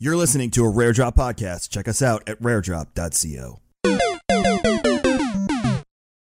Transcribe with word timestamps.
You're 0.00 0.16
listening 0.16 0.52
to 0.52 0.64
a 0.64 0.68
Rare 0.68 0.92
Drop 0.92 1.16
podcast. 1.16 1.70
Check 1.70 1.88
us 1.88 2.02
out 2.02 2.22
at 2.28 2.40
raredrop.co. 2.40 3.58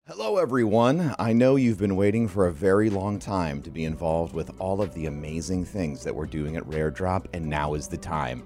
Hello, 0.06 0.36
everyone. 0.36 1.14
I 1.18 1.32
know 1.32 1.56
you've 1.56 1.78
been 1.78 1.96
waiting 1.96 2.28
for 2.28 2.46
a 2.46 2.52
very 2.52 2.90
long 2.90 3.18
time 3.18 3.62
to 3.62 3.70
be 3.70 3.86
involved 3.86 4.34
with 4.34 4.50
all 4.58 4.82
of 4.82 4.92
the 4.92 5.06
amazing 5.06 5.64
things 5.64 6.04
that 6.04 6.14
we're 6.14 6.26
doing 6.26 6.56
at 6.56 6.66
Rare 6.66 6.90
Drop, 6.90 7.26
and 7.32 7.46
now 7.46 7.72
is 7.72 7.88
the 7.88 7.96
time. 7.96 8.42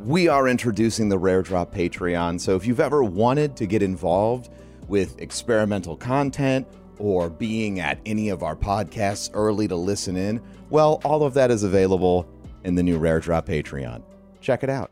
We 0.00 0.28
are 0.28 0.48
introducing 0.48 1.08
the 1.08 1.18
Rare 1.18 1.40
Drop 1.40 1.74
Patreon, 1.74 2.38
so 2.38 2.54
if 2.54 2.66
you've 2.66 2.78
ever 2.78 3.02
wanted 3.02 3.56
to 3.56 3.64
get 3.64 3.82
involved 3.82 4.50
with 4.86 5.18
experimental 5.18 5.96
content 5.96 6.68
or 6.98 7.30
being 7.30 7.80
at 7.80 8.00
any 8.04 8.28
of 8.28 8.42
our 8.42 8.54
podcasts 8.54 9.30
early 9.32 9.66
to 9.66 9.76
listen 9.76 10.14
in, 10.14 10.42
well, 10.68 11.00
all 11.04 11.22
of 11.22 11.32
that 11.32 11.50
is 11.50 11.62
available 11.62 12.28
in 12.64 12.74
the 12.74 12.82
new 12.82 12.98
Rare 12.98 13.18
Drop 13.18 13.46
Patreon. 13.46 14.02
Check 14.48 14.62
it 14.62 14.70
out. 14.70 14.90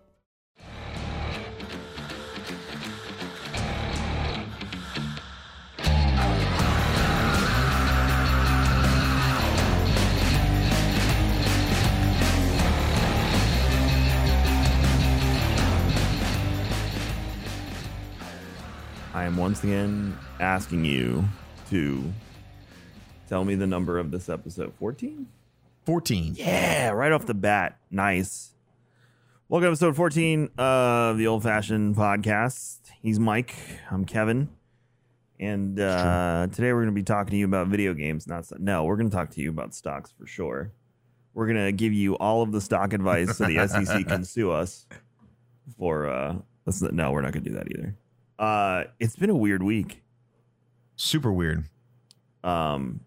I 19.15 19.25
am 19.25 19.39
once 19.39 19.65
again 19.65 20.19
asking 20.39 20.85
you 20.85 21.25
to 21.71 22.13
tell 23.27 23.47
me 23.47 23.55
the 23.55 23.67
number 23.67 23.99
of 23.99 24.11
this 24.11 24.29
episode 24.29 24.75
14? 24.75 25.27
14. 25.87 26.35
Yeah, 26.37 26.91
right 26.91 27.11
off 27.11 27.25
the 27.25 27.33
bat. 27.33 27.79
Nice. 27.91 28.53
Welcome 29.49 29.67
to 29.67 29.69
episode 29.69 29.95
14 29.97 30.51
of 30.59 31.19
the 31.19 31.27
Old 31.29 31.43
Fashioned 31.45 31.95
Podcast. 31.95 32.79
He's 33.01 33.21
Mike. 33.21 33.55
I'm 33.91 34.05
Kevin. 34.05 34.49
And 35.39 35.79
uh, 35.79 36.49
today 36.51 36.73
we're 36.73 36.81
going 36.83 36.95
to 36.95 36.99
be 37.01 37.03
talking 37.05 37.31
to 37.31 37.37
you 37.37 37.45
about 37.45 37.69
video 37.69 37.95
games. 37.95 38.27
Not 38.27 38.47
st- 38.47 38.61
No, 38.61 38.85
we're 38.85 38.97
going 38.97 39.09
to 39.11 39.15
talk 39.15 39.31
to 39.31 39.41
you 39.41 39.51
about 39.51 39.75
stocks 39.75 40.13
for 40.19 40.27
sure. 40.27 40.73
We're 41.35 41.47
going 41.47 41.65
to 41.65 41.73
give 41.73 41.93
you 41.93 42.15
all 42.17 42.43
of 42.43 42.51
the 42.53 42.61
stock 42.61 42.93
advice 42.93 43.37
so 43.37 43.45
the 43.47 43.67
SEC 43.69 44.07
can 44.09 44.25
sue 44.25 44.51
us 44.51 44.87
for. 45.79 46.09
Uh, 46.09 46.37
not, 46.67 46.93
no, 46.95 47.13
we're 47.13 47.21
not 47.21 47.33
going 47.33 47.45
to 47.45 47.51
do 47.51 47.57
that 47.57 47.71
either. 47.71 47.95
Uh, 48.39 48.85
it's 48.99 49.15
been 49.17 49.31
a 49.31 49.37
weird 49.37 49.63
week. 49.63 50.03
Super 50.97 51.33
weird. 51.33 51.65
Um, 52.43 53.01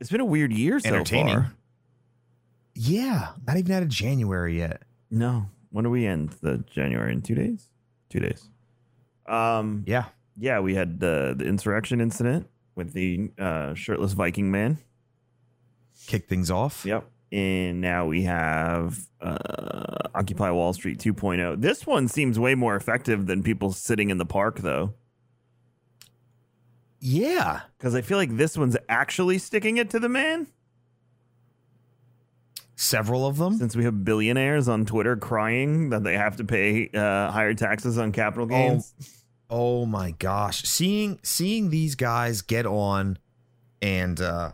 it's 0.00 0.10
been 0.10 0.20
a 0.20 0.24
weird 0.24 0.52
year 0.52 0.80
so 0.80 0.88
Entertaining. 0.88 1.34
far. 1.34 1.52
Yeah. 2.74 3.30
Not 3.46 3.58
even 3.58 3.72
out 3.72 3.82
of 3.82 3.88
January 3.88 4.56
yet. 4.56 4.82
No. 5.10 5.46
When 5.70 5.84
do 5.84 5.90
we 5.90 6.06
end 6.06 6.30
the 6.40 6.58
January 6.70 7.12
in 7.12 7.22
two 7.22 7.34
days? 7.34 7.68
Two 8.08 8.20
days. 8.20 8.48
Um. 9.26 9.84
Yeah. 9.86 10.06
Yeah, 10.36 10.60
we 10.60 10.74
had 10.74 11.00
the 11.00 11.34
the 11.36 11.44
insurrection 11.46 12.00
incident 12.00 12.48
with 12.74 12.92
the 12.92 13.30
uh, 13.38 13.74
shirtless 13.74 14.12
Viking 14.12 14.50
man. 14.50 14.78
Kick 16.06 16.28
things 16.28 16.50
off. 16.50 16.84
Yep. 16.86 17.04
And 17.32 17.80
now 17.80 18.06
we 18.06 18.22
have 18.22 18.98
uh, 19.20 20.08
Occupy 20.14 20.50
Wall 20.50 20.72
Street 20.72 20.98
2.0. 20.98 21.60
This 21.60 21.86
one 21.86 22.08
seems 22.08 22.38
way 22.40 22.56
more 22.56 22.74
effective 22.74 23.26
than 23.26 23.42
people 23.44 23.70
sitting 23.70 24.10
in 24.10 24.18
the 24.18 24.24
park, 24.26 24.60
though, 24.60 24.94
Yeah. 27.00 27.60
because 27.78 27.94
I 27.94 28.00
feel 28.02 28.18
like 28.18 28.36
this 28.36 28.56
one's 28.58 28.76
actually 28.88 29.38
sticking 29.38 29.76
it 29.76 29.90
to 29.90 29.98
the 30.00 30.08
man. 30.08 30.48
Several 32.82 33.26
of 33.26 33.36
them. 33.36 33.58
Since 33.58 33.76
we 33.76 33.84
have 33.84 34.06
billionaires 34.06 34.66
on 34.66 34.86
Twitter 34.86 35.14
crying 35.14 35.90
that 35.90 36.02
they 36.02 36.14
have 36.14 36.36
to 36.36 36.44
pay 36.44 36.88
uh, 36.94 37.30
higher 37.30 37.52
taxes 37.52 37.98
on 37.98 38.10
capital 38.10 38.46
gains. 38.46 38.94
Oh 39.50 39.84
my 39.84 40.12
gosh. 40.12 40.62
Seeing 40.62 41.18
seeing 41.22 41.68
these 41.68 41.94
guys 41.94 42.40
get 42.40 42.64
on 42.64 43.18
and 43.82 44.18
uh 44.18 44.52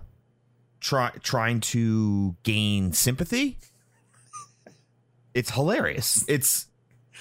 try 0.81 1.13
trying 1.23 1.61
to 1.61 2.35
gain 2.43 2.93
sympathy. 2.93 3.59
It's 5.33 5.53
hilarious. 5.53 6.25
It's 6.27 6.67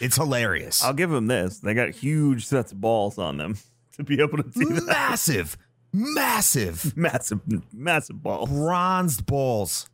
it's 0.01 0.15
hilarious. 0.15 0.83
I'll 0.83 0.93
give 0.93 1.11
them 1.11 1.27
this. 1.27 1.59
They 1.59 1.75
got 1.75 1.91
huge 1.91 2.47
sets 2.47 2.71
of 2.71 2.81
balls 2.81 3.19
on 3.19 3.37
them 3.37 3.57
to 3.97 4.03
be 4.03 4.19
able 4.19 4.37
to 4.37 4.49
do 4.49 4.73
that. 4.73 4.87
massive, 4.87 5.55
massive 5.93 6.97
massive, 6.97 7.41
massive 7.71 8.23
balls. 8.23 8.49
bronzed 8.49 9.27
balls. 9.27 9.87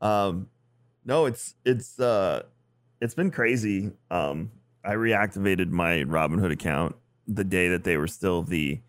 Um, 0.00 0.48
no, 1.04 1.26
it's 1.26 1.54
it's 1.64 1.98
uh, 2.00 2.42
it's 3.00 3.14
been 3.14 3.30
crazy. 3.30 3.92
Um, 4.10 4.50
I 4.84 4.92
reactivated 4.94 5.70
my 5.70 6.04
Robinhood 6.04 6.52
account 6.52 6.96
the 7.26 7.44
day 7.44 7.68
that 7.68 7.84
they 7.84 7.96
were 7.96 8.06
still 8.06 8.42
the 8.42 8.80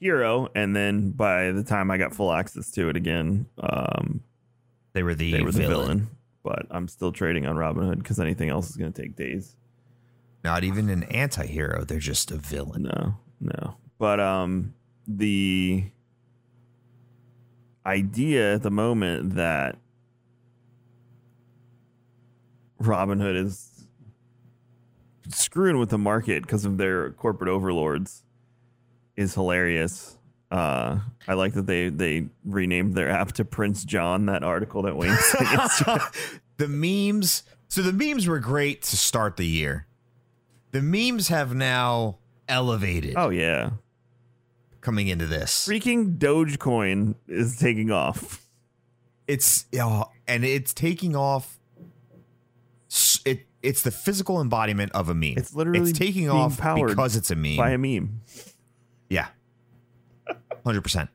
hero, 0.00 0.48
and 0.54 0.74
then 0.74 1.10
by 1.10 1.52
the 1.52 1.62
time 1.64 1.90
I 1.90 1.96
got 1.98 2.14
full 2.14 2.32
access 2.32 2.70
to 2.72 2.88
it 2.88 2.96
again, 2.96 3.46
um, 3.58 4.20
They 4.92 5.02
were 5.02 5.14
the 5.14 5.32
they 5.32 5.42
were 5.42 5.52
the 5.52 5.60
villain. 5.60 5.86
villain. 5.86 6.08
But 6.44 6.66
I'm 6.70 6.88
still 6.88 7.12
trading 7.12 7.46
on 7.46 7.54
Robinhood 7.56 7.98
because 7.98 8.18
anything 8.18 8.48
else 8.48 8.68
is 8.68 8.76
going 8.76 8.92
to 8.92 9.02
take 9.02 9.14
days. 9.14 9.54
Not 10.42 10.64
even 10.64 10.90
an 10.90 11.04
anti-hero. 11.04 11.84
They're 11.84 12.00
just 12.00 12.32
a 12.32 12.36
villain. 12.36 12.82
No, 12.82 13.14
no. 13.40 13.76
But 13.98 14.18
um 14.18 14.74
the 15.06 15.84
idea 17.86 18.54
at 18.54 18.62
the 18.62 18.70
moment 18.70 19.34
that 19.34 19.76
Robinhood 22.84 23.36
is 23.36 23.86
screwing 25.28 25.78
with 25.78 25.90
the 25.90 25.98
market 25.98 26.42
because 26.42 26.64
of 26.64 26.78
their 26.78 27.10
corporate 27.12 27.50
overlords 27.50 28.22
is 29.16 29.34
hilarious. 29.34 30.16
Uh, 30.50 30.98
I 31.26 31.34
like 31.34 31.54
that 31.54 31.66
they 31.66 31.88
they 31.88 32.26
renamed 32.44 32.94
their 32.94 33.08
app 33.08 33.32
to 33.32 33.44
Prince 33.44 33.84
John. 33.84 34.26
That 34.26 34.42
article 34.42 34.82
that 34.82 34.96
Wayne 34.96 35.10
the 36.58 36.68
memes. 36.68 37.42
So 37.68 37.80
the 37.80 37.92
memes 37.92 38.26
were 38.26 38.38
great 38.38 38.82
to 38.82 38.96
start 38.98 39.38
the 39.38 39.46
year. 39.46 39.86
The 40.72 40.82
memes 40.82 41.28
have 41.28 41.54
now 41.54 42.18
elevated 42.48 43.14
Oh 43.16 43.30
yeah, 43.30 43.70
coming 44.82 45.08
into 45.08 45.26
this. 45.26 45.66
freaking 45.66 46.18
Dogecoin 46.18 47.14
is 47.28 47.56
taking 47.56 47.90
off. 47.90 48.46
It's 49.26 49.64
oh, 49.80 50.10
and 50.28 50.44
it's 50.44 50.74
taking 50.74 51.16
off. 51.16 51.58
It's 53.62 53.82
the 53.82 53.90
physical 53.90 54.40
embodiment 54.40 54.92
of 54.92 55.08
a 55.08 55.14
meme. 55.14 55.34
It's 55.36 55.54
literally 55.54 55.90
it's 55.90 55.98
taking 55.98 56.28
off 56.28 56.60
because 56.74 57.16
it's 57.16 57.30
a 57.30 57.36
meme. 57.36 57.56
by 57.56 57.70
a 57.70 57.78
meme. 57.78 58.20
yeah, 59.08 59.28
hundred 60.64 60.82
percent. 60.82 61.10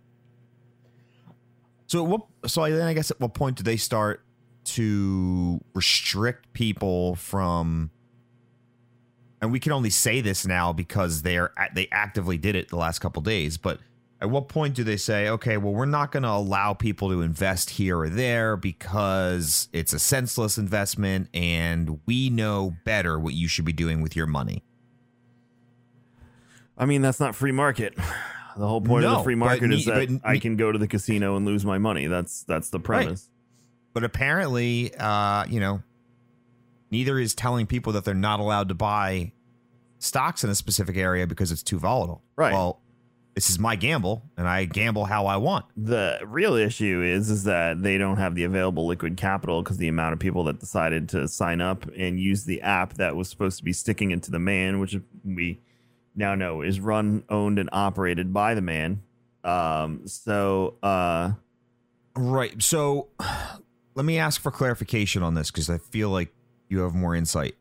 So 1.88 2.04
at 2.04 2.10
what? 2.10 2.22
So 2.48 2.62
I- 2.64 2.72
then 2.72 2.88
I 2.88 2.94
guess 2.94 3.12
at 3.12 3.20
what 3.20 3.34
point 3.34 3.58
do 3.58 3.64
they 3.64 3.78
start 3.78 4.24
to 4.66 5.62
restrict 5.74 6.52
people 6.54 7.16
from? 7.16 7.92
And 9.42 9.52
we 9.52 9.60
can 9.60 9.72
only 9.72 9.92
say 9.92 10.20
this 10.22 10.46
now 10.48 10.74
because 10.74 11.22
they 11.22 11.38
are 11.38 11.54
they 11.76 11.88
actively 11.92 12.38
did 12.38 12.56
it 12.56 12.70
the 12.70 12.76
last 12.76 13.00
couple 13.00 13.22
days. 13.22 13.58
But 13.58 13.80
at 14.20 14.30
what 14.30 14.48
point 14.48 14.74
do 14.74 14.84
they 14.84 14.98
say, 14.98 15.30
okay, 15.30 15.58
well, 15.58 15.74
we're 15.74 15.86
not 15.86 16.12
going 16.12 16.24
to 16.24 16.30
allow 16.30 16.74
people 16.74 17.10
to 17.10 17.22
invest 17.22 17.70
here 17.72 18.00
or 18.00 18.10
there 18.10 18.58
because 18.58 19.70
it's 19.74 19.94
a 19.94 20.00
senseless 20.00 20.58
investment, 20.58 21.30
and 21.34 22.00
we 22.06 22.30
know 22.30 22.76
better 22.84 23.20
what 23.20 23.34
you 23.34 23.48
should 23.48 23.66
be 23.66 23.74
doing 23.74 24.02
with 24.02 24.16
your 24.16 24.26
money? 24.26 24.64
I 26.78 26.86
mean, 26.86 27.02
that's 27.02 27.20
not 27.20 27.36
free 27.36 27.52
market. 27.52 27.96
The 28.58 28.68
whole 28.68 28.82
point 28.82 29.06
of 29.06 29.18
the 29.18 29.24
free 29.24 29.36
market 29.36 29.72
is 29.72 29.86
that 29.86 30.10
but 30.10 30.28
I 30.28 30.40
can 30.40 30.56
go 30.56 30.72
to 30.72 30.80
the 30.80 30.88
casino 30.88 31.36
and 31.36 31.46
lose 31.46 31.64
my 31.64 31.78
money. 31.78 32.08
That's 32.08 32.42
that's 32.44 32.72
the 32.72 32.80
premise. 32.80 33.30
But 33.94 34.04
apparently, 34.04 34.96
uh, 34.96 35.46
you 35.46 35.60
know, 35.60 35.84
neither 36.90 37.20
is 37.20 37.36
telling 37.36 37.68
people 37.68 37.94
that 37.94 38.04
they're 38.04 38.16
not 38.16 38.40
allowed 38.40 38.70
to 38.70 38.76
buy 38.76 39.32
stocks 40.00 40.44
in 40.44 40.50
a 40.50 40.56
specific 40.56 40.98
area 40.98 41.28
because 41.28 41.52
it's 41.52 41.62
too 41.62 41.78
volatile. 41.78 42.24
Right. 42.36 42.54
Well, 42.54 42.82
this 43.38 43.52
is 43.52 43.60
my 43.60 43.76
gamble, 43.76 44.24
and 44.36 44.48
I 44.48 44.66
gamble 44.66 45.06
how 45.06 45.28
I 45.28 45.38
want. 45.38 45.66
The 45.78 46.18
real 46.26 46.56
issue 46.56 47.04
is 47.04 47.30
is 47.30 47.44
that 47.44 47.84
they 47.84 48.00
don't 48.00 48.18
have 48.18 48.34
the 48.34 48.46
available 48.46 48.88
liquid 48.88 49.16
capital 49.16 49.62
because 49.62 49.78
the 49.78 49.88
amount 49.88 50.14
of 50.14 50.20
people 50.20 50.44
that 50.46 50.60
decided 50.60 51.08
to 51.10 51.28
sign 51.28 51.62
up 51.62 51.86
and 51.96 52.20
use 52.20 52.46
the 52.46 52.64
app 52.64 52.96
that 52.96 53.16
was 53.16 53.30
supposed 53.30 53.60
to 53.60 53.64
be 53.64 53.74
sticking 53.74 54.10
into 54.10 54.32
the 54.32 54.40
man, 54.40 54.80
which 54.80 54.96
we 55.24 55.60
now 56.16 56.34
know 56.34 56.64
is 56.64 56.80
run, 56.80 57.24
owned, 57.30 57.60
and 57.60 57.70
operated 57.72 58.34
by 58.34 58.56
the 58.56 58.62
man. 58.62 59.04
Um, 59.44 60.08
so 60.08 60.74
uh, 60.82 61.34
Right. 62.16 62.60
So 62.64 63.10
let 63.94 64.04
me 64.04 64.18
ask 64.18 64.42
for 64.42 64.50
clarification 64.50 65.22
on 65.22 65.36
this 65.36 65.52
because 65.52 65.70
I 65.70 65.78
feel 65.78 66.10
like 66.10 66.34
you 66.70 66.80
have 66.80 66.96
more 66.96 67.16
insight. 67.16 67.54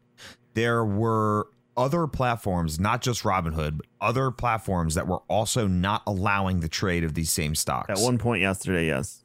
There 0.55 0.87
were 0.87 1.49
other 1.77 2.07
platforms, 2.07 2.81
not 2.81 3.03
just 3.03 3.23
Robinhood, 3.23 3.79
but 3.79 3.87
other 4.01 4.31
platforms 4.31 4.95
that 4.95 5.07
were 5.07 5.23
also 5.29 5.67
not 5.67 6.03
allowing 6.07 6.61
the 6.61 6.69
trade 6.69 7.05
of 7.05 7.15
these 7.15 7.31
same 7.31 7.55
stocks. 7.55 7.91
at 7.91 7.99
one 7.99 8.19
point 8.19 8.43
yesterday, 8.43 8.87
yes, 8.87 9.25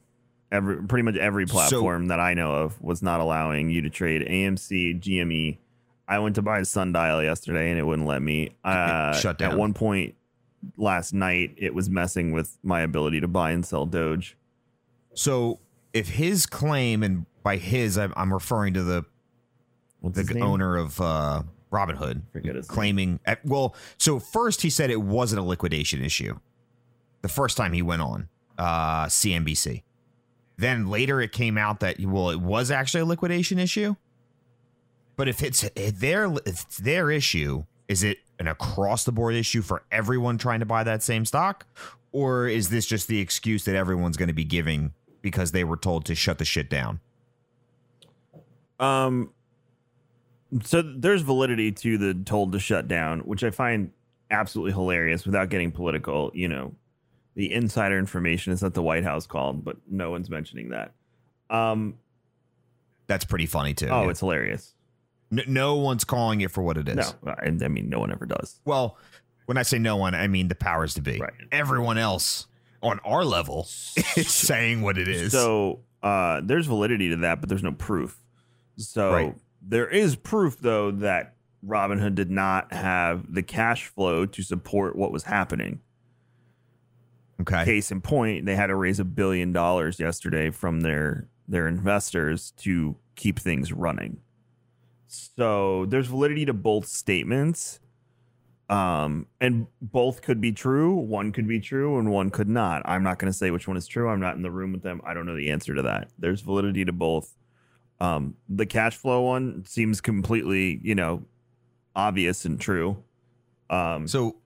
Every 0.51 0.83
pretty 0.83 1.03
much 1.03 1.15
every 1.15 1.45
platform 1.45 2.07
that 2.07 2.19
I 2.19 2.33
know 2.33 2.51
of 2.51 2.81
was 2.81 3.01
not 3.01 3.21
allowing 3.21 3.69
you 3.69 3.83
to 3.83 3.89
trade 3.89 4.21
AMC, 4.27 4.99
GME. 4.99 5.57
I 6.09 6.19
went 6.19 6.35
to 6.35 6.41
buy 6.41 6.59
a 6.59 6.65
sundial 6.65 7.23
yesterday 7.23 7.69
and 7.69 7.79
it 7.79 7.83
wouldn't 7.83 8.05
let 8.05 8.21
me. 8.21 8.53
Uh, 8.61 9.13
shut 9.13 9.37
down. 9.37 9.53
At 9.53 9.57
one 9.57 9.73
point 9.73 10.15
last 10.75 11.13
night, 11.13 11.55
it 11.55 11.73
was 11.73 11.89
messing 11.89 12.33
with 12.33 12.57
my 12.63 12.81
ability 12.81 13.21
to 13.21 13.29
buy 13.29 13.51
and 13.51 13.65
sell 13.65 13.85
Doge. 13.85 14.35
So 15.13 15.59
if 15.93 16.09
his 16.09 16.45
claim, 16.45 17.01
and 17.01 17.25
by 17.43 17.55
his, 17.55 17.97
I'm, 17.97 18.13
I'm 18.17 18.33
referring 18.33 18.73
to 18.73 18.83
the 18.83 19.05
What's 20.01 20.21
the 20.21 20.41
owner 20.41 20.75
of 20.75 20.99
uh, 20.99 21.43
Robinhood, 21.71 22.21
Forget 22.33 22.55
his 22.55 22.67
name. 22.69 22.73
claiming. 22.75 23.19
uh, 23.25 23.35
Well, 23.45 23.75
so 23.97 24.19
first 24.19 24.61
he 24.61 24.69
said 24.69 24.89
it 24.89 25.01
wasn't 25.01 25.39
a 25.39 25.43
liquidation 25.43 26.03
issue. 26.03 26.37
The 27.21 27.29
first 27.29 27.55
time 27.57 27.71
he 27.73 27.81
went 27.81 28.01
on 28.01 28.27
uh, 28.57 29.05
CNBC. 29.05 29.83
Then 30.57 30.87
later 30.89 31.21
it 31.21 31.31
came 31.31 31.57
out 31.57 31.79
that 31.79 31.99
well, 32.01 32.29
it 32.29 32.39
was 32.41 32.69
actually 32.71 33.01
a 33.01 33.05
liquidation 33.05 33.57
issue. 33.57 33.95
But 35.15 35.27
if 35.27 35.41
it's 35.43 35.63
if 35.75 35.99
their 35.99 36.25
if 36.25 36.39
it's 36.45 36.77
their 36.77 37.09
issue, 37.09 37.63
is 37.87 38.03
it 38.03 38.17
an 38.39 38.47
across 38.47 39.03
the 39.03 39.11
board 39.11 39.35
issue 39.35 39.61
for 39.61 39.83
everyone 39.91 40.37
trying 40.37 40.59
to 40.59 40.65
buy 40.65 40.83
that 40.83 41.03
same 41.03 41.25
stock, 41.25 41.65
or 42.11 42.47
is 42.47 42.69
this 42.69 42.85
just 42.85 43.07
the 43.07 43.19
excuse 43.19 43.65
that 43.65 43.75
everyone's 43.75 44.17
going 44.17 44.27
to 44.27 44.33
be 44.33 44.43
giving 44.43 44.93
because 45.21 45.51
they 45.51 45.63
were 45.63 45.77
told 45.77 46.05
to 46.05 46.15
shut 46.15 46.37
the 46.37 46.45
shit 46.45 46.69
down? 46.69 46.99
Um, 48.79 49.31
so 50.63 50.81
there's 50.81 51.21
validity 51.21 51.71
to 51.71 51.97
the 51.97 52.13
told 52.13 52.51
to 52.53 52.59
shut 52.59 52.87
down, 52.87 53.21
which 53.21 53.43
I 53.43 53.51
find 53.51 53.91
absolutely 54.29 54.73
hilarious 54.73 55.25
without 55.25 55.49
getting 55.49 55.71
political. 55.71 56.31
You 56.33 56.47
know, 56.47 56.73
the 57.35 57.53
insider 57.53 57.97
information 57.97 58.53
is 58.53 58.59
that 58.61 58.73
the 58.73 58.81
White 58.83 59.03
House 59.03 59.25
called, 59.25 59.63
but 59.63 59.77
no 59.89 60.11
one's 60.11 60.29
mentioning 60.29 60.69
that. 60.69 60.91
Um, 61.49 61.95
That's 63.07 63.25
pretty 63.25 63.45
funny 63.45 63.73
too. 63.73 63.87
oh, 63.89 64.03
yeah. 64.03 64.09
it's 64.09 64.19
hilarious. 64.19 64.73
N- 65.31 65.43
no 65.47 65.75
one's 65.75 66.03
calling 66.03 66.41
it 66.41 66.51
for 66.51 66.61
what 66.61 66.77
it 66.77 66.89
is. 66.89 66.95
No, 67.23 67.31
I, 67.31 67.47
I 67.47 67.67
mean, 67.67 67.89
no 67.89 67.99
one 67.99 68.11
ever 68.11 68.25
does. 68.25 68.59
Well, 68.65 68.97
when 69.45 69.57
I 69.57 69.63
say 69.63 69.79
no 69.79 69.97
one, 69.97 70.15
I 70.15 70.27
mean 70.27 70.47
the 70.47 70.55
powers 70.55 70.93
to 70.95 71.01
be. 71.01 71.19
Right. 71.19 71.31
Everyone 71.51 71.97
else 71.97 72.47
on 72.81 72.99
our 73.05 73.23
level 73.23 73.61
is 74.17 74.29
saying 74.29 74.81
what 74.81 74.97
it 74.97 75.07
is. 75.07 75.31
So 75.31 75.79
uh, 76.03 76.41
there's 76.43 76.67
validity 76.67 77.09
to 77.09 77.17
that, 77.17 77.39
but 77.39 77.49
there's 77.49 77.63
no 77.63 77.71
proof. 77.73 78.17
So 78.77 79.11
Right. 79.13 79.35
There 79.61 79.87
is 79.87 80.15
proof, 80.15 80.57
though, 80.59 80.91
that 80.91 81.35
Robinhood 81.65 82.15
did 82.15 82.31
not 82.31 82.73
have 82.73 83.33
the 83.33 83.43
cash 83.43 83.87
flow 83.87 84.25
to 84.25 84.41
support 84.41 84.95
what 84.95 85.11
was 85.11 85.23
happening. 85.23 85.81
okay. 87.41 87.63
Case 87.65 87.91
in 87.91 88.01
point, 88.01 88.45
they 88.45 88.55
had 88.55 88.67
to 88.67 88.75
raise 88.75 88.99
a 88.99 89.05
billion 89.05 89.53
dollars 89.53 89.99
yesterday 89.99 90.49
from 90.49 90.81
their 90.81 91.27
their 91.47 91.67
investors 91.67 92.51
to 92.57 92.95
keep 93.15 93.37
things 93.37 93.71
running. 93.73 94.17
So 95.07 95.85
there's 95.87 96.07
validity 96.07 96.45
to 96.45 96.53
both 96.53 96.87
statements. 96.87 97.79
Um, 98.69 99.27
and 99.41 99.67
both 99.81 100.21
could 100.21 100.39
be 100.39 100.53
true. 100.53 100.95
One 100.95 101.33
could 101.33 101.45
be 101.45 101.59
true 101.59 101.99
and 101.99 102.09
one 102.09 102.29
could 102.29 102.47
not. 102.47 102.81
I'm 102.85 103.03
not 103.03 103.19
going 103.19 103.29
to 103.29 103.37
say 103.37 103.51
which 103.51 103.67
one 103.67 103.75
is 103.75 103.85
true. 103.85 104.07
I'm 104.07 104.21
not 104.21 104.37
in 104.37 104.43
the 104.43 104.51
room 104.51 104.71
with 104.71 104.81
them. 104.81 105.01
I 105.05 105.13
don't 105.13 105.25
know 105.25 105.35
the 105.35 105.49
answer 105.49 105.75
to 105.75 105.81
that. 105.81 106.09
There's 106.17 106.39
validity 106.39 106.85
to 106.85 106.93
both. 106.93 107.35
Um, 108.01 108.35
the 108.49 108.65
cash 108.65 108.95
flow 108.97 109.21
one 109.21 109.63
seems 109.65 110.01
completely, 110.01 110.79
you 110.83 110.95
know, 110.95 111.23
obvious 111.95 112.45
and 112.45 112.59
true. 112.59 113.03
Um, 113.69 114.07
So, 114.07 114.37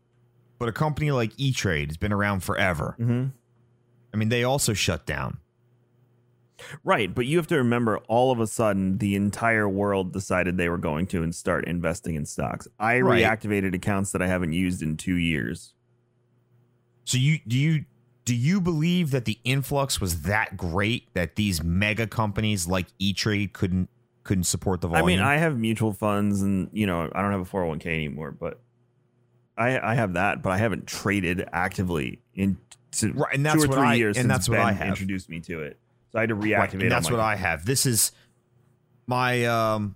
but 0.60 0.68
a 0.70 0.74
company 0.74 1.12
like 1.12 1.32
E 1.38 1.52
Trade 1.54 1.90
has 1.90 1.98
been 1.98 2.12
around 2.14 2.42
forever. 2.44 2.96
mhm. 3.00 3.32
I 4.14 4.18
mean, 4.18 4.30
they 4.30 4.44
also 4.44 4.74
shut 4.74 5.06
down. 5.06 5.38
Right, 6.86 7.14
but 7.14 7.26
you 7.26 7.36
have 7.38 7.48
to 7.48 7.58
remember 7.58 7.98
all 8.08 8.32
of 8.32 8.40
a 8.40 8.48
sudden 8.48 8.98
the 9.00 9.16
entire 9.16 9.68
world 9.68 10.14
decided 10.14 10.56
they 10.58 10.70
were 10.70 10.78
going 10.78 11.06
to 11.08 11.22
and 11.22 11.36
start 11.36 11.66
investing 11.66 12.16
in 12.16 12.26
stocks. 12.26 12.68
I 12.80 13.02
Right. 13.02 13.24
reactivated 13.24 13.74
accounts 13.76 14.12
that 14.14 14.22
I 14.22 14.28
haven't 14.28 14.54
used 14.54 14.82
in 14.82 14.96
2 14.96 15.16
years. 15.16 15.74
So 17.04 17.18
you 17.18 17.40
do 17.46 17.58
you 17.58 17.86
do 18.26 18.36
you 18.36 18.60
believe 18.60 19.12
that 19.12 19.26
the 19.26 19.38
influx 19.44 20.02
was 20.02 20.24
that 20.24 20.58
great 20.58 21.14
that 21.14 21.36
these 21.36 21.64
mega 21.64 22.08
companies 22.08 22.68
like 22.68 22.88
E 23.00 23.14
Trade 23.14 23.54
couldn't 23.54 23.90
couldn't 24.24 24.46
support 24.46 24.82
the 24.82 24.88
volume? 24.88 25.06
I 25.06 25.08
mean, 25.08 25.20
I 25.20 25.38
have 25.38 25.58
mutual 25.58 25.94
funds 25.94 26.42
and, 26.42 26.70
you 26.74 26.88
know, 26.88 27.10
I 27.14 27.22
don't 27.22 27.32
have 27.32 27.42
a 27.42 27.46
401k 27.46 27.86
anymore, 27.86 28.32
but 28.32 28.60
I 29.58 29.80
I 29.80 29.94
have 29.96 30.14
that, 30.14 30.42
but 30.42 30.50
I 30.50 30.58
haven't 30.58 30.88
traded 30.88 31.48
actively 31.54 32.20
in 32.34 32.58
to 32.94 33.12
Right, 33.14 33.36
and 33.36 33.44
two 33.46 33.50
that's 33.52 33.64
or 33.66 33.68
what 33.68 33.78
three 33.78 33.88
I- 33.90 33.94
years 33.96 34.18
and 34.18 34.24
since 34.24 34.34
that's 34.34 34.50
what 34.50 34.56
Ben 34.58 34.66
I 34.66 34.72
have. 34.72 34.88
introduced 34.88 35.30
me 35.30 35.40
to 35.42 35.62
it. 35.62 35.80
So 36.12 36.18
I 36.18 36.22
had 36.22 36.30
to 36.30 36.36
reactivate 36.36 36.58
Right, 36.60 36.74
and 36.84 36.92
that's 36.92 37.12
what 37.12 37.20
I 37.20 37.36
have. 37.36 37.66
This 37.66 37.86
is 37.86 38.12
my 39.08 39.46
um 39.46 39.96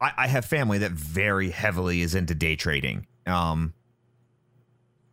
I, 0.00 0.12
I 0.16 0.26
have 0.26 0.44
family 0.44 0.78
that 0.78 0.90
very 0.92 1.50
heavily 1.50 2.00
is 2.02 2.14
into 2.16 2.34
day 2.34 2.56
trading. 2.56 3.06
Um 3.26 3.72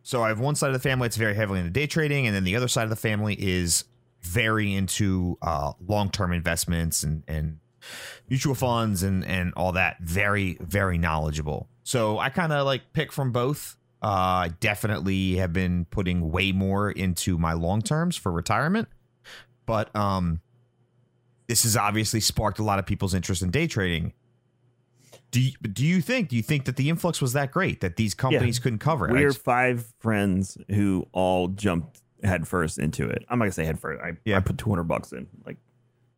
so 0.06 0.22
I 0.22 0.28
have 0.28 0.38
one 0.38 0.54
side 0.54 0.68
of 0.68 0.72
the 0.72 0.88
family 0.88 1.08
that's 1.08 1.16
very 1.16 1.34
heavily 1.34 1.58
into 1.58 1.72
day 1.72 1.88
trading, 1.88 2.28
and 2.28 2.36
then 2.36 2.44
the 2.44 2.54
other 2.54 2.68
side 2.68 2.84
of 2.84 2.90
the 2.90 2.96
family 2.96 3.34
is 3.34 3.86
very 4.22 4.72
into 4.72 5.36
uh 5.42 5.72
long 5.84 6.10
term 6.10 6.32
investments 6.32 7.02
and 7.02 7.24
and 7.26 7.58
mutual 8.28 8.54
funds 8.54 9.02
and 9.02 9.24
and 9.24 9.52
all 9.56 9.72
that. 9.72 9.96
Very, 10.00 10.58
very 10.60 10.96
knowledgeable. 10.96 11.68
So 11.82 12.20
I 12.20 12.28
kind 12.28 12.52
of 12.52 12.64
like 12.64 12.92
pick 12.92 13.10
from 13.10 13.32
both. 13.32 13.76
Uh 14.00 14.06
I 14.46 14.50
definitely 14.60 15.36
have 15.36 15.52
been 15.52 15.86
putting 15.86 16.30
way 16.30 16.52
more 16.52 16.88
into 16.88 17.36
my 17.36 17.54
long 17.54 17.82
terms 17.82 18.14
for 18.16 18.30
retirement. 18.30 18.86
But 19.66 19.94
um 19.96 20.40
this 21.48 21.64
has 21.64 21.76
obviously 21.76 22.20
sparked 22.20 22.60
a 22.60 22.64
lot 22.64 22.78
of 22.78 22.86
people's 22.86 23.12
interest 23.12 23.42
in 23.42 23.50
day 23.50 23.66
trading. 23.66 24.12
Do 25.36 25.42
you, 25.42 25.52
do 25.70 25.84
you 25.84 26.00
think 26.00 26.30
do 26.30 26.36
you 26.36 26.42
think 26.42 26.64
that 26.64 26.76
the 26.76 26.88
influx 26.88 27.20
was 27.20 27.34
that 27.34 27.52
great 27.52 27.80
that 27.82 27.96
these 27.96 28.14
companies 28.14 28.58
couldn't 28.58 28.78
cover 28.78 29.06
it? 29.06 29.12
We 29.12 29.18
I 29.18 29.22
are 29.24 29.28
just- 29.28 29.44
five 29.44 29.92
friends 29.98 30.56
who 30.70 31.06
all 31.12 31.48
jumped 31.48 32.00
headfirst 32.24 32.78
into 32.78 33.06
it. 33.06 33.22
I'm 33.28 33.38
not 33.38 33.44
gonna 33.44 33.52
say 33.52 33.66
headfirst. 33.66 34.02
I, 34.02 34.12
Yeah. 34.24 34.38
I 34.38 34.40
put 34.40 34.56
200 34.56 34.84
bucks 34.84 35.12
in. 35.12 35.26
Like 35.44 35.58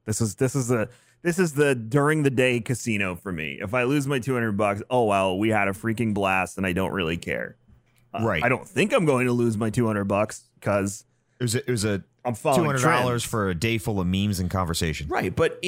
this 0.05 0.21
is 0.21 0.37
this 0.37 0.55
is 0.55 0.69
the 0.69 0.89
this 1.23 1.41
is 1.41 1.55
the 1.55 1.75
during 1.75 2.23
the 2.23 2.31
day 2.31 2.61
casino 2.61 3.17
for 3.17 3.33
me. 3.33 3.59
If 3.61 3.75
I 3.75 3.83
lose 3.83 4.07
my 4.07 4.21
200 4.21 4.53
bucks, 4.53 4.83
oh 4.89 5.05
well, 5.07 5.37
we 5.37 5.49
had 5.49 5.67
a 5.67 5.73
freaking 5.73 6.15
blast, 6.15 6.57
and 6.57 6.65
I 6.65 6.73
don't 6.73 6.93
really 6.93 7.17
care. 7.17 7.57
Uh, 8.15 8.25
Right. 8.25 8.45
I 8.45 8.49
don't 8.49 8.67
think 8.69 8.93
I'm 8.93 9.05
going 9.05 9.27
to 9.27 9.33
lose 9.33 9.57
my 9.59 9.69
200 9.71 10.05
bucks 10.05 10.45
because 10.61 11.05
it 11.41 11.43
was 11.43 11.55
a, 11.57 11.59
it 11.59 11.71
was 11.71 11.85
a 11.85 12.05
I'm 12.29 12.35
two 12.35 12.41
following 12.41 12.67
hundred 12.67 12.83
dollars 12.83 13.25
for 13.25 13.51
a 13.51 13.55
day 13.55 13.79
full 13.79 14.01
of 14.01 14.07
memes 14.07 14.41
and 14.41 14.51
conversation. 14.51 15.09
Right, 15.09 15.35
but 15.35 15.63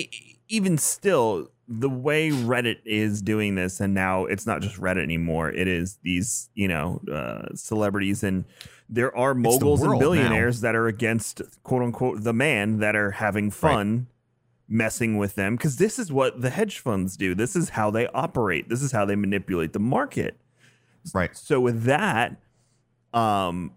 even 0.48 0.78
still, 0.78 1.50
the 1.68 1.88
way 1.90 2.30
Reddit 2.30 2.78
is 2.84 3.22
doing 3.22 3.54
this, 3.54 3.80
and 3.80 3.94
now 3.94 4.24
it's 4.26 4.46
not 4.46 4.60
just 4.60 4.76
Reddit 4.76 5.02
anymore. 5.02 5.50
It 5.50 5.68
is 5.68 5.98
these, 6.02 6.50
you 6.54 6.68
know, 6.68 7.00
uh, 7.12 7.54
celebrities, 7.54 8.22
and 8.22 8.44
there 8.88 9.16
are 9.16 9.34
moguls 9.34 9.82
and 9.82 9.98
billionaires 9.98 10.60
that 10.62 10.74
are 10.74 10.88
against 10.88 11.42
quote 11.62 11.82
unquote 11.82 12.24
the 12.24 12.32
man 12.32 12.78
that 12.78 12.96
are 12.96 13.12
having 13.12 13.50
fun 13.50 14.08
messing 14.68 15.18
with 15.18 15.34
them 15.34 15.56
because 15.56 15.76
this 15.76 15.98
is 15.98 16.12
what 16.12 16.40
the 16.40 16.50
hedge 16.50 16.78
funds 16.78 17.16
do. 17.16 17.34
This 17.34 17.56
is 17.56 17.70
how 17.70 17.90
they 17.90 18.06
operate. 18.08 18.68
This 18.68 18.82
is 18.82 18.92
how 18.92 19.04
they 19.04 19.16
manipulate 19.16 19.72
the 19.72 19.80
market. 19.80 20.36
Right. 21.12 21.36
So 21.36 21.60
with 21.60 21.84
that, 21.84 22.36
um, 23.12 23.72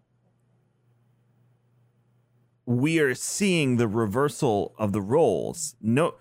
we 2.65 3.00
are 3.00 3.13
seeing 3.15 3.77
the 3.77 3.88
reversal 3.88 4.74
of 4.77 4.91
the 4.93 5.01
roles. 5.01 5.75
No, 5.82 6.15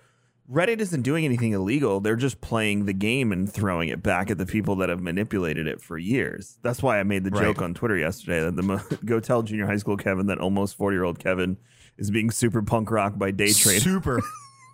Reddit 0.51 0.81
isn't 0.81 1.03
doing 1.03 1.25
anything 1.25 1.53
illegal. 1.53 2.01
They're 2.01 2.17
just 2.17 2.41
playing 2.41 2.85
the 2.85 2.93
game 2.93 3.33
and 3.33 3.51
throwing 3.51 3.89
it 3.89 4.03
back 4.03 4.31
at 4.31 4.39
the 4.39 4.45
people 4.47 4.75
that 4.77 4.89
have 4.89 5.01
manipulated 5.01 5.67
it 5.67 5.81
for 5.81 5.97
years. 5.97 6.59
That's 6.63 6.83
why 6.83 6.99
I 6.99 7.05
made 7.05 7.25
the 7.25 7.31
Right. 7.31 7.43
joke 7.45 7.63
on 7.63 7.75
Twitter 7.75 7.97
yesterday 7.97 8.41
that 8.41 8.57
the 8.57 8.63
mo- 8.63 8.81
go 9.05 9.21
tell 9.21 9.43
junior 9.43 9.67
high 9.67 9.77
school 9.77 9.97
Kevin 9.97 10.27
that 10.27 10.39
almost 10.39 10.77
forty 10.77 10.97
year 10.97 11.05
old 11.05 11.19
Kevin 11.19 11.59
is 11.97 12.11
being 12.11 12.31
super 12.31 12.61
punk 12.63 12.91
rock 12.91 13.17
by 13.19 13.31
day 13.31 13.53
trade 13.53 13.81
Super, 13.83 14.21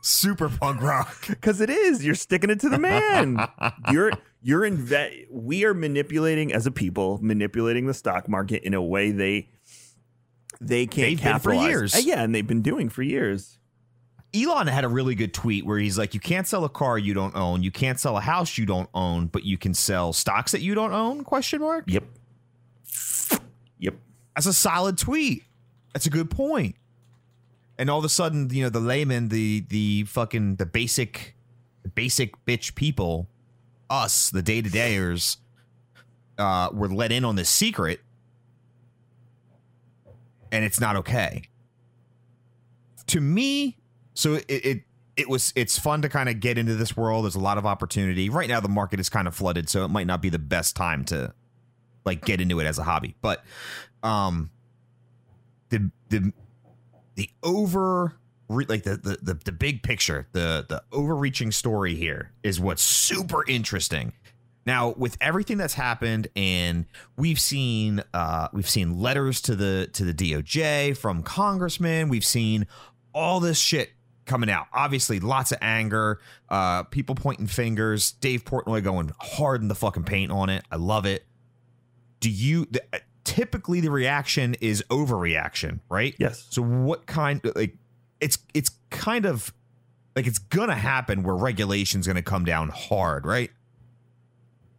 super 0.02 0.48
punk 0.48 0.80
rock. 0.80 1.14
because 1.28 1.60
it 1.60 1.68
is. 1.70 2.04
You're 2.04 2.14
sticking 2.14 2.50
it 2.50 2.60
to 2.60 2.68
the 2.70 2.78
man. 2.78 3.38
you're 3.92 4.12
you're 4.40 4.62
inve- 4.62 5.26
We 5.30 5.64
are 5.64 5.74
manipulating 5.74 6.52
as 6.52 6.66
a 6.66 6.70
people, 6.70 7.18
manipulating 7.22 7.86
the 7.86 7.94
stock 7.94 8.28
market 8.28 8.62
in 8.64 8.72
a 8.74 8.82
way 8.82 9.10
they 9.10 9.50
they 10.60 10.86
can't 10.86 11.18
They've 11.18 11.22
been 11.22 11.38
for 11.38 11.54
years. 11.54 11.94
Uh, 11.94 11.98
yeah, 11.98 12.22
and 12.22 12.34
they've 12.34 12.46
been 12.46 12.62
doing 12.62 12.88
for 12.88 13.02
years. 13.02 13.58
Elon 14.34 14.66
had 14.66 14.84
a 14.84 14.88
really 14.88 15.14
good 15.14 15.32
tweet 15.32 15.64
where 15.64 15.78
he's 15.78 15.96
like, 15.96 16.12
"You 16.12 16.20
can't 16.20 16.46
sell 16.46 16.64
a 16.64 16.68
car 16.68 16.98
you 16.98 17.14
don't 17.14 17.34
own, 17.34 17.62
you 17.62 17.70
can't 17.70 17.98
sell 17.98 18.16
a 18.16 18.20
house 18.20 18.58
you 18.58 18.66
don't 18.66 18.90
own, 18.92 19.26
but 19.26 19.44
you 19.44 19.56
can 19.56 19.72
sell 19.72 20.12
stocks 20.12 20.52
that 20.52 20.60
you 20.60 20.74
don't 20.74 20.92
own?" 20.92 21.24
Question 21.24 21.60
mark. 21.60 21.84
Yep. 21.86 22.04
Yep. 23.78 23.94
That's 24.34 24.46
a 24.46 24.52
solid 24.52 24.98
tweet. 24.98 25.44
That's 25.94 26.06
a 26.06 26.10
good 26.10 26.30
point. 26.30 26.76
And 27.78 27.88
all 27.88 27.98
of 27.98 28.04
a 28.04 28.08
sudden, 28.08 28.50
you 28.50 28.62
know, 28.62 28.68
the 28.68 28.80
layman, 28.80 29.28
the 29.28 29.64
the 29.68 30.04
fucking 30.04 30.56
the 30.56 30.66
basic 30.66 31.34
the 31.82 31.88
basic 31.88 32.44
bitch 32.44 32.74
people, 32.74 33.28
us, 33.88 34.30
the 34.30 34.42
day 34.42 34.60
to 34.60 34.68
dayers, 34.68 35.38
uh, 36.38 36.68
were 36.72 36.88
let 36.88 37.12
in 37.12 37.24
on 37.24 37.36
this 37.36 37.48
secret. 37.48 38.00
And 40.50 40.64
it's 40.64 40.80
not 40.80 40.96
okay. 40.96 41.42
To 43.06 43.20
me, 43.20 43.78
So 44.14 44.34
it 44.34 44.44
it 44.48 44.82
it 45.16 45.28
was 45.28 45.52
it's 45.54 45.78
fun 45.78 46.02
to 46.02 46.08
kind 46.08 46.28
of 46.28 46.40
get 46.40 46.58
into 46.58 46.74
this 46.74 46.96
world. 46.96 47.24
There's 47.24 47.34
a 47.36 47.40
lot 47.40 47.56
of 47.58 47.66
opportunity. 47.66 48.28
Right 48.28 48.48
now 48.48 48.60
the 48.60 48.68
market 48.68 48.98
is 49.00 49.08
kind 49.08 49.28
of 49.28 49.34
flooded, 49.34 49.68
so 49.68 49.84
it 49.84 49.88
might 49.88 50.06
not 50.06 50.20
be 50.20 50.28
the 50.28 50.38
best 50.38 50.74
time 50.76 51.04
to 51.06 51.32
like 52.04 52.24
get 52.24 52.40
into 52.40 52.58
it 52.60 52.64
as 52.66 52.78
a 52.78 52.82
hobby. 52.82 53.14
But 53.20 53.44
um 54.02 54.50
the 55.68 55.90
the 56.08 56.32
the 57.14 57.30
over 57.42 58.16
like 58.48 58.82
the, 58.82 58.96
the 58.96 59.18
the 59.22 59.34
the 59.34 59.52
big 59.52 59.82
picture, 59.82 60.26
the 60.32 60.64
the 60.68 60.82
overreaching 60.90 61.52
story 61.52 61.94
here 61.94 62.32
is 62.42 62.58
what's 62.58 62.82
super 62.82 63.44
interesting. 63.46 64.14
Now, 64.68 64.92
with 64.98 65.16
everything 65.22 65.56
that's 65.56 65.72
happened, 65.72 66.28
and 66.36 66.84
we've 67.16 67.40
seen 67.40 68.02
uh, 68.12 68.48
we've 68.52 68.68
seen 68.68 69.00
letters 69.00 69.40
to 69.40 69.56
the 69.56 69.88
to 69.94 70.04
the 70.04 70.12
DOJ 70.12 70.94
from 70.94 71.22
congressmen, 71.22 72.10
we've 72.10 72.22
seen 72.24 72.66
all 73.14 73.40
this 73.40 73.58
shit 73.58 73.92
coming 74.26 74.50
out. 74.50 74.66
Obviously, 74.74 75.20
lots 75.20 75.52
of 75.52 75.58
anger, 75.62 76.20
uh, 76.50 76.82
people 76.82 77.14
pointing 77.14 77.46
fingers, 77.46 78.12
Dave 78.12 78.44
Portnoy 78.44 78.84
going 78.84 79.10
hard 79.18 79.62
in 79.62 79.68
the 79.68 79.74
fucking 79.74 80.04
paint 80.04 80.30
on 80.30 80.50
it. 80.50 80.66
I 80.70 80.76
love 80.76 81.06
it. 81.06 81.24
Do 82.20 82.28
you? 82.28 82.66
The, 82.70 82.82
typically, 83.24 83.80
the 83.80 83.90
reaction 83.90 84.54
is 84.60 84.84
overreaction, 84.90 85.80
right? 85.88 86.14
Yes. 86.18 86.46
So, 86.50 86.60
what 86.60 87.06
kind? 87.06 87.40
Like, 87.56 87.74
it's 88.20 88.36
it's 88.52 88.72
kind 88.90 89.24
of 89.24 89.50
like 90.14 90.26
it's 90.26 90.40
gonna 90.40 90.74
happen 90.74 91.22
where 91.22 91.36
regulation's 91.36 92.06
gonna 92.06 92.20
come 92.20 92.44
down 92.44 92.68
hard, 92.68 93.24
right? 93.24 93.50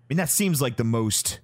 I 0.09 0.13
mean, 0.13 0.17
that 0.17 0.29
seems 0.29 0.61
like 0.61 0.77
the 0.77 0.83
most 0.83 1.39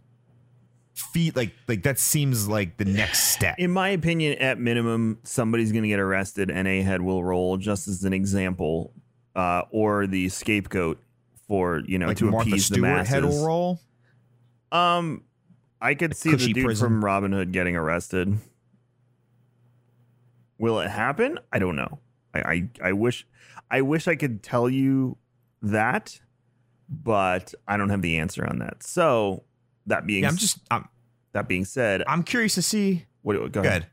feet 0.96 1.36
like 1.36 1.54
like 1.68 1.84
that 1.84 2.00
seems 2.00 2.48
like 2.48 2.78
the 2.78 2.86
next 2.86 3.34
step. 3.34 3.56
In 3.60 3.70
my 3.70 3.90
opinion, 3.90 4.40
at 4.40 4.60
minimum, 4.60 5.20
somebody's 5.24 5.72
going 5.72 5.84
to 5.84 5.90
get 5.90 6.00
arrested 6.00 6.50
and 6.50 6.68
a 6.68 6.82
head 6.82 7.02
will 7.02 7.24
roll, 7.24 7.58
just 7.58 7.88
as 7.88 8.04
an 8.04 8.14
example, 8.14 8.94
uh, 9.36 9.64
or 9.72 10.08
the 10.08 10.30
scapegoat 10.30 11.00
for 11.48 11.84
you 11.86 12.00
know 12.00 12.08
like 12.08 12.18
to 12.18 12.32
Martha 12.32 12.50
appease 12.50 12.70
the 12.70 12.76
Stewart 12.76 12.90
masses. 12.90 13.14
head 13.14 13.24
will 13.24 13.46
roll. 13.46 13.80
Um, 14.72 15.24
I 15.80 15.94
could 15.94 16.16
see 16.16 16.32
the 16.32 16.54
dude 16.54 16.66
prison. 16.66 16.88
from 16.88 17.04
Robinhood 17.04 17.52
getting 17.52 17.76
arrested. 17.76 18.38
Will 20.58 20.80
it 20.80 20.90
happen? 20.90 21.38
I 21.52 21.60
don't 21.60 21.76
know. 21.76 22.00
I, 22.34 22.40
I 22.40 22.70
I 22.90 22.94
wish 22.94 23.28
I 23.70 23.82
wish 23.82 24.08
I 24.08 24.16
could 24.16 24.42
tell 24.42 24.70
you 24.70 25.18
that, 25.62 26.20
but 26.90 27.54
I 27.68 27.78
don't 27.78 27.90
have 27.90 28.02
the 28.02 28.18
answer 28.18 28.46
on 28.46 28.60
that. 28.60 28.84
So 28.84 29.44
that 29.88 30.06
being 30.06 30.24
Yeah, 30.24 30.30
I'm 30.30 30.38
just 30.38 30.60
I'm 30.72 30.88
that 31.34 31.48
being 31.48 31.66
said, 31.66 32.04
I'm 32.08 32.24
curious 32.24 32.56
to 32.56 32.62
see. 32.62 33.06
what, 33.22 33.34
go 33.36 33.48
Go 33.50 33.60
ahead. 33.62 33.68
ahead. 33.84 33.88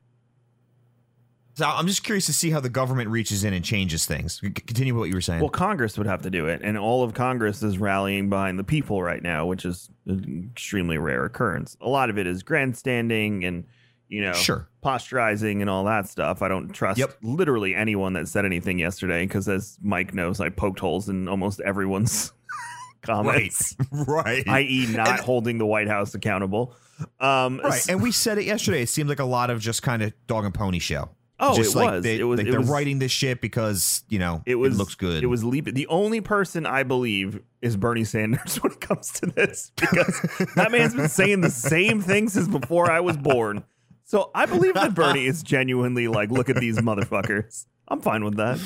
So 1.55 1.67
I'm 1.67 1.87
just 1.87 2.03
curious 2.03 2.25
to 2.27 2.33
see 2.33 2.51
how 2.51 2.61
the 2.61 2.71
government 2.71 3.11
reaches 3.11 3.45
in 3.45 3.53
and 3.53 3.63
changes 3.63 4.07
things. 4.07 4.41
Continue 4.41 4.97
what 4.99 5.11
you 5.11 5.15
were 5.15 5.21
saying. 5.21 5.41
Well, 5.41 5.51
Congress 5.51 5.99
would 5.99 6.07
have 6.07 6.23
to 6.23 6.31
do 6.31 6.47
it, 6.47 6.63
and 6.65 6.79
all 6.79 7.03
of 7.05 7.13
Congress 7.13 7.63
is 7.63 7.77
rallying 7.77 8.31
behind 8.31 8.59
the 8.59 8.65
people 8.65 9.03
right 9.03 9.23
now, 9.23 9.45
which 9.45 9.67
is 9.67 9.91
an 10.07 10.49
extremely 10.51 10.97
rare 10.97 11.27
occurrence. 11.27 11.77
A 11.83 11.89
lot 11.91 12.09
of 12.09 12.17
it 12.17 12.27
is 12.27 12.43
grandstanding 12.43 13.45
and 13.45 13.65
you 14.09 14.21
know, 14.23 14.33
Sure. 14.35 14.69
posturizing 14.85 15.61
and 15.63 15.71
all 15.71 15.85
that 15.85 16.07
stuff. 16.07 16.43
I 16.43 16.49
don't 16.49 16.71
trust 16.73 16.99
Yep. 16.99 17.17
literally 17.23 17.75
anyone 17.75 18.13
that 18.15 18.29
said 18.29 18.45
anything 18.45 18.79
yesterday 18.79 19.25
because, 19.27 19.49
as 19.49 19.79
Mike 19.83 20.13
knows, 20.15 20.39
I 20.41 20.49
poked 20.51 20.81
holes 20.81 21.09
in 21.09 21.29
almost 21.29 21.61
everyone's 21.61 22.33
comments, 23.03 23.77
right. 23.91 24.43
i.e., 24.49 24.87
not 24.91 25.09
And- 25.09 25.21
holding 25.21 25.59
the 25.59 25.67
White 25.67 25.89
House 25.89 26.15
accountable. 26.15 26.75
Um, 27.21 27.61
right. 27.63 27.89
And 27.89 28.01
we 28.03 28.13
said 28.13 28.39
it 28.39 28.45
yesterday. 28.45 28.83
It 28.83 28.89
seemed 28.89 29.09
like 29.09 29.19
a 29.19 29.25
lot 29.25 29.51
of 29.51 29.61
just 29.61 29.83
kind 29.83 30.03
of 30.03 30.13
dog 30.27 30.45
and 30.45 30.55
pony 30.55 30.79
show. 30.79 31.11
oh, 31.41 31.57
just 31.57 31.75
it 31.75 31.79
like 31.79 31.91
was. 31.91 32.05
They, 32.05 32.19
it 32.21 32.23
was. 32.25 32.39
like 32.39 32.47
it 32.47 32.51
they're 32.53 32.61
was, 32.61 32.69
writing 32.69 33.01
this 33.01 33.11
shit 33.11 33.41
because 33.41 34.05
you 34.09 34.21
know 34.21 34.43
It 34.47 34.55
was 34.55 34.79
looks 34.79 34.95
good. 34.95 35.25
It 35.25 35.27
was 35.27 35.43
leap. 35.43 35.65
The 35.65 35.87
only 35.89 36.21
person 36.21 36.65
I 36.65 36.85
believe 36.85 37.41
is 37.61 37.77
Bernie 37.77 38.05
Sanders 38.05 38.57
when 38.63 38.71
it 38.73 38.81
comes 38.81 39.11
to 39.15 39.27
this 39.27 39.73
because 39.75 40.21
that 40.57 40.71
man's 40.71 40.95
been 40.95 41.09
saying 41.09 41.41
the 41.41 41.51
same 41.51 42.01
thing 42.03 42.29
since 42.29 42.47
before 42.47 42.89
I 42.91 43.01
was 43.01 43.17
born. 43.17 43.65
So 44.05 44.31
I 44.35 44.47
believe 44.47 44.75
that 44.75 44.95
Bernie 44.95 45.27
is 45.27 45.43
genuinely 45.43 46.07
like, 46.07 46.31
look 46.31 46.51
at 46.51 46.57
these 46.57 46.77
motherfuckers. 46.79 47.67
I'm 47.89 48.01
fine 48.01 48.25
with 48.25 48.37
that. 48.37 48.59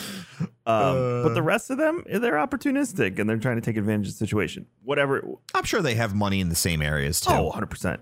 Um, 0.67 1.23
but 1.25 1.35
the 1.35 1.43
rest 1.43 1.71
of 1.71 1.79
them, 1.79 2.05
they're 2.07 2.35
opportunistic 2.35 3.19
and 3.19 3.29
they're 3.29 3.39
trying 3.39 3.57
to 3.57 3.61
take 3.63 3.77
advantage 3.77 4.09
of 4.09 4.15
the 4.15 4.19
situation. 4.19 4.67
Whatever. 4.83 5.25
I'm 5.55 5.65
sure 5.65 5.81
they 5.83 5.95
have 5.95 6.15
money 6.15 6.41
in 6.41 6.49
the 6.49 6.55
same 6.57 6.83
areas 6.83 7.21
too. 7.21 7.33
Oh, 7.33 7.51
100%. 7.53 7.99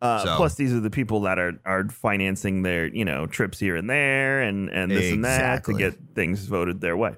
Uh, 0.00 0.24
So- 0.24 0.36
Plus, 0.36 0.54
these 0.54 0.72
are 0.72 0.80
the 0.80 0.90
people 0.90 1.22
that 1.22 1.38
are 1.38 1.58
are 1.64 1.88
financing 1.88 2.62
their 2.62 2.86
you 2.86 3.04
know 3.04 3.26
trips 3.26 3.58
here 3.58 3.74
and 3.76 3.88
there 3.90 4.40
and 4.42 4.68
and 4.68 4.90
this 4.90 5.12
and 5.12 5.24
that 5.24 5.64
to 5.64 5.72
get 5.74 5.94
things 6.14 6.44
voted 6.46 6.80
their 6.80 6.96
way. 6.96 7.14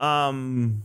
Um, 0.00 0.84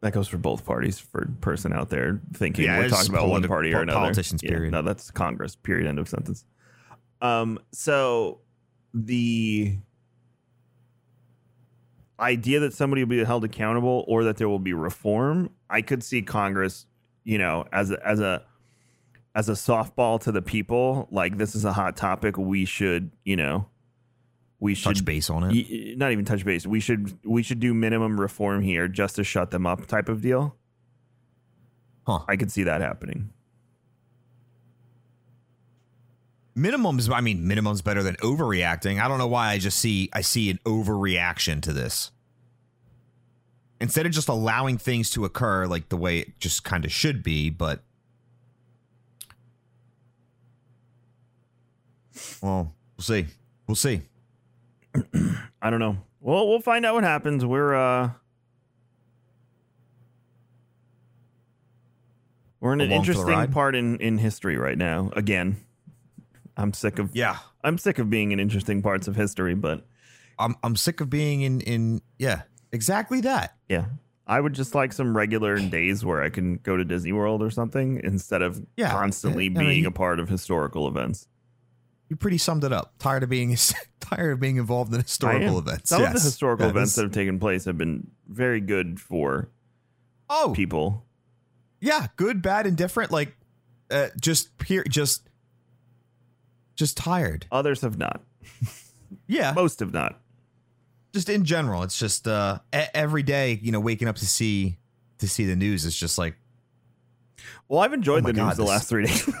that 0.00 0.12
goes 0.12 0.28
for 0.28 0.36
both 0.38 0.64
parties. 0.66 0.98
For 0.98 1.26
person 1.40 1.72
out 1.72 1.88
there 1.88 2.20
thinking 2.34 2.66
Yeah, 2.66 2.78
we're 2.78 2.88
talking 2.90 3.10
about 3.10 3.28
one 3.28 3.42
party 3.44 3.72
or 3.72 3.80
another, 3.82 3.98
politicians, 3.98 4.42
Yeah, 4.42 4.50
period. 4.50 4.72
no, 4.72 4.82
that's 4.82 5.10
Congress. 5.10 5.56
Period. 5.56 5.86
End 5.86 5.98
of 5.98 6.08
sentence. 6.08 6.44
Um, 7.22 7.58
so 7.72 8.40
the 8.92 9.78
idea 12.18 12.60
that 12.60 12.72
somebody 12.72 13.02
will 13.02 13.10
be 13.10 13.24
held 13.24 13.44
accountable 13.44 14.04
or 14.08 14.24
that 14.24 14.36
there 14.36 14.48
will 14.48 14.58
be 14.58 14.72
reform, 14.72 15.50
I 15.68 15.82
could 15.82 16.02
see 16.02 16.22
Congress, 16.22 16.86
you 17.24 17.38
know, 17.38 17.66
as 17.72 17.90
a, 17.90 18.06
as 18.06 18.20
a 18.20 18.42
as 19.34 19.50
a 19.50 19.52
softball 19.52 20.18
to 20.22 20.32
the 20.32 20.40
people, 20.40 21.08
like 21.10 21.36
this 21.36 21.54
is 21.54 21.66
a 21.66 21.72
hot 21.72 21.94
topic. 21.94 22.38
We 22.38 22.64
should, 22.64 23.10
you 23.22 23.36
know, 23.36 23.68
we 24.58 24.74
should 24.74 24.96
Touch 24.96 25.04
base 25.04 25.28
on 25.28 25.50
it. 25.50 25.98
not 25.98 26.12
even 26.12 26.24
touch 26.24 26.44
base. 26.44 26.66
We 26.66 26.80
should 26.80 27.18
we 27.22 27.42
should 27.42 27.60
do 27.60 27.74
minimum 27.74 28.18
reform 28.18 28.62
here 28.62 28.88
just 28.88 29.16
to 29.16 29.24
shut 29.24 29.50
them 29.50 29.66
up, 29.66 29.86
type 29.86 30.08
of 30.08 30.22
deal. 30.22 30.56
Huh. 32.06 32.20
I 32.26 32.36
could 32.36 32.50
see 32.50 32.62
that 32.62 32.80
happening. 32.80 33.30
Minimums 36.56 37.12
i 37.12 37.20
mean 37.20 37.44
minimums 37.44 37.84
better 37.84 38.02
than 38.02 38.16
overreacting 38.16 39.00
i 39.00 39.08
don't 39.08 39.18
know 39.18 39.26
why 39.26 39.50
i 39.50 39.58
just 39.58 39.78
see 39.78 40.08
i 40.12 40.20
see 40.20 40.50
an 40.50 40.58
overreaction 40.64 41.60
to 41.60 41.72
this 41.72 42.10
instead 43.80 44.06
of 44.06 44.12
just 44.12 44.28
allowing 44.28 44.78
things 44.78 45.10
to 45.10 45.24
occur 45.24 45.66
like 45.66 45.88
the 45.90 45.96
way 45.96 46.18
it 46.18 46.40
just 46.40 46.64
kind 46.64 46.84
of 46.84 46.92
should 46.92 47.22
be 47.22 47.50
but 47.50 47.82
well 52.40 52.72
we'll 52.96 53.04
see 53.04 53.26
we'll 53.66 53.74
see 53.74 54.00
I 55.62 55.70
don't 55.70 55.80
know. 55.80 55.98
Well, 56.20 56.48
we'll 56.48 56.60
find 56.60 56.84
out 56.84 56.94
what 56.94 57.04
happens. 57.04 57.44
We're 57.44 57.74
uh 57.74 58.10
we're 62.60 62.72
in 62.72 62.80
an 62.80 62.90
Along 62.90 63.04
for 63.04 63.12
the 63.12 63.20
interesting 63.20 63.52
part 63.52 63.74
in 63.74 63.98
in 63.98 64.18
history 64.18 64.56
right 64.56 64.78
now. 64.78 65.10
Again, 65.14 65.56
I'm 66.56 66.72
sick 66.72 66.98
of 66.98 67.14
yeah. 67.14 67.38
I'm 67.62 67.78
sick 67.78 67.98
of 67.98 68.08
being 68.10 68.32
in 68.32 68.40
interesting 68.40 68.82
parts 68.82 69.08
of 69.08 69.16
history, 69.16 69.54
but 69.54 69.86
i'm 70.38 70.54
i'm 70.62 70.76
sick 70.76 71.00
of 71.00 71.08
being 71.08 71.40
in 71.42 71.60
in 71.62 72.02
yeah 72.18 72.42
exactly 72.72 73.20
that. 73.22 73.54
Yeah. 73.68 73.86
I 74.28 74.40
would 74.40 74.54
just 74.54 74.74
like 74.74 74.92
some 74.92 75.16
regular 75.16 75.56
days 75.58 76.04
where 76.04 76.20
I 76.20 76.30
can 76.30 76.56
go 76.56 76.76
to 76.76 76.84
Disney 76.84 77.12
World 77.12 77.42
or 77.42 77.50
something 77.50 78.00
instead 78.02 78.42
of 78.42 78.60
Yeah, 78.76 78.90
constantly 78.90 79.46
I 79.46 79.48
mean, 79.50 79.58
being 79.58 79.82
you- 79.82 79.88
a 79.88 79.92
part 79.92 80.18
of 80.18 80.28
historical 80.28 80.88
events. 80.88 81.28
you 82.08 82.16
pretty 82.16 82.38
summed 82.38 82.64
it 82.64 82.72
up. 82.72 82.94
Tired 82.98 83.22
of 83.22 83.28
being 83.28 83.56
tired 84.00 84.32
of 84.32 84.40
being 84.40 84.56
involved 84.56 84.92
in 84.92 85.00
historical 85.00 85.58
events. 85.60 85.90
Some 85.90 86.02
of 86.02 86.12
the 86.12 86.20
historical 86.20 86.68
events 86.68 86.94
that 86.96 87.02
have 87.02 87.12
taken 87.12 87.38
place 87.38 87.64
have 87.66 87.78
been 87.78 88.08
very 88.28 88.60
good 88.60 88.98
for 89.00 89.48
oh. 90.28 90.52
people. 90.56 91.04
yeah 91.80 92.08
good 92.16 92.42
bad 92.42 92.66
indifferent 92.66 93.10
like 93.12 93.36
uh, 93.92 94.08
just 94.20 94.56
pure 94.58 94.82
just 94.84 95.28
just 96.76 96.96
tired 96.96 97.46
Others 97.50 97.80
have 97.80 97.98
not. 97.98 98.22
yeah 99.26 99.52
Most 99.52 99.80
have 99.80 99.92
not. 99.92 100.20
just 101.14 101.28
in 101.28 101.44
general 101.44 101.82
it's 101.82 101.98
just 101.98 102.28
uh 102.28 102.58
every 102.72 103.22
day 103.22 103.58
you 103.62 103.72
know 103.72 103.80
waking 103.80 104.08
up 104.08 104.16
to 104.16 104.26
see 104.26 104.76
to 105.18 105.28
see 105.28 105.46
the 105.46 105.56
news 105.56 105.84
is 105.84 105.96
just 105.96 106.18
like 106.18 106.36
Well, 107.68 107.80
I've 107.80 107.92
enjoyed 107.94 108.24
Oh 108.24 108.26
the 108.28 108.32
news 108.34 108.40
God, 108.40 108.56
the 108.56 108.62
this- 108.62 108.68
last 108.68 108.88
three 108.88 109.06
days. 109.06 109.28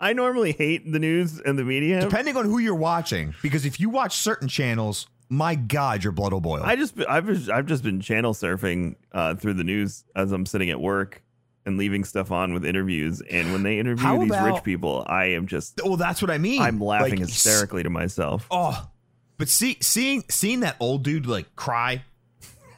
I 0.00 0.14
normally 0.14 0.52
hate 0.52 0.90
the 0.90 0.98
news 0.98 1.38
and 1.38 1.58
the 1.58 1.64
media. 1.64 2.00
depending 2.00 2.36
on 2.36 2.46
who 2.46 2.58
you're 2.58 2.74
watching 2.74 3.34
because 3.42 3.66
if 3.66 3.78
you 3.78 3.90
watch 3.90 4.16
certain 4.16 4.48
channels 4.48 5.06
my 5.28 5.54
god 5.54 6.02
your 6.02 6.12
blood 6.12 6.32
will 6.32 6.40
boil 6.40 6.62
I 6.62 6.76
just 6.76 6.94
I've 7.08 7.26
just- 7.26 7.50
I've 7.50 7.66
just 7.66 7.82
been 7.82 8.00
channel 8.00 8.32
surfing 8.32 8.94
uh, 9.12 9.34
through 9.34 9.54
the 9.54 9.64
news 9.64 10.04
as 10.14 10.32
I'm 10.32 10.46
sitting 10.46 10.70
at 10.70 10.80
work 10.80 11.22
and 11.66 11.76
leaving 11.76 12.04
stuff 12.04 12.30
on 12.32 12.54
with 12.54 12.64
interviews. 12.64 13.20
And 13.30 13.52
when 13.52 13.62
they 13.64 13.78
interview 13.78 14.04
How 14.06 14.18
these 14.18 14.30
rich 14.40 14.62
people, 14.64 15.04
I 15.08 15.26
am 15.26 15.46
just 15.46 15.80
well 15.84 15.96
that's 15.96 16.22
what 16.22 16.30
i 16.30 16.38
mean 16.38 16.62
I'm 16.62 16.80
laughing 16.80 17.10
Like, 17.20 17.28
hysterically 17.28 17.82
to 17.82 17.90
myself. 17.90 18.46
oh 18.50 18.88
but 19.36 19.48
see 19.50 19.76
seeing 19.82 20.24
seeing 20.30 20.60
that 20.60 20.76
old 20.80 21.02
dude 21.02 21.26
like 21.26 21.54
cry 21.56 22.02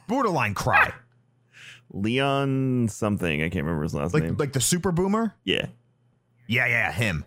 borderline 0.07 0.53
cry 0.55 0.91
Leon 1.91 2.87
something 2.89 3.41
I 3.41 3.49
can't 3.49 3.65
remember 3.65 3.83
his 3.83 3.93
last 3.95 4.13
name. 4.13 4.35
like 4.37 4.53
the 4.53 4.61
super 4.61 4.91
boomer 4.91 5.33
yeah, 5.43 5.67
yeah 6.47 6.67
yeah 6.67 6.91
him 6.91 7.25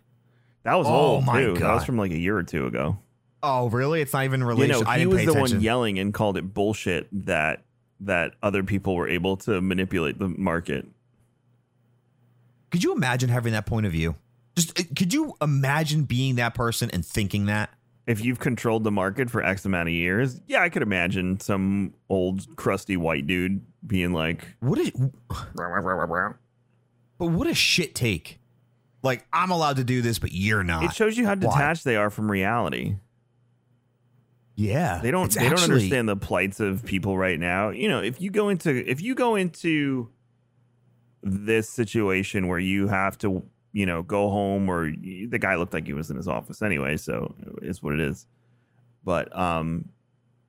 that 0.65 0.75
was 0.77 0.87
Oh 0.87 0.91
old 0.91 1.25
my 1.27 1.41
too. 1.41 1.55
That 1.55 1.73
was 1.73 1.81
God. 1.81 1.87
from 1.87 1.99
like 1.99 2.13
a 2.13 2.19
year 2.19 2.37
or 2.37 2.45
two 2.45 2.67
ago. 2.67 2.97
Oh, 3.43 3.69
really? 3.71 4.01
It's 4.01 4.13
not 4.13 4.23
even 4.23 4.45
You 4.45 4.69
know, 4.69 4.83
I 4.87 4.99
he 4.99 5.05
didn't 5.05 5.11
was 5.11 5.19
pay 5.19 5.25
the 5.27 5.33
attention. 5.33 5.57
one 5.57 5.65
yelling 5.65 5.99
and 5.99 6.15
called 6.15 6.37
it 6.37 6.55
bullshit 6.55 7.09
that 7.27 7.65
that 7.99 8.35
other 8.45 8.63
people 8.63 8.95
were 8.95 9.09
able 9.09 9.37
to 9.39 9.61
manipulate 9.61 10.21
the 10.21 10.29
market. 10.29 10.87
Could 12.73 12.83
you 12.83 12.93
imagine 12.93 13.29
having 13.29 13.53
that 13.53 13.67
point 13.67 13.87
of 13.87 13.93
view? 13.93 14.17
Just 14.57 14.79
uh, 14.81 14.85
could 14.97 15.13
you 15.15 15.35
imagine 15.41 16.05
being 16.05 16.37
that 16.37 16.55
person 16.55 16.91
and 16.91 17.05
thinking 17.05 17.47
that? 17.47 17.71
If 18.07 18.25
you've 18.25 18.41
controlled 18.41 18.83
the 18.83 18.91
market 18.91 19.31
for 19.31 19.45
X 19.45 19.65
amount 19.65 19.89
of 19.89 19.95
years, 19.95 20.41
yeah, 20.49 20.61
I 20.63 20.71
could 20.71 20.83
imagine 20.83 21.39
some 21.39 21.95
old 22.09 22.57
crusty 22.57 22.97
white 22.97 23.29
dude 23.29 23.65
being 23.87 24.13
like, 24.13 24.45
What 24.59 24.79
is? 24.79 24.91
But 27.19 27.27
what 27.27 27.47
a 27.47 27.55
shit 27.55 27.95
take. 27.95 28.41
Like 29.03 29.25
I'm 29.33 29.51
allowed 29.51 29.77
to 29.77 29.85
do 29.85 30.03
this, 30.03 30.19
but 30.19 30.33
you're 30.33 30.65
not. 30.65 30.85
it 30.85 30.95
shows 30.95 31.17
you 31.17 31.27
how 31.27 31.37
Why? 31.37 31.53
detached 31.53 31.85
they 31.85 31.97
are 31.97 32.11
from 32.11 32.31
reality. 32.31 32.97
yeah, 34.57 35.01
They 35.03 35.11
don't 35.11 35.33
they 35.33 35.49
don't 35.49 35.63
understand 35.63 36.09
the 36.09 36.17
plights 36.17 36.59
of 36.61 36.85
people 36.85 37.17
right 37.17 37.39
now. 37.39 37.71
You 37.71 37.89
know, 37.89 38.01
if 38.03 38.21
you 38.21 38.31
go 38.31 38.49
into 38.49 38.89
if 38.91 39.01
you 39.01 39.15
go 39.15 39.37
into 39.37 40.09
this 41.23 41.69
situation 41.69 42.49
where 42.49 42.59
you 42.59 42.89
have 42.89 43.17
to, 43.19 43.43
you 43.73 43.87
know, 43.87 44.03
go 44.03 44.29
home 44.31 44.69
or 44.69 44.91
the 44.91 45.39
guy 45.39 45.55
looked 45.57 45.73
like 45.73 45.87
he 45.87 45.93
was 45.93 46.11
in 46.11 46.17
his 46.17 46.29
office 46.29 46.63
anyway, 46.63 46.97
so 46.97 47.35
it's 47.63 47.83
what 47.83 47.95
it 47.95 48.01
is. 48.01 48.27
But 49.05 49.35
um 49.37 49.89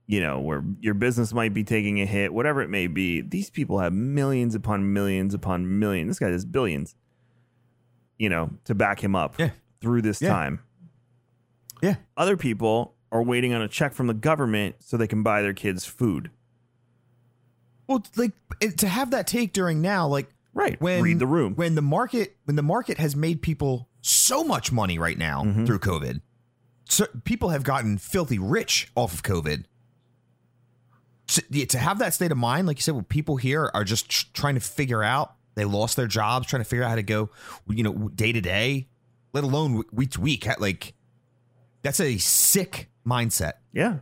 you 0.05 0.19
know, 0.19 0.41
where 0.41 0.65
your 0.81 0.93
business 0.93 1.33
might 1.33 1.53
be 1.53 1.63
taking 1.63 2.01
a 2.01 2.05
hit, 2.05 2.33
whatever 2.33 2.61
it 2.61 2.69
may 2.69 2.87
be, 2.87 3.21
these 3.21 3.49
people 3.49 3.79
have 3.79 3.93
millions 3.93 4.53
upon 4.53 4.91
millions 4.91 5.33
upon 5.33 5.79
millions. 5.79 6.09
This 6.09 6.19
guy 6.19 6.29
has 6.29 6.43
billions, 6.43 6.93
you 8.19 8.27
know, 8.27 8.49
to 8.65 8.75
back 8.75 9.01
him 9.01 9.15
up 9.15 9.39
Yeah. 9.39 9.51
through 9.79 10.01
this 10.01 10.21
Yeah. 10.21 10.27
time. 10.29 10.59
Yeah, 11.81 11.95
Other 12.17 12.35
people 12.35 12.95
are 13.13 13.23
waiting 13.23 13.53
on 13.53 13.61
a 13.61 13.67
check 13.69 13.93
from 13.93 14.07
the 14.07 14.13
government 14.13 14.75
so 14.79 14.97
they 14.97 15.07
can 15.07 15.23
buy 15.23 15.41
their 15.41 15.53
kids 15.53 15.85
food. 15.85 16.31
well, 17.87 18.03
like 18.17 18.31
to 18.77 18.87
have 18.87 19.11
that 19.11 19.25
take 19.27 19.53
during 19.53 19.81
now, 19.81 20.05
like 20.07 20.29
Right. 20.53 20.79
when 20.81 21.01
Read 21.03 21.19
the 21.19 21.25
room. 21.27 21.55
when 21.55 21.75
the 21.75 21.81
market 21.81 22.37
when 22.45 22.55
the 22.55 22.61
market 22.63 22.97
has 22.99 23.15
made 23.15 23.41
people 23.41 23.89
so 24.01 24.43
much 24.43 24.71
money 24.71 24.99
right 24.99 25.17
now 25.17 25.43
Mhm. 25.43 25.65
through 25.65 25.79
COVID. 25.79 26.21
So 26.85 27.05
people 27.23 27.49
have 27.49 27.63
gotten 27.63 27.97
filthy 27.97 28.37
rich 28.37 28.91
off 28.95 29.13
of 29.13 29.23
COVID. 29.23 29.65
So, 31.27 31.41
yeah, 31.49 31.65
to 31.65 31.77
have 31.79 31.99
that 31.99 32.13
state 32.13 32.31
of 32.31 32.37
mind, 32.37 32.67
like 32.67 32.77
you 32.77 32.81
said, 32.81 32.93
where 32.93 33.01
people 33.03 33.37
here 33.37 33.71
are 33.73 33.83
just 33.85 34.09
tr- 34.09 34.25
trying 34.33 34.55
to 34.55 34.59
figure 34.61 35.01
out 35.01 35.35
they 35.55 35.63
lost 35.65 35.95
their 35.95 36.05
jobs, 36.07 36.47
trying 36.47 36.61
to 36.61 36.67
figure 36.69 36.83
out 36.83 36.89
how 36.89 36.95
to 36.95 37.03
go, 37.03 37.29
you 37.67 37.81
know, 37.83 38.09
day 38.09 38.31
to 38.33 38.41
day, 38.41 38.89
let 39.31 39.43
alone 39.43 39.83
week 39.91 40.11
to 40.11 40.21
week. 40.21 40.45
Like 40.59 40.93
that's 41.81 41.99
a 41.99 42.17
sick 42.17 42.89
mindset. 43.07 43.53
Yeah. 43.71 43.99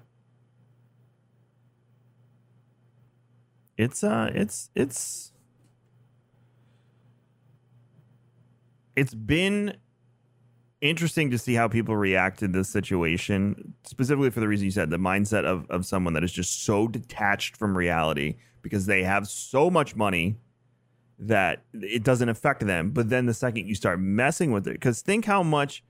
It's 3.77 4.03
uh 4.03 4.29
it's 4.33 4.69
it's 4.75 5.30
it's 8.95 9.13
been 9.13 9.77
interesting 10.81 11.29
to 11.31 11.37
see 11.37 11.53
how 11.53 11.67
people 11.67 11.95
react 11.95 12.39
to 12.39 12.47
this 12.47 12.69
situation, 12.69 13.73
specifically 13.83 14.29
for 14.31 14.39
the 14.39 14.47
reason 14.47 14.65
you 14.65 14.71
said, 14.71 14.89
the 14.89 14.97
mindset 14.97 15.45
of, 15.45 15.69
of 15.69 15.85
someone 15.85 16.13
that 16.13 16.23
is 16.23 16.31
just 16.31 16.63
so 16.63 16.87
detached 16.87 17.55
from 17.55 17.77
reality 17.77 18.37
because 18.61 18.85
they 18.87 19.03
have 19.03 19.27
so 19.27 19.69
much 19.69 19.95
money 19.95 20.37
that 21.19 21.63
it 21.73 22.03
doesn't 22.03 22.29
affect 22.29 22.65
them. 22.65 22.89
But 22.89 23.09
then 23.09 23.27
the 23.27 23.33
second 23.33 23.67
you 23.67 23.75
start 23.75 23.99
messing 23.99 24.51
with 24.51 24.67
it, 24.67 24.73
because 24.73 25.01
think 25.01 25.25
how 25.25 25.43
much 25.43 25.83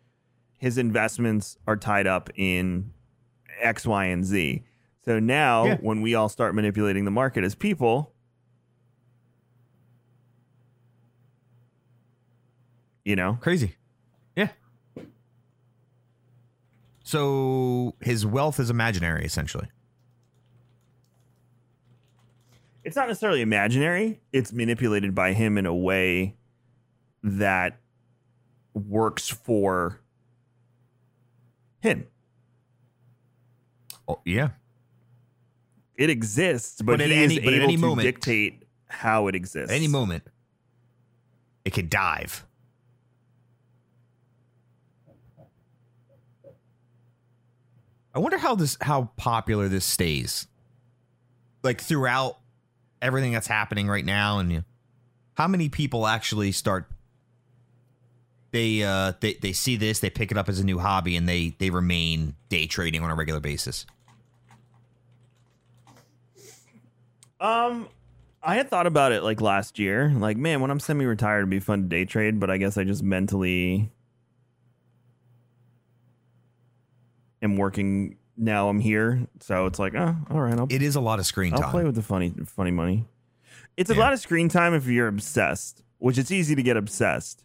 his 0.57 0.77
investments 0.77 1.57
are 1.65 1.77
tied 1.77 2.05
up 2.05 2.29
in 2.35 2.91
X, 3.61 3.85
Y, 3.85 4.05
and 4.05 4.25
Z. 4.25 4.63
So 5.05 5.19
now, 5.19 5.65
Yeah. 5.65 5.77
when 5.77 6.01
we 6.01 6.15
all 6.15 6.29
start 6.29 6.53
manipulating 6.53 7.05
the 7.05 7.11
market 7.11 7.43
as 7.43 7.55
people, 7.55 8.13
you 13.11 13.15
know, 13.17 13.37
Crazy. 13.41 13.75
Yeah. 14.37 14.47
So 17.03 17.93
his 17.99 18.25
wealth 18.25 18.57
is 18.57 18.69
imaginary, 18.69 19.25
essentially. 19.25 19.67
it's 22.85 22.95
not 22.95 23.07
necessarily 23.09 23.41
imaginary. 23.41 24.21
It's 24.31 24.51
manipulated 24.53 25.13
by 25.13 25.33
him 25.33 25.57
in 25.57 25.65
a 25.65 25.75
way 25.75 26.35
that 27.21 27.79
works 28.73 29.27
for 29.29 29.99
him. 31.81 32.07
Oh, 34.07 34.21
yeah. 34.25 34.51
It 35.95 36.09
exists, 36.09 36.81
but, 36.81 36.93
But 36.93 37.01
at 37.01 37.09
he 37.09 37.15
any- 37.15 37.37
is 37.37 37.43
but 37.43 37.53
at 37.53 37.59
able 37.59 37.63
any 37.65 37.75
to 37.75 37.81
moment- 37.81 38.05
dictate 38.05 38.63
how 38.87 39.27
it 39.27 39.35
exists. 39.35 39.69
At 39.69 39.75
any 39.75 39.87
moment, 39.89 40.23
it 41.65 41.71
could 41.73 41.89
dive. 41.89 42.45
I 48.13 48.19
wonder 48.19 48.37
how 48.37 48.55
this 48.55 48.77
how 48.81 49.11
popular 49.17 49.67
this 49.67 49.85
stays. 49.85 50.47
Like 51.63 51.81
throughout 51.81 52.37
everything 53.01 53.31
that's 53.31 53.47
happening 53.47 53.87
right 53.87 54.05
now 54.05 54.39
and 54.39 54.63
how 55.35 55.47
many 55.47 55.69
people 55.69 56.07
actually 56.07 56.51
start 56.51 56.91
they 58.51 58.83
uh 58.83 59.13
they, 59.21 59.35
they 59.35 59.53
see 59.53 59.77
this, 59.77 59.99
they 59.99 60.09
pick 60.09 60.31
it 60.31 60.37
up 60.37 60.49
as 60.49 60.59
a 60.59 60.65
new 60.65 60.79
hobby 60.79 61.15
and 61.15 61.27
they 61.27 61.55
they 61.59 61.69
remain 61.69 62.35
day 62.49 62.67
trading 62.67 63.03
on 63.03 63.09
a 63.09 63.15
regular 63.15 63.39
basis. 63.39 63.85
Um, 67.39 67.87
I 68.43 68.55
had 68.55 68.69
thought 68.69 68.85
about 68.85 69.11
it 69.11 69.23
like 69.23 69.41
last 69.41 69.79
year. 69.79 70.09
Like, 70.09 70.37
man, 70.37 70.61
when 70.61 70.69
I'm 70.69 70.79
semi-retired, 70.79 71.39
it'd 71.39 71.49
be 71.49 71.59
fun 71.59 71.83
to 71.83 71.87
day 71.87 72.05
trade. 72.05 72.39
But 72.39 72.51
I 72.51 72.57
guess 72.57 72.77
I 72.77 72.83
just 72.83 73.01
mentally 73.01 73.89
am 77.41 77.57
working. 77.57 78.17
Now 78.37 78.69
I'm 78.69 78.79
here, 78.79 79.27
so 79.41 79.65
it's 79.67 79.77
like, 79.77 79.93
oh, 79.93 80.15
all 80.31 80.41
right, 80.41 80.57
I'll, 80.57 80.65
It 80.69 80.81
is 80.81 80.95
a 80.95 81.01
lot 81.01 81.19
of 81.19 81.25
screen 81.25 81.53
I'll 81.53 81.61
time. 81.61 81.71
play 81.71 81.83
with 81.83 81.95
the 81.95 82.01
funny, 82.01 82.33
funny 82.45 82.71
money. 82.71 83.05
It's 83.77 83.89
a 83.89 83.93
Yeah. 83.93 83.99
lot 83.99 84.13
of 84.13 84.19
screen 84.19 84.49
time 84.49 84.73
if 84.73 84.87
you're 84.87 85.07
obsessed, 85.09 85.83
which 85.99 86.17
it's 86.17 86.31
easy 86.31 86.55
to 86.55 86.63
get 86.63 86.77
obsessed. 86.77 87.43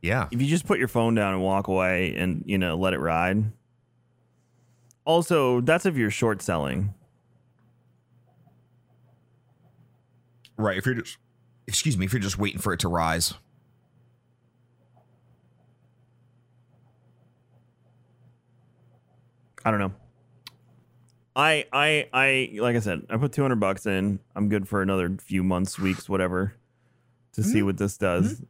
yeah. 0.00 0.28
If 0.30 0.40
you 0.40 0.46
just 0.48 0.66
put 0.66 0.78
your 0.78 0.88
phone 0.88 1.14
down 1.14 1.34
and 1.34 1.42
walk 1.42 1.66
away 1.68 2.14
and 2.16 2.42
you 2.46 2.56
know 2.58 2.76
let 2.76 2.94
it 2.94 3.00
ride. 3.00 3.52
Also, 5.04 5.60
that's 5.60 5.84
if 5.84 5.96
you're 5.96 6.10
short 6.10 6.40
selling. 6.42 6.94
Right. 10.56 10.76
If 10.78 10.86
you're 10.86 10.94
just, 10.96 11.18
excuse 11.66 11.96
me, 11.96 12.06
if 12.06 12.12
you're 12.12 12.20
just 12.20 12.38
waiting 12.38 12.60
for 12.60 12.72
it 12.72 12.80
to 12.80 12.88
rise. 12.88 13.34
I 19.68 19.70
don't 19.70 19.80
know. 19.80 19.92
I 21.36 21.66
I 21.72 22.08
I 22.12 22.50
like 22.58 22.74
I 22.74 22.80
said, 22.80 23.02
I 23.10 23.16
put 23.18 23.32
two 23.32 23.42
hundred 23.42 23.60
bucks 23.60 23.84
in. 23.86 24.18
I'm 24.34 24.48
good 24.48 24.66
for 24.66 24.80
another 24.80 25.14
few 25.20 25.44
months, 25.44 25.78
weeks, 25.78 26.08
whatever, 26.08 26.54
to 27.34 27.42
see 27.42 27.62
what 27.62 27.76
this 27.76 27.98
does. 27.98 28.42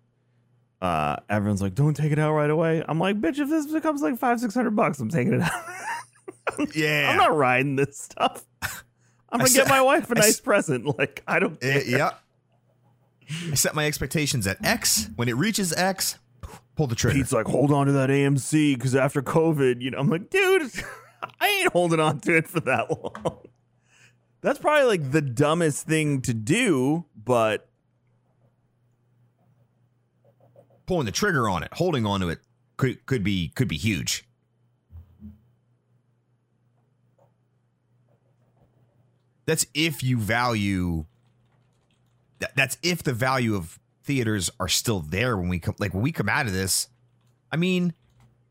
Uh, 0.80 1.16
everyone's 1.28 1.60
like, 1.60 1.74
"Don't 1.74 1.94
take 1.94 2.12
it 2.12 2.18
out 2.20 2.32
right 2.34 2.48
away." 2.48 2.84
I'm 2.88 3.00
like, 3.00 3.20
"Bitch, 3.20 3.40
if 3.40 3.48
this 3.48 3.66
becomes 3.66 4.00
like 4.00 4.16
five, 4.16 4.38
six 4.38 4.54
hundred 4.54 4.76
bucks, 4.76 5.00
I'm 5.00 5.08
taking 5.10 5.34
it 5.34 5.40
out. 5.42 5.50
Yeah. 6.74 7.10
I'm 7.10 7.18
not 7.18 7.36
riding 7.36 7.76
this 7.76 7.98
stuff. 7.98 8.42
I'm 9.30 9.38
gonna 9.40 9.50
get 9.50 9.68
my 9.68 9.82
wife 9.82 10.10
a 10.10 10.14
I 10.16 10.20
nice 10.20 10.28
s- 10.30 10.40
present. 10.40 10.98
Like, 10.98 11.22
I 11.28 11.40
don't. 11.40 11.62
Eh, 11.62 11.80
Care. 11.82 11.98
yeah. 11.98 12.10
I 13.50 13.54
set 13.54 13.74
my 13.74 13.86
expectations 13.86 14.46
at 14.46 14.64
X. 14.64 15.10
When 15.16 15.28
it 15.28 15.36
reaches 15.36 15.74
X, 15.74 16.18
pull 16.74 16.86
the 16.86 16.94
trigger. 16.94 17.18
Pete's 17.18 17.32
like, 17.32 17.46
hold 17.46 17.70
on 17.70 17.84
to 17.86 17.92
that 17.92 18.08
AMC 18.08 18.76
because 18.76 18.96
after 18.96 19.20
COVID, 19.20 19.82
you 19.82 19.90
know, 19.90 19.98
I'm 19.98 20.08
like, 20.08 20.30
dude, 20.30 20.70
I 21.40 21.48
ain't 21.48 21.72
holding 21.72 22.00
on 22.00 22.20
to 22.20 22.36
it 22.36 22.48
for 22.48 22.60
that 22.60 22.90
long. 23.02 23.38
That's 24.40 24.58
probably 24.58 24.86
like 24.86 25.10
the 25.10 25.20
dumbest 25.22 25.86
thing 25.86 26.22
to 26.22 26.34
do, 26.34 27.04
but 27.24 27.64
Pulling 30.86 31.04
the 31.04 31.12
trigger 31.12 31.50
on 31.50 31.62
it, 31.62 31.68
holding 31.74 32.06
on 32.06 32.20
to 32.20 32.28
it 32.30 32.38
could 32.78 33.04
could 33.04 33.22
be 33.22 33.48
could 33.50 33.68
be 33.68 33.76
huge. 33.76 34.26
That's 39.46 39.66
if 39.74 40.02
you 40.02 40.18
value. 40.18 41.04
that- 42.38 42.54
That's 42.56 42.78
if 42.82 43.02
the 43.02 43.12
value 43.12 43.54
of 43.54 43.78
theaters 44.04 44.48
are 44.60 44.68
still 44.68 45.00
there 45.00 45.36
when 45.36 45.48
we 45.48 45.58
come. 45.58 45.74
Like 45.78 45.92
when 45.92 46.02
we 46.02 46.12
come 46.12 46.28
out 46.28 46.46
of 46.46 46.52
this, 46.52 46.88
I 47.52 47.56
mean, 47.56 47.92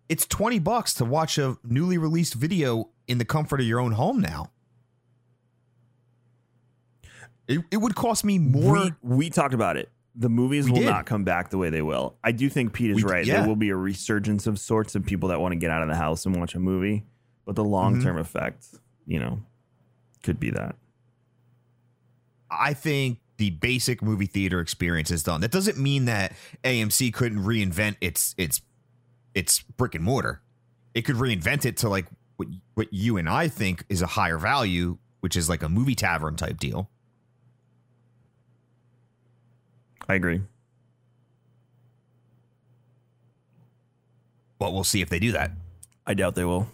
it's 0.10 0.26
twenty 0.26 0.60
bucks 0.60 0.94
to 0.96 1.06
watch 1.06 1.38
a 1.38 1.58
newly 1.64 1.98
released 1.98 2.34
video 2.34 2.90
in 3.08 3.18
the 3.18 3.26
comfort 3.26 3.60
of 3.60 3.66
your 3.66 3.80
own 3.80 3.94
home 3.94 4.20
now. 4.20 4.52
It, 7.48 7.62
it 7.72 7.78
would 7.78 7.96
cost 7.96 8.26
me 8.26 8.38
more. 8.38 8.74
we, 8.74 8.94
we 9.02 9.30
talked 9.30 9.54
about 9.54 9.78
it. 9.78 9.90
The 10.16 10.30
movies 10.30 10.66
We 10.66 10.72
will 10.72 10.80
did. 10.80 10.88
not 10.88 11.06
come 11.06 11.24
back 11.24 11.50
the 11.50 11.58
way 11.58 11.70
they 11.70 11.82
will. 11.82 12.18
I 12.24 12.32
do 12.32 12.50
think 12.50 12.74
Pete 12.74 12.92
is 12.92 12.98
We 12.98 13.04
right. 13.04 13.26
yeah. 13.26 13.40
There 13.40 13.48
will 13.48 13.56
be 13.56 13.70
a 13.70 13.76
resurgence 13.76 14.48
of 14.48 14.60
sorts 14.60 14.96
of 14.96 15.06
people 15.06 15.30
that 15.30 15.40
want 15.40 15.52
to 15.54 15.56
get 15.56 15.70
out 15.70 15.84
of 15.84 15.88
the 15.88 15.96
house 15.96 16.26
and 16.26 16.36
watch 16.36 16.56
a 16.56 16.60
movie. 16.60 17.06
but 17.46 17.56
the 17.56 17.64
long 17.64 18.02
term 18.02 18.16
mm-hmm. 18.16 18.22
effect, 18.22 18.66
you 19.06 19.20
know, 19.20 19.40
could 20.24 20.40
be 20.40 20.50
that. 20.52 20.76
I 22.50 22.74
think 22.74 23.20
the 23.38 23.52
basic 23.52 24.02
movie 24.02 24.26
theater 24.26 24.60
experience 24.60 25.12
is 25.12 25.24
done. 25.24 25.42
That 25.42 25.52
doesn't 25.52 25.78
mean 25.78 26.06
that 26.06 26.34
AMC 26.64 27.14
couldn't 27.14 27.40
reinvent 27.40 27.98
its 28.02 28.34
its 28.38 28.62
its 29.38 29.62
brick 29.62 29.94
and 29.94 30.04
mortar. 30.04 30.42
It 30.96 31.04
could 31.04 31.16
reinvent 31.16 31.64
it 31.64 31.78
to 31.78 31.90
like 31.90 32.08
what 32.38 32.48
what 32.74 32.88
you 32.92 33.18
and 33.18 33.30
I 33.30 33.48
think 33.48 33.86
is 33.88 34.02
a 34.02 34.08
higher 34.08 34.40
value, 34.40 34.98
which 35.20 35.36
is 35.36 35.48
like 35.48 35.62
a 35.62 35.70
movie 35.70 35.94
tavern 35.94 36.36
type 36.36 36.58
deal. 36.58 36.90
I 40.10 40.16
agree. 40.16 40.42
But 44.58 44.74
we'll 44.74 44.84
see 44.84 45.02
if 45.02 45.10
they 45.10 45.20
do 45.20 45.34
that. 45.34 45.52
I 46.08 46.16
doubt 46.16 46.34
they 46.34 46.46
will. 46.46 46.68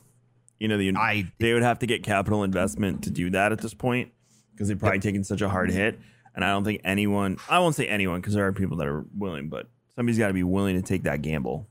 You 0.58 0.69
know, 0.69 0.78
the, 0.78 0.95
I 0.95 1.30
they 1.39 1.52
would 1.52 1.63
have 1.63 1.80
to 1.80 1.86
get 1.86 2.04
capital 2.04 2.43
investment 2.43 3.04
to 3.04 3.10
do 3.10 3.30
that 3.32 3.52
at 3.52 3.60
this 3.60 3.73
point 3.73 4.13
because 4.54 4.69
they've 4.69 4.80
probably 4.80 4.99
taken 4.99 5.26
such 5.26 5.41
a 5.41 5.49
hard 5.49 5.69
hit. 5.69 5.99
And 6.34 6.45
I 6.45 6.52
don't 6.52 6.63
think 6.63 6.80
anyone, 6.86 7.38
I 7.49 7.60
won't 7.60 7.76
say 7.76 7.88
anyone 7.88 8.21
because 8.21 8.36
there 8.36 8.47
are 8.47 8.54
people 8.54 8.78
that 8.78 8.88
are 8.88 9.06
willing, 9.17 9.49
but 9.49 9.67
somebody's 9.95 10.17
got 10.17 10.28
to 10.28 10.34
be 10.34 10.43
willing 10.43 10.76
to 10.76 10.82
take 10.82 11.04
that 11.04 11.21
gamble. 11.21 11.67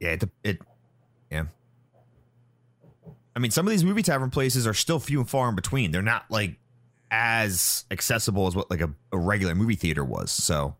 Yeah, 0.00 0.10
it, 0.10 0.24
it 0.44 0.58
yeah. 1.30 1.44
I 3.34 3.38
mean, 3.38 3.50
some 3.50 3.66
of 3.66 3.70
these 3.70 3.84
movie 3.84 4.02
tavern 4.02 4.30
places 4.30 4.66
are 4.66 4.74
still 4.74 4.98
few 4.98 5.20
and 5.20 5.28
far 5.28 5.48
in 5.48 5.54
between. 5.54 5.92
They're 5.92 6.02
not 6.02 6.24
like 6.30 6.58
as 7.10 7.84
accessible 7.90 8.46
as 8.46 8.56
what 8.56 8.70
like 8.70 8.80
a, 8.80 8.92
a 9.12 9.18
regular 9.18 9.54
movie 9.54 9.76
theater 9.76 10.04
was. 10.04 10.30
So 10.30 10.76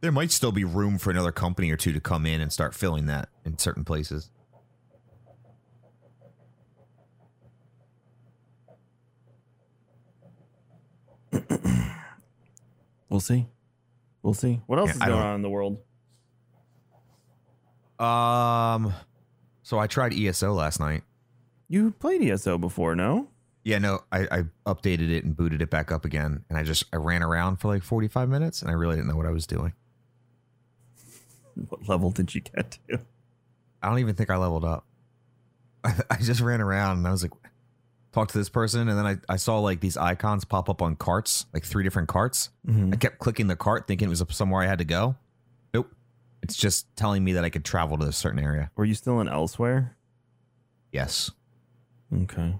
there 0.00 0.12
might 0.12 0.30
still 0.32 0.52
be 0.52 0.64
room 0.64 0.98
for 0.98 1.10
another 1.10 1.32
company 1.32 1.70
or 1.70 1.76
two 1.76 1.92
to 1.92 2.00
come 2.00 2.26
in 2.26 2.40
and 2.40 2.52
start 2.52 2.74
filling 2.74 3.06
that 3.06 3.28
in 3.44 3.58
certain 3.58 3.84
places. 3.84 4.30
We'll 13.08 13.20
see. 13.20 13.46
We'll 14.22 14.34
see. 14.34 14.60
What 14.66 14.78
else 14.78 14.88
Yeah, 14.90 14.94
is 14.94 15.00
I 15.02 15.06
going 15.06 15.18
don't- 15.18 15.26
on 15.28 15.34
in 15.36 15.42
the 15.42 15.50
world? 15.50 15.78
Um, 17.98 18.92
so 19.62 19.78
I 19.78 19.86
tried 19.86 20.12
ESO 20.12 20.52
last 20.52 20.80
night. 20.80 21.02
You 21.68 21.92
played 21.92 22.22
ESO 22.22 22.58
before, 22.58 22.96
no? 22.96 23.28
Yeah, 23.64 23.78
no, 23.78 24.00
I, 24.10 24.26
I 24.30 24.42
updated 24.66 25.10
it 25.10 25.24
and 25.24 25.36
booted 25.36 25.62
it 25.62 25.70
back 25.70 25.92
up 25.92 26.04
again, 26.04 26.44
and 26.48 26.58
I 26.58 26.64
just 26.64 26.84
I 26.92 26.96
ran 26.96 27.22
around 27.22 27.56
for 27.58 27.68
like 27.68 27.84
forty 27.84 28.08
five 28.08 28.28
minutes, 28.28 28.60
and 28.60 28.68
I 28.70 28.74
really 28.74 28.96
didn't 28.96 29.08
know 29.08 29.16
what 29.16 29.26
I 29.26 29.30
was 29.30 29.46
doing. 29.46 29.72
What 31.68 31.86
level 31.88 32.10
did 32.10 32.34
you 32.34 32.40
get 32.40 32.78
to? 32.88 33.00
I 33.82 33.88
don't 33.90 33.98
even 33.98 34.14
think 34.14 34.30
I 34.30 34.36
leveled 34.36 34.64
up. 34.64 34.84
I, 35.84 35.94
I 36.10 36.16
just 36.16 36.40
ran 36.40 36.60
around 36.62 36.98
and 36.98 37.06
I 37.06 37.10
was 37.10 37.22
like, 37.22 37.32
talk 38.12 38.28
to 38.28 38.38
this 38.38 38.48
person, 38.48 38.88
and 38.88 38.98
then 38.98 39.06
I, 39.06 39.16
I 39.28 39.36
saw 39.36 39.58
like 39.58 39.80
these 39.80 39.96
icons 39.96 40.44
pop 40.44 40.68
up 40.68 40.82
on 40.82 40.96
carts, 40.96 41.46
like 41.52 41.64
three 41.64 41.82
different 41.84 42.08
carts. 42.08 42.50
I 42.92 42.96
kept 42.96 43.18
clicking 43.18 43.46
the 43.46 43.56
cart, 43.56 43.86
thinking 43.86 44.08
it 44.08 44.10
was 44.10 44.22
somewhere 44.30 44.62
I 44.62 44.66
had 44.66 44.78
to 44.78 44.84
go. 44.84 45.16
Nope, 45.74 45.94
it's 46.42 46.56
just 46.56 46.94
telling 46.96 47.24
me 47.24 47.32
that 47.32 47.44
I 47.44 47.50
could 47.50 47.64
travel 47.64 47.96
to 47.98 48.06
a 48.06 48.12
certain 48.12 48.38
area. 48.38 48.70
Were 48.76 48.84
you 48.84 48.94
still 48.94 49.20
in 49.20 49.26
Elsweyr? 49.26 49.90
Yes. 50.92 51.30
Okay. 52.22 52.54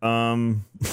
Um. 0.00 0.64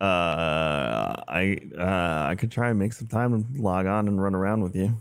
uh, 0.00 1.14
I 1.28 1.58
uh, 1.78 2.26
I 2.30 2.34
could 2.36 2.50
try 2.50 2.70
and 2.70 2.78
make 2.78 2.92
some 2.92 3.08
time 3.08 3.32
and 3.32 3.58
log 3.58 3.86
on 3.86 4.08
and 4.08 4.22
run 4.22 4.34
around 4.34 4.62
with 4.62 4.76
you. 4.76 5.00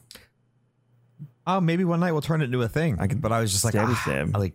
Oh, 1.48 1.62
maybe 1.62 1.84
one 1.84 2.00
night 2.00 2.12
we'll 2.12 2.22
turn 2.22 2.42
it 2.42 2.46
into 2.46 2.62
a 2.62 2.68
thing. 2.68 2.98
I 3.00 3.08
could, 3.08 3.22
but 3.22 3.32
I 3.32 3.40
was 3.40 3.52
just 3.52 3.64
like, 3.64 3.76
ah. 3.76 4.02
I 4.08 4.38
like. 4.38 4.54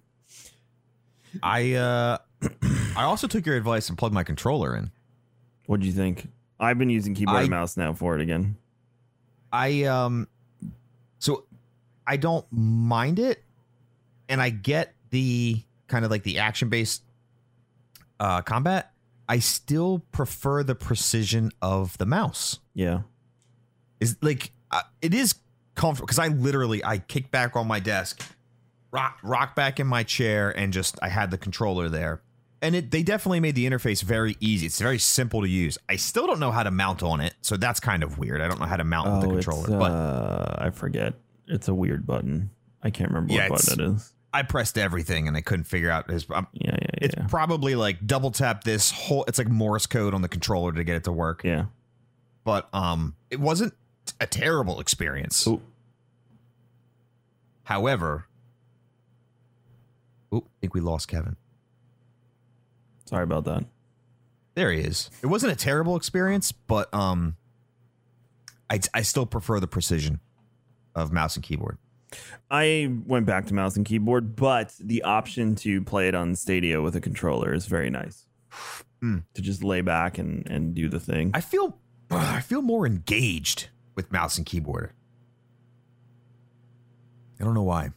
I 1.43 1.75
uh, 1.75 2.19
I 2.97 3.05
also 3.05 3.27
took 3.27 3.47
your 3.47 3.57
advice 3.57 3.89
and 3.89 3.97
plugged 3.99 4.15
my 4.15 4.25
controller 4.25 4.77
in. 4.77 4.91
What 5.67 5.81
do 5.81 5.87
you 5.87 5.93
think? 5.93 6.29
I've 6.59 6.79
been 6.79 6.91
using 6.91 7.15
keyboard 7.15 7.37
I- 7.37 7.41
and 7.43 7.51
mouse 7.51 7.77
now 7.77 7.93
for 7.93 8.15
it 8.15 8.21
again. 8.21 8.57
I 9.53 9.85
um 9.85 10.29
so 11.19 11.45
I 12.07 12.17
don't 12.17 12.47
mind 12.51 13.19
it 13.19 13.43
and 14.29 14.41
I 14.41 14.51
get 14.51 14.95
the 15.11 15.63
kind 15.89 16.05
of 16.05 16.11
like 16.11 16.23
the 16.23 16.39
action 16.39 16.69
based 16.69 17.03
uh 18.21 18.43
combat. 18.43 18.93
I 19.29 19.39
still 19.39 20.01
prefer 20.13 20.63
the 20.63 20.75
precision 20.75 21.51
of 21.63 21.97
the 21.99 22.07
mouse. 22.07 22.59
Yeah. 22.75 23.01
Is 24.01 24.17
like 24.23 24.53
uh, 24.71 24.83
it 25.03 25.15
is 25.15 25.35
comfortable 25.75 26.07
cuz 26.07 26.19
I 26.19 26.29
literally 26.29 26.85
I 26.85 26.99
kick 26.99 27.31
back 27.31 27.57
on 27.57 27.67
my 27.67 27.81
desk, 27.81 28.23
rock 28.93 29.19
rock 29.23 29.55
back 29.55 29.79
in 29.81 29.87
my 29.87 30.03
chair 30.03 30.51
and 30.51 30.73
just 30.73 30.99
I 31.03 31.09
had 31.09 31.31
the 31.31 31.39
controller 31.39 31.89
there. 31.89 32.23
And 32.63 32.75
it 32.75 32.91
they 32.91 33.03
definitely 33.03 33.41
made 33.41 33.55
the 33.55 33.67
interface 33.67 34.03
very 34.03 34.37
easy. 34.41 34.67
It's 34.67 34.81
very 34.81 34.99
simple 34.99 35.41
to 35.41 35.49
use. 35.49 35.79
I 35.89 35.97
still 35.97 36.27
don't 36.27 36.41
know 36.41 36.51
how 36.51 36.63
to 36.63 36.71
mount 36.71 37.03
on 37.03 37.21
it, 37.21 37.35
so 37.41 37.57
that's 37.57 37.81
kind 37.81 38.03
of 38.03 38.19
weird. 38.19 38.41
I 38.43 38.49
don't 38.49 38.61
know 38.61 38.67
how 38.67 38.77
to 38.77 38.85
mount 38.85 39.11
with 39.13 39.23
the 39.23 39.29
controller, 39.29 39.61
it's, 39.63 39.71
but 39.71 39.91
uh, 39.91 40.57
I 40.59 40.71
forget. 40.71 41.15
It's 41.47 41.69
a 41.69 41.75
weird 41.75 42.07
button. 42.07 42.51
I 42.83 42.91
can't 42.91 43.11
remember 43.11 43.33
Yeah, 43.33 43.49
what 43.49 43.65
button 43.65 43.81
it 43.81 43.95
is. 43.97 44.13
I 44.33 44.43
pressed 44.43 44.79
everything 44.79 45.27
and 45.27 45.37
I 45.37 45.41
couldn't 45.41 45.65
figure 45.65 45.91
out 45.91 46.09
his. 46.11 46.27
Um, 46.31 46.47
Yeah, 46.53 46.77
yeah, 46.81 46.89
it's 47.01 47.15
yeah. 47.17 47.27
probably 47.29 47.75
like 47.75 48.07
double 48.07 48.31
tap 48.31 48.63
this 48.65 48.91
whole. 48.91 49.25
It's 49.27 49.39
like 49.39 49.49
Morse 49.49 49.87
code 49.87 50.15
on 50.15 50.23
the 50.23 50.29
controller 50.29 50.73
to 50.73 50.85
get 50.85 50.97
it 50.97 51.05
to 51.05 51.13
work. 51.13 51.43
yeah. 51.45 51.65
But 52.45 52.69
um, 52.75 53.17
it 53.31 53.41
wasn't 53.41 53.75
a 54.21 54.27
terrible 54.27 54.81
experience. 54.81 55.47
Ooh. 55.47 55.61
However, 57.65 58.27
oop, 60.35 60.45
I 60.47 60.55
think 60.61 60.75
we 60.75 60.81
lost 60.81 61.09
Kevin. 61.09 61.37
Sorry 63.05 63.25
about 63.25 63.45
that. 63.45 63.65
There 64.55 64.73
he 64.73 64.81
is. 64.81 65.11
It 65.23 65.27
wasn't 65.27 65.53
a 65.53 65.57
terrible 65.57 65.97
experience, 65.97 66.53
but 66.53 66.93
um, 66.93 67.37
I 68.69 68.81
I 68.95 69.03
still 69.03 69.27
prefer 69.27 69.61
the 69.61 69.67
precision 69.67 70.21
of 70.95 71.13
mouse 71.13 71.37
and 71.37 71.45
keyboard. 71.45 71.79
I 72.51 72.93
went 73.07 73.27
back 73.27 73.47
to 73.47 73.55
mouse 73.55 73.77
and 73.77 73.87
keyboard, 73.87 74.35
but 74.35 74.75
the 74.81 75.03
option 75.03 75.55
to 75.57 75.83
play 75.83 76.09
it 76.09 76.15
on 76.15 76.35
Stadia 76.35 76.83
with 76.83 76.97
a 76.97 77.01
controller 77.01 77.53
is 77.53 77.67
very 77.67 77.91
nice. 77.91 78.27
Hmm. 79.01 79.21
To 79.33 79.41
just 79.41 79.65
lay 79.65 79.81
back 79.81 80.19
and, 80.19 80.47
and 80.47 80.75
do 80.75 80.87
the 80.87 81.01
thing. 81.01 81.31
I 81.33 81.41
feel 81.41 81.79
I 82.11 82.41
feel 82.41 82.61
more 82.61 82.87
engaged 82.87 83.71
with 83.95 84.13
mouse 84.13 84.37
and 84.37 84.45
keyboard. 84.45 84.93
I 87.41 87.45
don't 87.45 87.55
know 87.55 87.63
why. 87.63 87.93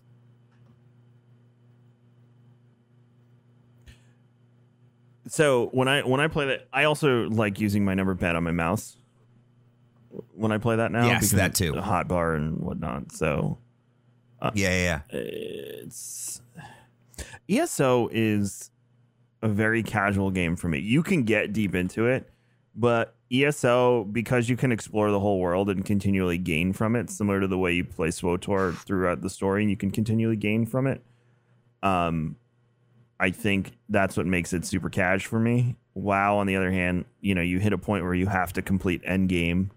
So 5.27 5.67
when 5.67 5.87
I 5.87 6.01
when 6.01 6.19
I 6.19 6.27
play 6.27 6.47
that, 6.47 6.67
I 6.73 6.83
also 6.83 7.29
like 7.29 7.59
using 7.59 7.85
my 7.85 7.93
number 7.93 8.15
pad 8.15 8.35
on 8.35 8.43
my 8.43 8.51
mouse. 8.51 8.97
When 10.35 10.51
I 10.51 10.57
play 10.57 10.75
that 10.75 10.91
now, 10.91 11.07
Yes, 11.07 11.31
that 11.31 11.55
too. 11.55 11.71
the 11.71 11.81
hot 11.81 12.07
bar 12.07 12.35
and 12.35 12.59
whatnot. 12.59 13.11
So 13.11 13.57
yeah, 14.53 14.69
yeah, 14.69 15.01
yeah. 15.11 15.17
it's 15.19 16.41
ESO 17.49 18.09
is 18.11 18.69
a 19.41 19.47
very 19.47 19.83
casual 19.83 20.31
game 20.31 20.55
for 20.55 20.67
me. 20.67 20.79
You 20.79 21.03
can 21.03 21.23
get 21.23 21.53
deep 21.53 21.73
into 21.75 22.05
it, 22.07 22.29
but 22.75 23.15
ESO 23.31 24.03
because 24.05 24.49
you 24.49 24.55
can 24.57 24.71
explore 24.71 25.09
the 25.11 25.19
whole 25.19 25.39
world 25.39 25.69
and 25.69 25.83
continually 25.85 26.37
gain 26.37 26.73
from 26.73 26.95
it, 26.95 27.09
similar 27.09 27.39
to 27.39 27.47
the 27.47 27.57
way 27.57 27.73
you 27.73 27.83
play 27.83 28.09
SWTOR 28.09 28.75
throughout 28.85 29.21
the 29.21 29.29
story, 29.29 29.61
and 29.63 29.71
you 29.71 29.77
can 29.77 29.91
continually 29.91 30.35
gain 30.35 30.65
from 30.65 30.85
it. 30.87 31.01
Um, 31.81 32.35
I 33.19 33.29
think 33.31 33.71
that's 33.89 34.17
what 34.17 34.25
makes 34.25 34.53
it 34.53 34.65
super 34.65 34.89
cash 34.89 35.25
for 35.25 35.39
me. 35.39 35.75
WoW, 35.93 36.37
on 36.37 36.47
the 36.47 36.55
other 36.55 36.71
hand, 36.71 37.05
you 37.21 37.35
know, 37.35 37.41
you 37.41 37.59
hit 37.59 37.71
a 37.73 37.77
point 37.77 38.03
where 38.03 38.13
you 38.15 38.25
have 38.27 38.51
to 38.53 38.61
complete 38.61 39.01
end 39.05 39.29
game, 39.29 39.71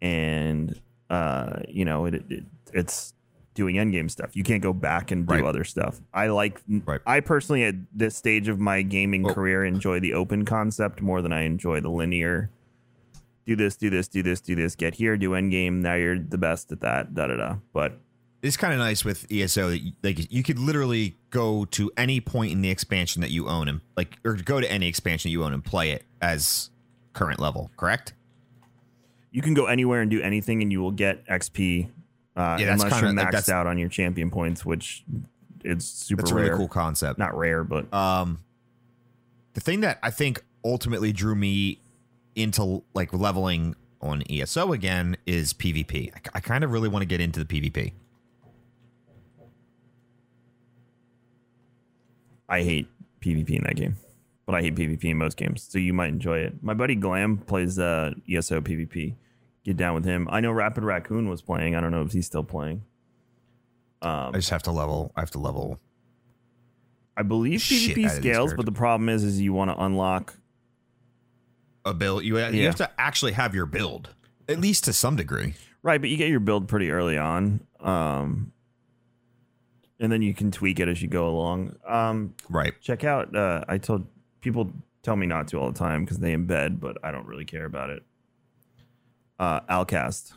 and 0.00 0.80
uh, 1.08 1.60
you 1.68 1.84
know, 1.84 2.06
it, 2.06 2.14
it 2.28 2.44
it's 2.72 3.14
doing 3.54 3.78
end 3.78 3.92
game 3.92 4.08
stuff. 4.08 4.36
You 4.36 4.42
can't 4.44 4.62
go 4.62 4.72
back 4.72 5.10
and 5.10 5.26
do 5.26 5.34
Right. 5.34 5.44
other 5.44 5.64
stuff. 5.64 6.00
I 6.14 6.28
like, 6.28 6.60
Right. 6.86 7.00
I 7.04 7.20
personally 7.20 7.64
at 7.64 7.74
this 7.92 8.16
stage 8.16 8.46
of 8.48 8.60
my 8.60 8.82
gaming 8.82 9.24
career 9.24 9.64
enjoy 9.64 9.98
the 10.00 10.14
open 10.14 10.44
concept 10.44 11.02
more 11.02 11.20
than 11.20 11.32
I 11.32 11.42
enjoy 11.42 11.80
the 11.80 11.90
linear. 11.90 12.50
Do 13.46 13.56
this, 13.56 13.76
do 13.76 13.90
this, 13.90 14.06
do 14.06 14.22
this, 14.22 14.40
do 14.40 14.54
this. 14.54 14.76
Get 14.76 14.94
here, 14.94 15.16
do 15.16 15.34
end 15.34 15.50
game. 15.50 15.82
Now 15.82 15.94
you're 15.94 16.18
the 16.18 16.38
best 16.38 16.70
at 16.70 16.80
that. 16.82 17.14
Da 17.14 17.26
da 17.26 17.36
da. 17.36 17.56
But 17.72 17.98
It's 18.42 18.56
kind 18.56 18.72
of 18.72 18.78
nice 18.78 19.04
with 19.04 19.26
ESO 19.30 19.68
that 19.70 19.78
you, 19.80 19.92
like 20.02 20.32
you 20.32 20.42
could 20.42 20.58
literally 20.58 21.16
go 21.28 21.66
to 21.66 21.90
any 21.96 22.20
point 22.20 22.52
in 22.52 22.62
the 22.62 22.70
expansion 22.70 23.20
that 23.20 23.30
you 23.30 23.48
own 23.48 23.68
and 23.68 23.80
like 23.96 24.16
or 24.24 24.34
go 24.34 24.60
to 24.60 24.70
any 24.70 24.86
expansion 24.88 25.30
you 25.30 25.44
own 25.44 25.52
and 25.52 25.62
play 25.64 25.90
it 25.90 26.04
as 26.22 26.70
current 27.12 27.38
level, 27.40 27.70
correct? 27.76 28.14
you 29.32 29.42
can 29.42 29.54
go 29.54 29.66
anywhere 29.66 30.00
and 30.00 30.10
do 30.10 30.20
anything, 30.20 30.60
and 30.60 30.72
you 30.72 30.80
will 30.80 30.90
get 30.90 31.24
XP. 31.28 31.86
Uh, 32.36 32.56
Yeah, 32.58 32.66
that's 32.66 32.82
unless 32.82 32.92
kinda- 33.00 33.06
you're 33.06 33.14
like, 33.14 33.28
maxed 33.28 33.30
that's- 33.30 33.48
out 33.48 33.64
on 33.68 33.78
your 33.78 33.88
champion 33.88 34.28
points, 34.28 34.64
which 34.64 35.04
it's 35.62 35.84
super 35.86 36.22
That's 36.22 36.32
a 36.32 36.34
rare. 36.34 36.44
really 36.46 36.56
cool 36.56 36.66
concept. 36.66 37.16
Not 37.16 37.36
rare, 37.38 37.62
but 37.62 37.92
Um, 37.94 38.40
the 39.54 39.60
thing 39.60 39.82
that 39.82 40.00
I 40.02 40.10
think 40.10 40.42
ultimately 40.64 41.12
drew 41.12 41.36
me 41.36 41.78
into 42.34 42.82
like 42.92 43.12
leveling 43.12 43.76
on 44.00 44.24
ESO 44.28 44.72
again 44.72 45.16
is 45.26 45.52
PvP. 45.52 46.10
I, 46.12 46.20
I 46.34 46.40
kind 46.40 46.64
of 46.64 46.72
really 46.72 46.88
want 46.88 47.02
to 47.02 47.06
get 47.06 47.20
into 47.20 47.44
the 47.44 47.46
PvP. 47.46 47.92
I 52.50 52.62
hate 52.62 52.88
PvP 53.20 53.50
in 53.56 53.62
that 53.64 53.76
game, 53.76 53.96
but 54.44 54.54
I 54.54 54.60
hate 54.62 54.74
PvP 54.74 55.04
in 55.04 55.16
most 55.16 55.36
games, 55.36 55.62
so 55.62 55.78
you 55.78 55.92
might 55.94 56.08
enjoy 56.08 56.38
it. 56.40 56.62
My 56.62 56.74
buddy 56.74 56.94
Glam 56.96 57.38
plays 57.38 57.78
uh, 57.78 58.12
ESO 58.28 58.60
PvP. 58.60 59.14
Get 59.64 59.76
down 59.76 59.94
with 59.94 60.04
him. 60.04 60.26
I 60.30 60.40
know 60.40 60.50
Rapid 60.52 60.84
Raccoon 60.84 61.28
was 61.28 61.42
playing. 61.42 61.76
I 61.76 61.80
don't 61.80 61.90
know 61.92 62.02
if 62.02 62.12
he's 62.12 62.26
still 62.26 62.42
playing. 62.44 62.82
Um, 64.02 64.30
I 64.32 64.32
just 64.32 64.50
have 64.50 64.62
to 64.64 64.72
level. 64.72 65.12
I 65.14 65.20
have 65.20 65.30
to 65.32 65.38
level. 65.38 65.78
I 67.16 67.22
believe 67.22 67.60
Shit 67.60 67.96
PvP 67.96 68.10
scales, 68.10 68.54
but 68.54 68.64
the 68.64 68.72
problem 68.72 69.08
is, 69.10 69.22
is 69.24 69.40
you 69.40 69.52
want 69.52 69.70
to 69.70 69.80
unlock. 69.82 70.34
A 71.84 71.92
build. 71.94 72.24
You, 72.24 72.38
you 72.38 72.44
Yeah. 72.62 72.66
have 72.66 72.76
to 72.76 72.90
actually 72.98 73.32
have 73.32 73.54
your 73.54 73.66
build, 73.66 74.10
at 74.48 74.58
least 74.60 74.84
to 74.84 74.92
some 74.92 75.16
degree. 75.16 75.54
Right, 75.82 76.00
but 76.00 76.10
you 76.10 76.16
get 76.16 76.28
your 76.30 76.40
build 76.40 76.68
pretty 76.68 76.90
early 76.90 77.16
on, 77.18 77.60
um, 77.80 78.52
and 80.00 80.10
then 80.10 80.22
you 80.22 80.34
can 80.34 80.50
tweak 80.50 80.80
it 80.80 80.88
as 80.88 81.00
you 81.02 81.08
go 81.08 81.28
along. 81.28 81.76
Um, 81.86 82.34
Right. 82.48 82.72
check 82.80 83.04
out. 83.04 83.34
Uh, 83.36 83.64
I 83.68 83.78
told 83.78 84.06
people 84.40 84.72
tell 85.02 85.14
me 85.16 85.26
not 85.26 85.46
to 85.48 85.58
all 85.58 85.70
the 85.70 85.78
time 85.78 86.04
because 86.04 86.18
they 86.18 86.34
embed, 86.34 86.80
but 86.80 86.96
I 87.04 87.10
don't 87.12 87.26
really 87.26 87.44
care 87.44 87.64
about 87.66 87.90
it. 87.90 88.02
Uh, 89.38 89.60
Alcast, 89.62 90.32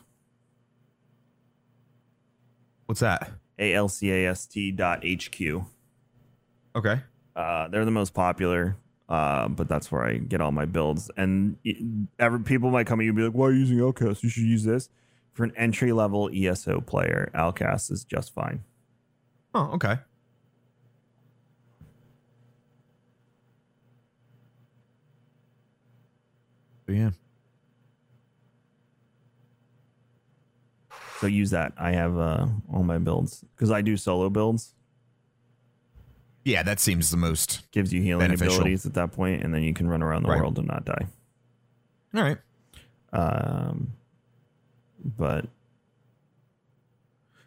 What's 2.85 2.99
that? 2.99 3.31
A 3.57 3.73
L 3.73 3.87
C 3.87 4.11
A 4.11 4.29
S 4.29 4.45
T 4.45 4.71
dot 4.71 4.99
H 5.03 5.31
Q. 5.31 5.65
Okay. 6.75 7.01
Uh, 7.35 7.67
they're 7.69 7.85
the 7.85 7.91
most 7.91 8.13
popular, 8.13 8.75
uh, 9.09 9.47
but 9.47 9.67
that's 9.67 9.91
where 9.91 10.03
I 10.05 10.17
get 10.17 10.41
all 10.41 10.51
my 10.51 10.65
builds. 10.65 11.09
And 11.17 11.57
it, 11.63 11.77
ever 12.19 12.39
people 12.39 12.69
might 12.71 12.85
come 12.87 12.99
at 12.99 13.03
you 13.03 13.09
and 13.11 13.17
be 13.17 13.23
like, 13.23 13.33
"Why 13.33 13.47
are 13.47 13.51
you 13.51 13.59
using 13.59 13.77
Alcast? 13.77 14.21
You 14.23 14.29
should 14.29 14.43
use 14.43 14.63
this." 14.63 14.89
For 15.31 15.43
an 15.43 15.53
entry 15.55 15.91
level 15.93 16.29
ESO 16.31 16.81
player, 16.81 17.31
Alcast 17.33 17.89
is 17.91 18.03
just 18.03 18.33
fine. 18.33 18.63
Oh, 19.53 19.71
okay. 19.73 19.97
But 26.85 26.95
yeah. 26.95 27.11
So 31.19 31.27
use 31.27 31.51
that. 31.51 31.73
I 31.77 31.91
have 31.91 32.17
uh, 32.17 32.47
all 32.73 32.83
my 32.83 32.97
builds 32.97 33.45
because 33.55 33.71
I 33.71 33.81
do 33.81 33.95
solo 33.95 34.29
builds. 34.29 34.73
Yeah, 36.43 36.63
that 36.63 36.81
seems 36.81 37.09
the 37.09 37.15
most. 37.17 37.61
Gives 37.71 37.93
you 37.93 38.01
healing 38.01 38.27
Beneficial. 38.27 38.55
abilities 38.55 38.85
at 38.85 38.93
that 38.95 39.13
point, 39.13 39.43
and 39.43 39.53
then 39.53 39.63
you 39.63 39.73
can 39.73 39.87
run 39.87 40.03
around 40.03 40.23
the 40.23 40.29
Right. 40.29 40.39
world 40.39 40.57
and 40.57 40.67
not 40.67 40.83
die. 40.83 41.07
All 42.13 42.21
right. 42.23 42.37
Um, 43.13 43.93
but 45.17 45.45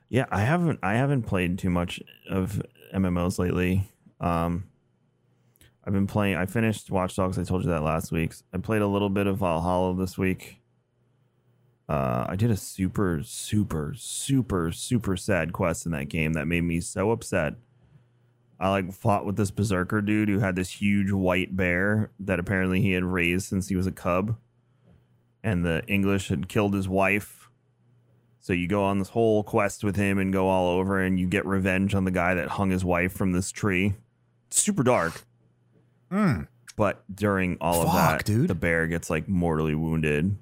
yeah, 0.09 0.27
I 0.31 0.41
haven't 0.41 0.79
I 0.83 0.95
haven't 0.95 1.23
played 1.23 1.59
too 1.59 1.71
much 1.71 2.01
of 2.31 2.63
MMOs 2.95 3.39
lately. 3.39 3.91
Um, 4.21 4.65
I've 5.85 5.93
been 5.93 6.07
playing. 6.07 6.37
I 6.37 6.47
finished 6.47 6.91
Watch 6.91 7.17
Dogs. 7.17 7.39
I 7.39 7.45
told 7.45 7.65
you 7.65 7.71
that 7.71 7.83
last 7.83 8.11
week. 8.11 8.35
I 8.53 8.59
played 8.59 8.83
a 8.83 8.87
little 8.87 9.11
bit 9.11 9.27
of 9.27 9.39
Valhalla 9.39 9.95
this 9.95 10.19
week. 10.19 10.61
Uh, 11.89 12.27
I 12.29 12.35
did 12.35 12.51
a 12.51 12.57
super, 12.57 13.21
super, 13.23 13.95
super, 13.97 14.73
super 14.73 15.17
sad 15.17 15.53
quest 15.53 15.87
in 15.87 15.93
that 15.93 16.09
game 16.09 16.33
that 16.33 16.47
made 16.47 16.63
me 16.63 16.81
so 16.81 17.13
upset. 17.13 17.55
I 18.59 18.71
like 18.71 18.93
fought 18.93 19.27
with 19.27 19.37
this 19.37 19.53
berserker 19.53 20.01
dude 20.01 20.29
who 20.29 20.41
had 20.41 20.57
this 20.57 20.71
huge 20.71 21.13
white 21.13 21.57
bear 21.57 22.11
that 22.19 22.41
apparently 22.41 22.81
he 22.81 22.93
had 22.93 23.05
raised 23.05 23.47
since 23.47 23.69
he 23.69 23.77
was 23.77 23.87
a 23.87 23.93
cub 23.93 24.37
and 25.45 25.65
the 25.65 25.85
English 25.87 26.29
had 26.29 26.49
killed 26.49 26.75
his 26.75 26.89
wife. 26.89 27.46
So 28.47 28.53
you 28.53 28.69
go 28.69 28.85
on 28.85 29.01
this 29.01 29.09
whole 29.09 29.43
quest 29.43 29.83
with 29.83 29.97
him 29.97 30.19
and 30.19 30.33
go 30.33 30.47
all 30.49 30.69
over, 30.69 31.03
and 31.03 31.19
you 31.19 31.27
get 31.27 31.45
revenge 31.45 31.97
on 31.97 32.05
the 32.05 32.13
guy 32.13 32.33
that 32.35 32.47
hung 32.47 32.71
his 32.71 32.85
wife 32.85 33.13
from 33.13 33.33
this 33.33 33.51
tree. 33.51 33.95
It's 34.47 34.63
super 34.63 34.85
dark, 34.85 35.25
Mm. 36.13 36.47
but 36.77 37.03
during 37.13 37.59
all 37.61 37.81
of 37.83 37.93
that, 37.93 38.25
dude. 38.25 38.47
the 38.47 38.55
bear 38.55 38.87
gets 38.87 39.11
like 39.11 39.27
mortally 39.29 39.75
wounded, 39.75 40.37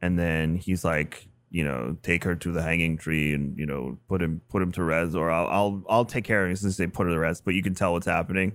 and 0.00 0.16
then 0.16 0.54
he's 0.54 0.84
like, 0.84 1.26
you 1.50 1.64
know, 1.64 1.96
take 2.04 2.22
her 2.22 2.36
to 2.36 2.52
the 2.52 2.62
hanging 2.62 2.96
tree 2.96 3.34
and 3.34 3.58
you 3.58 3.66
know 3.66 3.98
put 4.08 4.22
him 4.22 4.40
put 4.48 4.62
him 4.62 4.70
to 4.70 4.84
rest, 4.84 5.16
or 5.16 5.32
I'll 5.32 5.48
I'll 5.48 5.84
I'll 5.88 6.04
take 6.04 6.22
care 6.22 6.44
of 6.44 6.50
him 6.50 6.54
since 6.54 6.76
they 6.76 6.86
put 6.86 7.08
her 7.08 7.12
to 7.12 7.18
rest. 7.18 7.44
But 7.44 7.54
you 7.54 7.62
can 7.64 7.74
tell 7.74 7.92
what's 7.94 8.06
happening. 8.06 8.52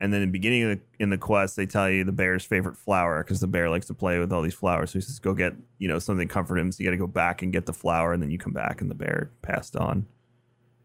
And 0.00 0.12
then 0.12 0.20
in 0.20 0.28
the 0.28 0.32
beginning 0.32 0.62
of 0.64 0.78
the 0.78 0.80
in 0.98 1.10
the 1.10 1.18
quest, 1.18 1.56
they 1.56 1.64
tell 1.64 1.88
you 1.88 2.04
the 2.04 2.12
bear's 2.12 2.44
favorite 2.44 2.76
flower 2.76 3.22
because 3.24 3.40
the 3.40 3.46
bear 3.46 3.70
likes 3.70 3.86
to 3.86 3.94
play 3.94 4.18
with 4.18 4.32
all 4.32 4.42
these 4.42 4.54
flowers. 4.54 4.90
So 4.90 4.98
he 4.98 5.02
says, 5.02 5.18
"Go 5.18 5.32
get 5.32 5.54
you 5.78 5.88
know 5.88 5.98
something 5.98 6.28
to 6.28 6.32
comfort 6.32 6.58
him." 6.58 6.70
So 6.70 6.82
you 6.82 6.86
got 6.86 6.92
to 6.92 6.98
go 6.98 7.06
back 7.06 7.40
and 7.42 7.52
get 7.52 7.64
the 7.64 7.72
flower, 7.72 8.12
and 8.12 8.22
then 8.22 8.30
you 8.30 8.38
come 8.38 8.52
back, 8.52 8.82
and 8.82 8.90
the 8.90 8.94
bear 8.94 9.30
passed 9.40 9.74
on. 9.74 10.06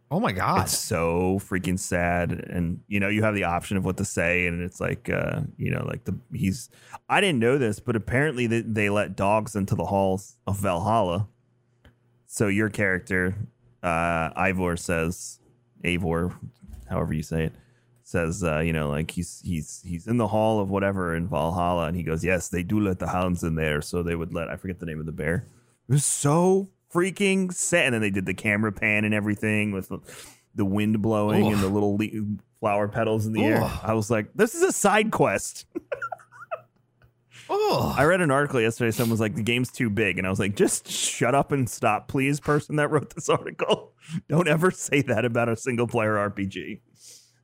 Oh 0.10 0.20
my 0.20 0.34
god. 0.34 0.64
It's 0.64 0.78
so 0.78 1.40
freaking 1.40 1.80
sad, 1.80 2.32
and 2.32 2.82
you 2.88 3.00
know 3.00 3.08
you 3.08 3.24
have 3.24 3.34
the 3.34 3.46
option 3.46 3.78
of 3.78 3.86
what 3.86 3.96
to 3.98 4.06
say, 4.06 4.48
and 4.48 4.62
it's 4.62 4.82
like 4.82 5.10
uh, 5.10 5.42
you 5.58 5.72
know 5.72 5.86
like 5.86 6.04
the 6.04 6.18
he's. 6.34 6.70
I 7.10 7.20
didn't 7.22 7.40
know 7.40 7.58
this, 7.58 7.80
but 7.80 7.96
apparently 7.96 8.48
they, 8.48 8.62
they 8.62 8.90
let 8.90 9.16
dogs 9.16 9.56
into 9.56 9.76
the 9.76 9.86
halls 9.86 10.38
of 10.48 10.58
Valhalla. 10.60 11.28
So 12.28 12.48
your 12.48 12.70
character, 12.70 13.36
uh, 13.84 14.32
Eivor 14.34 14.80
says, 14.80 15.40
Avor, 15.84 16.34
however 16.90 17.14
you 17.14 17.24
say 17.24 17.46
it, 17.46 17.54
says, 18.12 18.44
uh, 18.44 18.60
you 18.60 18.74
know, 18.74 18.90
like 18.90 19.12
he's 19.12 19.42
he's 19.44 19.82
he's 19.86 20.06
in 20.06 20.18
the 20.18 20.28
hall 20.28 20.60
of 20.60 20.70
whatever 20.70 21.16
in 21.16 21.28
Valhalla, 21.28 21.88
and 21.88 21.96
he 21.96 22.04
goes, 22.04 22.24
yes, 22.24 22.50
they 22.50 22.64
do 22.64 22.80
let 22.80 23.00
the 23.00 23.08
hounds 23.08 23.44
in 23.44 23.56
there, 23.56 23.82
so 23.82 24.04
they 24.04 24.16
would 24.16 24.34
let 24.34 24.50
I 24.50 24.58
forget 24.58 24.80
the 24.80 24.86
name 24.86 25.00
of 25.00 25.06
the 25.06 25.12
bear. 25.12 25.48
It 25.88 25.94
was 25.94 26.06
so 26.06 26.70
freaking 26.94 27.54
sad, 27.54 27.86
and 27.86 27.94
then 27.94 28.02
they 28.02 28.10
did 28.10 28.26
the 28.26 28.34
camera 28.34 28.72
pan 28.72 29.06
and 29.06 29.14
everything 29.14 29.72
with 29.72 29.90
the, 29.90 30.00
the 30.56 30.66
wind 30.66 31.02
blowing 31.02 31.46
Ugh. 31.46 31.54
and 31.54 31.62
the 31.62 31.70
little 31.70 31.98
le- 31.98 32.38
flower 32.60 32.88
petals 32.88 33.26
in 33.26 33.34
the 33.34 33.44
air. 33.44 33.64
I 33.84 33.94
was 33.94 34.12
like, 34.12 34.34
this 34.36 34.54
is 34.54 34.62
a 34.62 34.72
side 34.72 35.12
quest. 35.12 35.66
oh. 37.50 37.96
I 37.98 38.04
read 38.04 38.22
an 38.22 38.32
article 38.32 38.62
yesterday. 38.62 38.92
Someone 38.92 39.12
was 39.12 39.20
like, 39.20 39.36
"The 39.36 39.44
game's 39.44 39.72
too 39.72 39.90
big," 39.90 40.18
and 40.18 40.28
I 40.28 40.30
was 40.30 40.40
like, 40.40 40.56
"Just 40.56 40.90
shut 40.90 41.34
up 41.34 41.52
and 41.52 41.70
stop, 41.70 42.08
please." 42.08 42.40
Person 42.40 42.76
that 42.76 42.90
wrote 42.90 43.16
this 43.16 43.30
article, 43.30 43.94
don't 44.30 44.48
ever 44.48 44.72
say 44.72 45.02
that 45.04 45.26
about 45.26 45.50
a 45.50 45.56
single 45.56 45.88
player 45.88 46.16
RPG. 46.16 46.82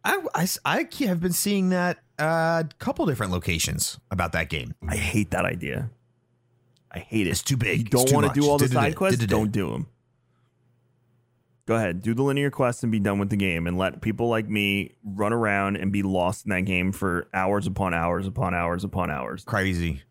I, 0.07 0.21
I, 0.33 0.47
I 0.63 0.87
have 1.05 1.19
been 1.19 1.33
seeing 1.33 1.69
that 1.69 1.97
uh, 2.17 2.63
a 2.65 2.69
couple 2.79 3.05
different 3.05 3.33
locations 3.33 3.99
about 4.09 4.31
that 4.31 4.49
game. 4.49 4.73
I 4.87 4.95
hate 4.95 5.31
that 5.31 5.43
idea. 5.43 5.89
I 6.91 6.99
hate 6.99 7.27
it. 7.27 7.31
It's 7.31 7.43
too 7.43 7.57
big. 7.57 7.79
You 7.79 7.83
don't 7.85 8.11
want 8.13 8.33
to 8.33 8.39
do 8.39 8.47
all 8.47 8.57
the 8.57 8.69
side 8.69 8.95
quests. 8.95 9.25
Don't 9.25 9.51
do 9.51 9.69
them. 9.71 9.87
Go 11.65 11.75
ahead, 11.75 12.01
do 12.01 12.13
the 12.13 12.23
linear 12.23 12.49
quests 12.49 12.83
and 12.83 12.93
be 12.93 12.99
done 12.99 13.19
with 13.19 13.29
the 13.29 13.35
game, 13.35 13.67
and 13.67 13.77
let 13.77 13.99
people 13.99 14.29
like 14.29 14.47
me 14.47 14.95
run 15.03 15.33
around 15.33 15.75
and 15.75 15.91
be 15.91 16.01
lost 16.01 16.45
in 16.45 16.51
that 16.51 16.61
game 16.61 16.93
for 16.93 17.27
hours 17.33 17.67
upon 17.67 17.93
hours 17.93 18.25
upon 18.25 18.53
hours 18.53 18.85
upon 18.85 19.11
hours. 19.11 19.43
Crazy. 19.43 20.01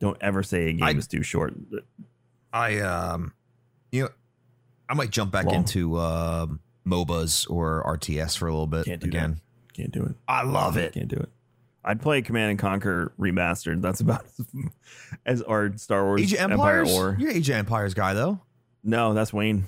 Don't 0.00 0.18
ever 0.20 0.42
say 0.42 0.68
a 0.68 0.72
game 0.74 0.84
I- 0.84 0.90
is 0.90 1.06
too 1.06 1.22
short. 1.22 1.54
I 2.52 2.80
um, 2.80 3.32
you 3.90 4.02
know, 4.02 4.08
I 4.86 4.92
might 4.92 5.08
jump 5.08 5.32
back 5.32 5.46
Long. 5.46 5.54
into 5.54 5.98
um, 5.98 6.60
MOBAs 6.86 7.48
or 7.50 7.82
RTS 7.86 8.36
for 8.38 8.46
a 8.48 8.50
little 8.50 8.66
bit 8.66 8.84
Can't 8.86 9.00
do 9.00 9.08
again. 9.08 9.40
Can't 9.74 9.92
do 9.92 10.04
it. 10.04 10.14
I 10.28 10.42
love 10.44 10.76
it. 10.76 10.92
Can't 10.94 11.08
do 11.08 11.16
it. 11.16 11.28
I'd 11.84 12.02
play 12.02 12.20
Command 12.22 12.50
and 12.50 12.58
Conquer 12.58 13.12
remastered. 13.18 13.80
That's 13.80 14.00
about 14.00 14.26
as 15.24 15.40
or 15.46 15.72
Star 15.76 16.04
Wars 16.04 16.20
Age 16.20 16.32
of 16.34 16.40
Empire. 16.40 16.84
War. 16.84 17.16
You're 17.18 17.30
Age 17.30 17.48
of 17.48 17.56
Empires 17.56 17.94
guy 17.94 18.12
though. 18.14 18.40
No, 18.84 19.14
that's 19.14 19.32
Wayne. 19.32 19.64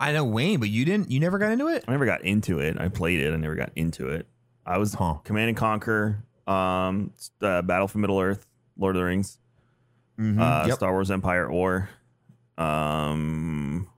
I 0.00 0.10
know 0.12 0.24
Wayne, 0.24 0.58
but 0.58 0.68
you 0.68 0.84
didn't. 0.84 1.10
You 1.12 1.20
never 1.20 1.38
got 1.38 1.52
into 1.52 1.68
it. 1.68 1.84
I 1.86 1.92
never 1.92 2.06
got 2.06 2.22
into 2.22 2.58
it. 2.58 2.76
I 2.80 2.88
played 2.88 3.20
it. 3.20 3.32
I 3.32 3.36
never 3.36 3.54
got 3.54 3.70
into 3.76 4.08
it. 4.08 4.26
I 4.66 4.78
was 4.78 4.94
Huh. 4.94 5.14
Command 5.24 5.48
and 5.50 5.56
Conquer, 5.56 6.24
um, 6.48 7.12
uh, 7.40 7.62
Battle 7.62 7.86
for 7.86 7.98
Middle 7.98 8.18
Earth, 8.18 8.44
Lord 8.76 8.96
of 8.96 9.00
the 9.00 9.04
Rings, 9.06 9.38
Mhm. 10.18 10.40
uh, 10.40 10.66
Yep. 10.66 10.76
Star 10.76 10.90
Wars 10.92 11.10
Empire 11.12 11.48
War. 11.50 11.88
Um, 12.58 13.88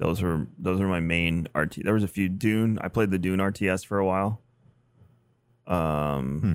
those 0.00 0.22
were 0.22 0.46
those 0.58 0.80
were 0.80 0.88
my 0.88 0.98
main 1.00 1.46
RT. 1.54 1.84
There 1.84 1.92
was 1.94 2.02
a 2.02 2.08
few 2.08 2.28
Dune. 2.28 2.78
I 2.80 2.88
played 2.88 3.10
the 3.10 3.18
Dune 3.18 3.38
RTS 3.38 3.84
for 3.86 3.98
a 3.98 4.06
while. 4.06 4.40
Um, 5.66 6.40
Hmm. 6.40 6.52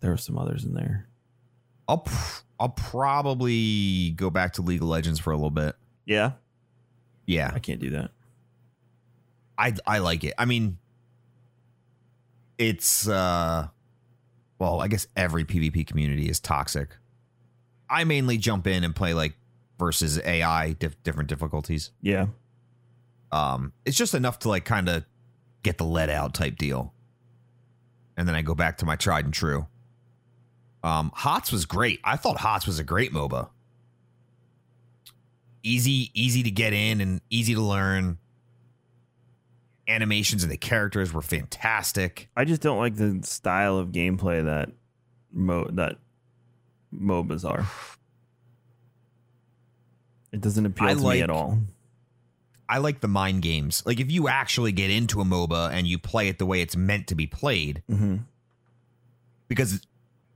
there 0.00 0.10
were 0.12 0.16
some 0.16 0.38
others 0.38 0.64
in 0.64 0.74
there. 0.74 1.08
I'll 1.88 1.98
pr- 1.98 2.42
I'll 2.60 2.68
probably 2.70 4.10
go 4.12 4.30
back 4.30 4.54
to 4.54 4.62
League 4.62 4.80
of 4.82 4.88
Legends 4.88 5.18
for 5.18 5.32
a 5.32 5.36
little 5.36 5.50
bit. 5.50 5.74
Yeah, 6.06 6.32
Yeah, 7.26 7.50
I 7.52 7.58
can't 7.58 7.80
do 7.80 7.90
that. 7.90 8.10
I 9.58 9.74
I 9.86 9.98
like 9.98 10.22
it. 10.24 10.34
I 10.38 10.44
mean, 10.44 10.78
it's 12.58 13.08
uh, 13.08 13.68
well, 14.58 14.80
I 14.80 14.88
guess 14.88 15.06
every 15.16 15.44
PvP 15.44 15.86
community 15.86 16.28
is 16.28 16.40
toxic. 16.40 16.90
I 17.90 18.04
mainly 18.04 18.38
jump 18.38 18.66
in 18.66 18.84
and 18.84 18.94
play 18.94 19.14
like 19.14 19.34
versus 19.78 20.18
AI, 20.24 20.72
diff- 20.72 21.02
different 21.02 21.28
difficulties. 21.28 21.90
Yeah, 22.02 22.26
Um, 23.32 23.72
it's 23.84 23.96
just 23.96 24.14
enough 24.14 24.38
to 24.40 24.48
like 24.48 24.64
kind 24.64 24.88
of 24.88 25.04
get 25.62 25.78
the 25.78 25.84
let 25.84 26.08
out 26.10 26.34
type 26.34 26.56
deal, 26.56 26.92
and 28.16 28.26
then 28.26 28.34
I 28.34 28.42
go 28.42 28.54
back 28.54 28.78
to 28.78 28.86
my 28.86 28.96
tried 28.96 29.24
and 29.24 29.34
true. 29.34 29.66
Um, 30.82 31.10
Hots 31.14 31.50
was 31.52 31.64
great. 31.66 32.00
I 32.04 32.16
thought 32.16 32.38
Hots 32.38 32.66
was 32.66 32.78
a 32.78 32.84
great 32.84 33.12
MOBA. 33.12 33.48
Easy, 35.62 36.10
easy 36.14 36.42
to 36.44 36.50
get 36.50 36.72
in 36.72 37.00
and 37.00 37.20
easy 37.30 37.54
to 37.54 37.60
learn. 37.60 38.18
Animations 39.88 40.42
and 40.42 40.52
the 40.52 40.56
characters 40.58 41.12
were 41.12 41.22
fantastic. 41.22 42.28
I 42.36 42.44
just 42.44 42.60
don't 42.62 42.78
like 42.78 42.94
the 42.96 43.20
style 43.24 43.78
of 43.78 43.88
gameplay 43.88 44.44
that 44.44 44.70
mo 45.32 45.66
that 45.72 45.96
MOBAs 46.94 47.44
are. 47.48 47.66
It 50.32 50.40
doesn't 50.40 50.66
appeal 50.66 50.88
I 50.88 50.94
to 50.94 51.00
like- 51.00 51.16
me 51.18 51.22
at 51.22 51.30
all. 51.30 51.58
I 52.70 52.78
like 52.78 53.00
the 53.00 53.08
mind 53.08 53.40
games. 53.40 53.82
Like 53.86 53.98
if 53.98 54.10
you 54.10 54.28
actually 54.28 54.72
get 54.72 54.90
into 54.90 55.22
a 55.22 55.24
MOBA 55.24 55.70
and 55.72 55.86
you 55.86 55.98
play 55.98 56.28
it 56.28 56.38
the 56.38 56.44
way 56.44 56.60
it's 56.60 56.76
meant 56.76 57.06
to 57.06 57.14
be 57.14 57.26
played, 57.26 57.82
Mm-hmm. 57.90 58.16
because 59.48 59.80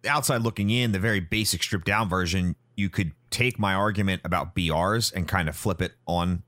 outside 0.09 0.43
looking 0.43 0.71
in, 0.71 0.93
the 0.93 0.99
very 0.99 1.21
basic 1.21 1.63
stripped 1.63 1.87
down 1.87 2.09
version, 2.09 2.57
you 2.75 2.89
could 2.89 3.13
take 3.31 3.59
my 3.59 3.75
argument 3.75 4.23
about 4.25 4.55
BRs 4.55 5.13
and 5.13 5.29
kind 5.29 5.49
of 5.49 5.57
flip 5.57 5.83
it 5.83 5.93
on 6.07 6.43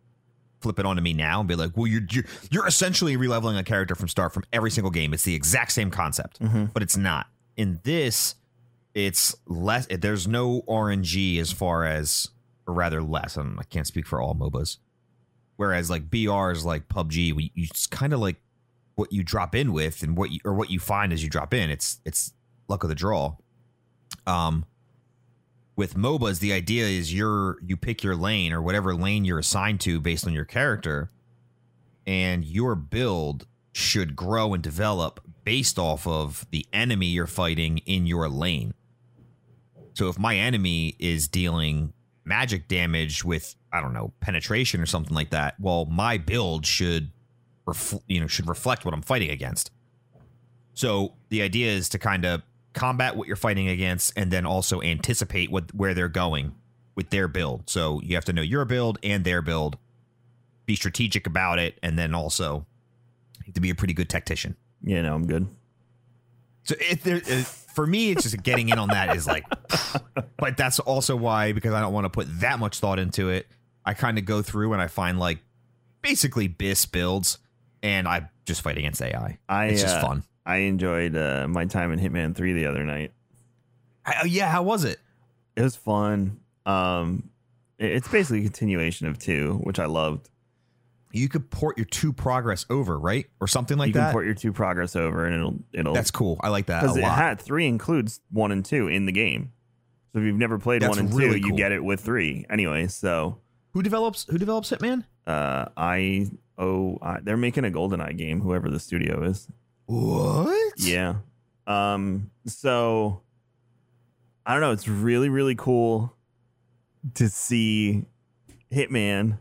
flip 0.61 0.79
it 0.79 0.87
onto 0.87 1.03
me 1.03 1.13
now 1.13 1.41
and 1.41 1.49
be 1.51 1.55
like, 1.55 1.77
well, 1.77 1.87
you're 1.87 2.01
you're, 2.11 2.25
you're 2.51 2.67
essentially 2.67 3.19
releveling 3.19 3.59
a 3.59 3.63
character 3.63 3.95
from 3.95 4.09
start 4.09 4.33
from 4.33 4.45
every 4.51 4.71
single 4.71 4.91
game. 4.91 5.13
It's 5.13 5.25
the 5.25 5.35
exact 5.35 5.73
same 5.73 5.91
concept, 5.91 6.41
Mm-hmm. 6.41 6.67
but 6.73 6.83
it's 6.83 6.97
not. 6.97 7.27
In 7.59 7.81
this, 7.85 8.37
it's 8.95 9.37
less. 9.47 9.87
There's 9.91 10.27
no 10.27 10.63
RNG 10.63 11.39
as 11.39 11.53
far 11.53 11.85
as, 11.85 12.31
or 12.67 12.75
rather 12.75 13.03
less. 13.03 13.37
I, 13.37 13.43
I 13.43 13.65
can't 13.65 13.87
speak 13.87 14.07
for 14.07 14.21
all 14.21 14.35
MOBAs. 14.35 14.79
Whereas 15.57 15.91
like 15.91 16.11
BRs 16.11 16.65
like 16.65 16.89
PUBG, 16.89 17.51
it's 17.55 17.87
kind 17.87 18.13
of 18.13 18.21
like 18.21 18.37
what 18.97 19.13
you 19.13 19.23
drop 19.23 19.55
in 19.55 19.73
with 19.73 20.03
and 20.03 20.17
what 20.17 20.31
you 20.31 20.41
or 20.45 20.55
what 20.55 20.71
you 20.71 20.79
find 20.79 21.13
as 21.13 21.23
you 21.23 21.31
drop 21.31 21.55
in. 21.55 21.71
It's 21.71 22.01
it's 22.05 22.33
luck 22.69 22.83
of 22.83 22.89
the 22.89 22.95
draw. 22.95 23.37
Um, 24.27 24.65
with 25.77 25.95
MOBAs, 25.95 26.41
the 26.41 26.53
idea 26.53 26.87
is 26.87 27.15
you're 27.15 27.57
you 27.63 27.77
pick 27.77 28.03
your 28.03 28.17
lane 28.17 28.53
or 28.53 28.63
whatever 28.63 28.95
lane 28.95 29.25
you're 29.25 29.39
assigned 29.39 29.81
to 29.83 30.01
based 30.01 30.27
on 30.27 30.33
your 30.33 30.45
character, 30.45 31.11
and 32.07 32.45
your 32.45 32.75
build 32.75 33.47
should 33.73 34.15
grow 34.15 34.55
and 34.55 34.63
develop 34.63 35.21
based 35.45 35.79
off 35.79 36.07
of 36.07 36.47
the 36.51 36.67
enemy 36.73 37.07
you're 37.07 37.27
fighting 37.27 37.79
in 37.79 38.07
your 38.07 38.29
lane. 38.29 38.75
So 39.95 40.09
if 40.09 40.19
my 40.19 40.37
enemy 40.37 40.97
is 40.99 41.29
dealing 41.29 41.93
magic 42.25 42.69
damage 42.69 43.25
with 43.25 43.55
I 43.73 43.81
don't 43.81 43.93
know 43.93 44.13
penetration 44.21 44.81
or 44.81 44.87
something 44.87 45.15
like 45.15 45.31
that, 45.31 45.59
well, 45.61 45.85
my 45.87 46.19
build 46.19 46.67
should 46.67 47.11
refl- 47.67 48.03
you 48.09 48.21
know 48.21 48.27
should 48.27 48.49
reflect 48.49 48.85
what 48.85 48.95
I'm 48.95 49.03
fighting 49.03 49.31
against. 49.31 49.71
So 50.75 51.15
the 51.29 51.43
idea 51.43 51.71
is 51.71 51.89
to 51.91 51.99
kind 51.99 52.25
of 52.25 52.43
combat 52.73 53.17
what 53.17 53.29
you're 53.29 53.37
fighting 53.37 53.69
against 53.69 54.13
and 54.17 54.31
then 54.31 54.45
also 54.45 54.83
anticipate 54.83 55.51
what 55.51 55.75
where 55.75 55.95
they're 55.95 56.09
going 56.09 56.55
with 56.95 57.11
their 57.11 57.29
build. 57.29 57.69
So 57.69 58.01
you 58.03 58.15
have 58.15 58.25
to 58.27 58.33
know 58.33 58.43
your 58.43 58.65
build 58.65 58.99
and 59.03 59.25
their 59.25 59.43
build. 59.43 59.79
Be 60.67 60.77
strategic 60.77 61.27
about 61.27 61.59
it 61.59 61.79
and 61.83 61.99
then 61.99 62.15
also 62.15 62.67
to 63.53 63.61
be 63.61 63.71
a 63.71 63.75
pretty 63.75 63.93
good 63.95 64.09
tactician. 64.09 64.57
Yeah, 64.83 65.03
no, 65.03 65.15
I'm 65.15 65.27
good. 65.27 65.47
So 66.65 66.75
if 66.81 67.03
there, 67.03 67.17
uh, 67.17 67.45
for 67.75 67.87
me, 67.87 68.11
it's 68.11 68.23
just 68.23 68.43
getting 68.43 68.69
in 68.69 68.79
on 68.79 68.89
that 68.89 69.17
is 69.17 69.27
like, 69.27 69.45
but 70.37 70.57
that's 70.57 70.79
also 70.79 71.17
why 71.17 71.53
because 71.53 71.73
I 71.75 71.81
don't 71.81 71.93
want 71.93 72.05
to 72.07 72.11
put 72.11 72.27
that 72.41 72.59
much 72.59 72.79
thought 72.81 72.99
into 72.99 73.29
it. 73.31 73.47
I 73.85 73.95
kind 73.95 74.17
of 74.19 74.25
go 74.25 74.41
through 74.43 74.73
and 74.73 74.81
I 74.81 74.87
find 74.87 75.19
like 75.19 75.39
basically 76.03 76.49
BIS 76.49 76.87
builds, 76.87 77.39
and 77.83 78.07
I 78.09 78.29
just 78.47 78.63
fight 78.63 78.79
against 78.79 79.03
AI. 79.03 79.39
I 79.49 79.67
It's 79.67 79.83
just 79.83 79.97
uh, 79.97 80.01
fun. 80.03 80.25
I 80.47 80.57
enjoyed 80.59 81.17
uh, 81.17 81.47
my 81.49 81.65
time 81.67 81.93
in 81.93 81.99
Hitman 81.99 82.35
Three 82.35 82.53
the 82.53 82.67
other 82.67 82.85
night. 82.85 83.13
How- 84.03 84.25
yeah, 84.25 84.51
how 84.51 84.63
was 84.63 84.85
it? 84.85 84.99
It 85.57 85.63
was 85.63 85.77
fun. 85.77 86.41
Um, 86.67 87.31
it- 87.79 87.93
it's 87.93 88.09
basically 88.09 88.41
a 88.41 88.43
continuation 88.45 89.07
of 89.07 89.19
two, 89.19 89.61
which 89.65 89.79
I 89.79 89.87
loved. 89.87 90.29
You 91.15 91.29
could 91.29 91.49
port 91.49 91.79
your 91.79 91.85
two 91.85 92.13
progress 92.13 92.67
over, 92.69 92.99
right, 92.99 93.27
or 93.41 93.47
something 93.47 93.79
like 93.79 93.89
you 93.89 93.93
that. 93.95 94.01
You 94.01 94.05
can 94.07 94.13
port 94.13 94.27
your 94.27 94.35
two 94.35 94.53
progress 94.53 94.97
over, 94.97 95.25
and 95.27 95.35
it'll 95.35 95.55
it'll 95.73 95.95
that's 95.95 96.11
cool. 96.11 96.41
I 96.43 96.49
like 96.49 96.67
that 96.67 96.83
a 96.83 96.87
because 96.89 96.97
it 96.97 97.05
had 97.05 97.41
three 97.41 97.69
includes 97.69 98.21
one 98.31 98.51
and 98.51 98.65
two 98.65 98.89
in 98.89 99.07
the 99.07 99.13
game. 99.13 99.53
So 100.13 100.19
if 100.19 100.25
you've 100.25 100.37
never 100.37 100.59
played 100.59 100.83
That's 100.83 100.97
one 100.97 100.99
and 100.99 101.15
really 101.15 101.41
two, 101.41 101.49
you 101.49 101.57
get 101.57 101.73
it 101.73 101.83
with 101.85 102.01
three 102.01 102.45
anyway. 102.51 102.89
So 102.89 103.39
who 103.73 103.83
develops 103.83 104.25
Who 104.29 104.39
develops 104.39 104.71
Hitman? 104.71 105.05
uh, 105.27 105.67
I 105.77 106.31
oh 106.59 106.99
I, 107.01 107.21
they're 107.21 107.37
making 107.37 107.65
a 107.65 107.71
GoldenEye 107.71 108.17
game, 108.19 108.41
whoever 108.41 108.69
the 108.69 108.81
studio 108.81 109.23
is. 109.23 109.49
What? 109.87 110.75
Yeah. 110.79 111.17
Um. 111.69 112.31
So 112.47 113.23
I 114.45 114.53
don't 114.53 114.61
know. 114.61 114.73
It's 114.73 114.89
really 114.89 115.29
really 115.29 115.55
cool 115.55 116.17
to 117.15 117.29
see 117.29 118.05
Hitman. 118.73 119.39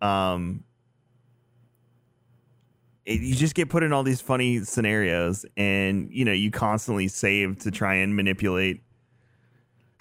Um. 0.00 0.62
It- 3.06 3.20
you 3.22 3.34
just 3.34 3.54
get 3.54 3.68
put 3.70 3.82
in 3.82 3.92
all 3.92 4.02
these 4.02 4.20
funny 4.20 4.62
scenarios, 4.64 5.46
and 5.56 6.10
you 6.10 6.24
know 6.24 6.32
you 6.32 6.50
constantly 6.50 7.08
save 7.08 7.58
to 7.60 7.70
try 7.70 7.94
and 7.94 8.14
manipulate. 8.14 8.82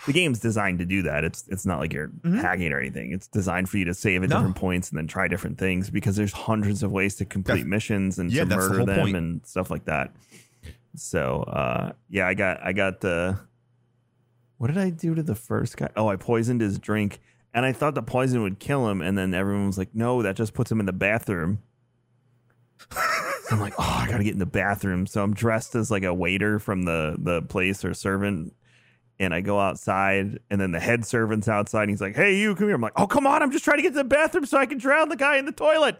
The 0.07 0.13
game's 0.13 0.39
designed 0.39 0.79
to 0.79 0.85
do 0.85 1.01
that. 1.03 1.23
It's 1.23 1.47
it's 1.47 1.65
not 1.65 1.79
like 1.79 1.93
you're 1.93 2.09
Mhm. 2.09 2.41
hacking 2.41 2.71
or 2.73 2.79
anything. 2.79 3.11
It's 3.13 3.27
designed 3.27 3.69
for 3.69 3.77
you 3.77 3.85
to 3.85 3.93
save 3.93 4.23
at 4.23 4.29
No. 4.29 4.35
different 4.37 4.55
points 4.57 4.89
and 4.89 4.97
then 4.97 5.07
try 5.07 5.27
different 5.29 5.57
things 5.57 5.89
because 5.89 6.15
there's 6.17 6.33
hundreds 6.33 6.83
of 6.83 6.91
ways 6.91 7.15
to 7.15 7.25
complete 7.25 7.53
That's- 7.59 7.69
missions 7.69 8.19
and 8.19 8.31
yeah, 8.31 8.43
to 8.43 8.49
that's 8.49 8.63
the 8.67 8.69
murder 8.79 8.85
them 8.85 8.99
point. 8.99 9.15
and 9.15 9.45
stuff 9.45 9.71
like 9.71 9.85
that. 9.85 10.13
So 10.95 11.43
uh, 11.43 11.93
yeah, 12.09 12.27
I 12.27 12.33
got 12.33 12.59
I 12.63 12.73
got 12.73 13.01
the. 13.01 13.39
What 14.57 14.67
did 14.67 14.77
I 14.77 14.89
do 14.89 15.15
to 15.15 15.23
the 15.23 15.35
first 15.35 15.75
guy? 15.77 15.89
Oh, 15.97 16.07
I 16.07 16.15
poisoned 16.15 16.61
his 16.61 16.79
drink, 16.79 17.19
and 17.53 17.65
I 17.65 17.73
thought 17.73 17.93
the 17.95 18.01
poison 18.03 18.41
would 18.41 18.59
kill 18.59 18.89
him, 18.89 19.01
and 19.01 19.17
then 19.17 19.33
everyone 19.33 19.67
was 19.67 19.77
like, 19.77 19.93
"No, 19.93 20.21
that 20.21 20.35
just 20.37 20.53
puts 20.53 20.71
him 20.71 20.79
in 20.79 20.85
the 20.85 20.93
bathroom." 20.93 21.59
I'm 23.51 23.59
like, 23.59 23.73
"Oh, 23.77 23.83
I 24.03 24.07
gotta 24.09 24.23
get 24.23 24.33
in 24.33 24.39
the 24.39 24.45
bathroom." 24.45 25.07
So 25.07 25.23
I'm 25.23 25.33
dressed 25.33 25.75
as 25.75 25.91
like 25.91 26.03
a 26.03 26.13
waiter 26.13 26.59
from 26.59 26.83
the 26.83 27.15
the 27.17 27.41
place 27.43 27.83
or 27.85 27.93
servant, 27.93 28.53
and 29.19 29.33
I 29.33 29.41
go 29.41 29.59
outside, 29.59 30.39
and 30.49 30.59
then 30.59 30.71
the 30.71 30.79
head 30.79 31.05
servant's 31.05 31.47
outside, 31.47 31.83
and 31.83 31.89
he's 31.91 32.01
like, 32.01 32.15
"Hey, 32.15 32.37
you, 32.37 32.55
come 32.55 32.67
here." 32.67 32.75
I'm 32.75 32.81
like, 32.81 32.93
"Oh, 32.95 33.07
come 33.07 33.27
on! 33.27 33.41
I'm 33.43 33.51
just 33.51 33.63
trying 33.63 33.77
to 33.77 33.83
get 33.83 33.89
to 33.89 33.97
the 33.99 34.03
bathroom 34.03 34.45
so 34.45 34.57
I 34.57 34.65
can 34.65 34.77
drown 34.77 35.09
the 35.09 35.15
guy 35.15 35.37
in 35.37 35.45
the 35.45 35.51
toilet." 35.51 35.97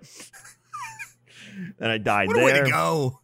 and 1.80 1.92
I 1.92 1.98
died 1.98 2.28
What 2.28 2.36
there. 2.38 2.46
way 2.46 2.54
to 2.62 2.70
go! 2.70 3.20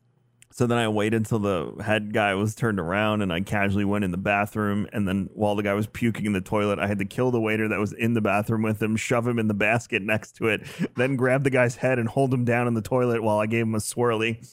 So 0.53 0.67
then 0.67 0.77
I 0.77 0.87
waited 0.89 1.15
until 1.15 1.39
the 1.39 1.81
head 1.83 2.13
guy 2.13 2.33
was 2.33 2.55
turned 2.55 2.77
around 2.79 3.21
and 3.21 3.31
I 3.31 3.39
casually 3.39 3.85
went 3.85 4.03
in 4.03 4.11
the 4.11 4.17
bathroom. 4.17 4.85
And 4.91 5.07
then 5.07 5.29
while 5.33 5.55
the 5.55 5.63
guy 5.63 5.73
was 5.73 5.87
puking 5.87 6.25
in 6.25 6.33
the 6.33 6.41
toilet, 6.41 6.77
I 6.77 6.87
had 6.87 6.99
to 6.99 7.05
kill 7.05 7.31
the 7.31 7.39
waiter 7.39 7.69
that 7.69 7.79
was 7.79 7.93
in 7.93 8.15
the 8.15 8.21
bathroom 8.21 8.61
with 8.63 8.81
him, 8.81 8.97
shove 8.97 9.25
him 9.25 9.39
in 9.39 9.47
the 9.47 9.53
basket 9.53 10.01
next 10.01 10.33
to 10.37 10.47
it, 10.49 10.61
then 10.97 11.15
grab 11.15 11.45
the 11.45 11.49
guy's 11.49 11.77
head 11.77 11.99
and 11.99 12.09
hold 12.09 12.33
him 12.33 12.43
down 12.43 12.67
in 12.67 12.73
the 12.73 12.81
toilet 12.81 13.23
while 13.23 13.39
I 13.39 13.45
gave 13.45 13.63
him 13.65 13.75
a 13.75 13.79
swirly, 13.79 14.45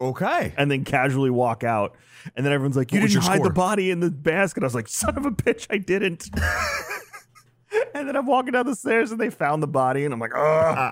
Okay. 0.00 0.52
and 0.58 0.70
then 0.70 0.84
casually 0.84 1.30
walk 1.30 1.64
out. 1.64 1.96
And 2.36 2.44
then 2.44 2.52
everyone's 2.52 2.76
like, 2.76 2.92
You 2.92 3.00
didn't 3.00 3.22
hide 3.22 3.42
the 3.42 3.50
body 3.50 3.90
in 3.90 4.00
the 4.00 4.10
basket. 4.10 4.62
I 4.62 4.66
was 4.66 4.74
like, 4.74 4.88
Son 4.88 5.16
of 5.16 5.24
a 5.24 5.30
bitch, 5.30 5.66
I 5.70 5.78
didn't. 5.78 6.28
and 7.94 8.06
then 8.08 8.14
I'm 8.16 8.26
walking 8.26 8.52
down 8.52 8.66
the 8.66 8.76
stairs 8.76 9.10
and 9.10 9.18
they 9.20 9.30
found 9.30 9.62
the 9.62 9.66
body. 9.68 10.04
And 10.04 10.12
I'm 10.12 10.20
like, 10.20 10.32
Oh. 10.36 10.90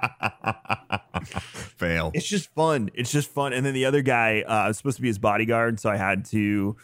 Fail. 1.76 2.10
It's 2.14 2.28
just 2.28 2.52
fun. 2.54 2.90
It's 2.94 3.10
just 3.10 3.30
fun. 3.30 3.52
And 3.52 3.64
then 3.64 3.74
the 3.74 3.84
other 3.84 4.02
guy 4.02 4.42
uh, 4.42 4.68
was 4.68 4.78
supposed 4.78 4.96
to 4.96 5.02
be 5.02 5.08
his 5.08 5.18
bodyguard, 5.18 5.80
so 5.80 5.90
I 5.90 5.96
had 5.96 6.24
to. 6.26 6.76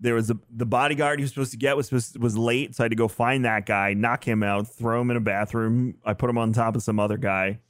There 0.00 0.14
was 0.14 0.30
a 0.30 0.38
the 0.50 0.66
bodyguard 0.66 1.18
he 1.18 1.22
was 1.22 1.30
supposed 1.30 1.52
to 1.52 1.56
get 1.56 1.76
was 1.76 1.86
supposed 1.86 2.18
was 2.18 2.36
late, 2.36 2.74
so 2.74 2.82
I 2.82 2.86
had 2.86 2.90
to 2.90 2.96
go 2.96 3.08
find 3.08 3.44
that 3.44 3.64
guy, 3.66 3.94
knock 3.94 4.26
him 4.26 4.42
out, 4.42 4.68
throw 4.68 5.00
him 5.00 5.10
in 5.10 5.16
a 5.16 5.20
bathroom. 5.20 5.96
I 6.04 6.14
put 6.14 6.28
him 6.28 6.38
on 6.38 6.52
top 6.52 6.76
of 6.76 6.82
some 6.82 6.98
other 6.98 7.16
guy, 7.16 7.60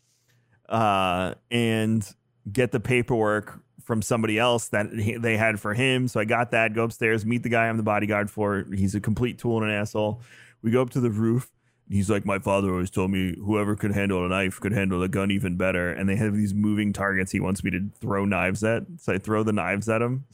uh, 0.69 1.35
and 1.51 2.07
get 2.51 2.73
the 2.73 2.81
paperwork 2.81 3.61
from 3.85 4.01
somebody 4.01 4.39
else 4.39 4.69
that 4.69 4.93
he, 4.93 5.17
they 5.17 5.37
had 5.37 5.61
for 5.61 5.75
him. 5.75 6.09
So 6.09 6.19
I 6.19 6.25
got 6.25 6.51
that. 6.53 6.75
Go 6.75 6.85
upstairs, 6.85 7.25
meet 7.25 7.43
the 7.43 7.49
guy 7.51 7.69
I'm 7.69 7.77
the 7.77 7.83
bodyguard 7.83 8.31
for. 8.31 8.67
He's 8.75 8.95
a 8.95 9.01
complete 9.01 9.39
tool 9.39 9.63
and 9.63 9.71
an 9.71 9.77
asshole. 9.77 10.23
We 10.63 10.71
go 10.71 10.81
up 10.81 10.91
to 10.91 11.01
the 11.01 11.11
roof. 11.11 11.51
He's 11.89 12.09
like, 12.09 12.25
my 12.25 12.39
father 12.39 12.71
always 12.73 12.91
told 12.91 13.11
me 13.11 13.37
whoever 13.37 13.77
could 13.77 13.93
handle 13.93 14.25
a 14.25 14.29
knife 14.29 14.59
could 14.59 14.73
handle 14.73 15.03
a 15.03 15.09
gun 15.09 15.31
even 15.31 15.57
better. 15.57 15.91
And 15.93 16.09
they 16.09 16.17
have 16.17 16.35
these 16.35 16.55
moving 16.55 16.93
targets 16.93 17.33
he 17.33 17.41
wants 17.41 17.63
me 17.63 17.71
to 17.73 17.91
throw 18.01 18.25
knives 18.25 18.65
at. 18.65 18.85
So 18.99 19.13
I 19.13 19.19
throw 19.19 19.43
the 19.43 19.53
knives 19.53 19.89
at 19.89 20.01
him. 20.01 20.25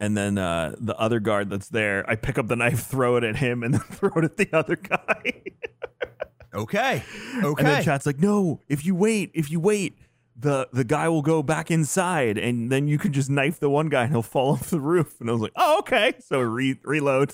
And 0.00 0.16
then 0.16 0.38
uh, 0.38 0.76
the 0.78 0.96
other 0.96 1.20
guard 1.20 1.50
that's 1.50 1.68
there, 1.68 2.08
I 2.08 2.14
pick 2.14 2.38
up 2.38 2.48
the 2.48 2.56
knife, 2.56 2.80
throw 2.86 3.16
it 3.16 3.24
at 3.24 3.36
him, 3.36 3.62
and 3.62 3.74
then 3.74 3.80
throw 3.90 4.10
it 4.16 4.24
at 4.24 4.36
the 4.36 4.48
other 4.52 4.76
guy. 4.76 5.42
Okay. 6.54 7.02
Okay. 7.42 7.44
And 7.44 7.66
then 7.66 7.84
chat's 7.84 8.06
like, 8.06 8.18
no, 8.18 8.62
if 8.68 8.86
you 8.86 8.94
wait, 8.94 9.30
if 9.34 9.50
you 9.50 9.60
wait, 9.60 9.98
the 10.40 10.68
the 10.72 10.84
guy 10.84 11.08
will 11.08 11.22
go 11.22 11.42
back 11.42 11.70
inside, 11.70 12.38
and 12.38 12.70
then 12.70 12.86
you 12.86 12.96
can 12.96 13.12
just 13.12 13.28
knife 13.28 13.58
the 13.58 13.68
one 13.68 13.88
guy, 13.88 14.04
and 14.04 14.12
he'll 14.12 14.22
fall 14.22 14.52
off 14.52 14.70
the 14.70 14.80
roof. 14.80 15.20
And 15.20 15.28
I 15.28 15.32
was 15.32 15.42
like, 15.42 15.52
oh, 15.56 15.80
okay. 15.80 16.14
So 16.20 16.40
re- 16.40 16.78
reload. 16.84 17.32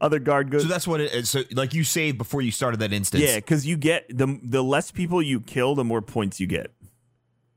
Other 0.00 0.18
guard 0.18 0.50
goes. 0.50 0.62
so 0.62 0.68
that's 0.68 0.86
what 0.86 1.00
it 1.00 1.12
is. 1.12 1.30
So, 1.30 1.42
like 1.52 1.74
you 1.74 1.84
saved 1.84 2.18
before 2.18 2.42
you 2.42 2.50
started 2.50 2.80
that 2.80 2.92
instance. 2.92 3.22
yeah, 3.22 3.36
because 3.36 3.66
you 3.66 3.76
get 3.76 4.06
the 4.08 4.38
the 4.42 4.62
less 4.62 4.90
people 4.90 5.22
you 5.22 5.40
kill, 5.40 5.74
the 5.74 5.84
more 5.84 6.02
points 6.02 6.40
you 6.40 6.46
get. 6.46 6.72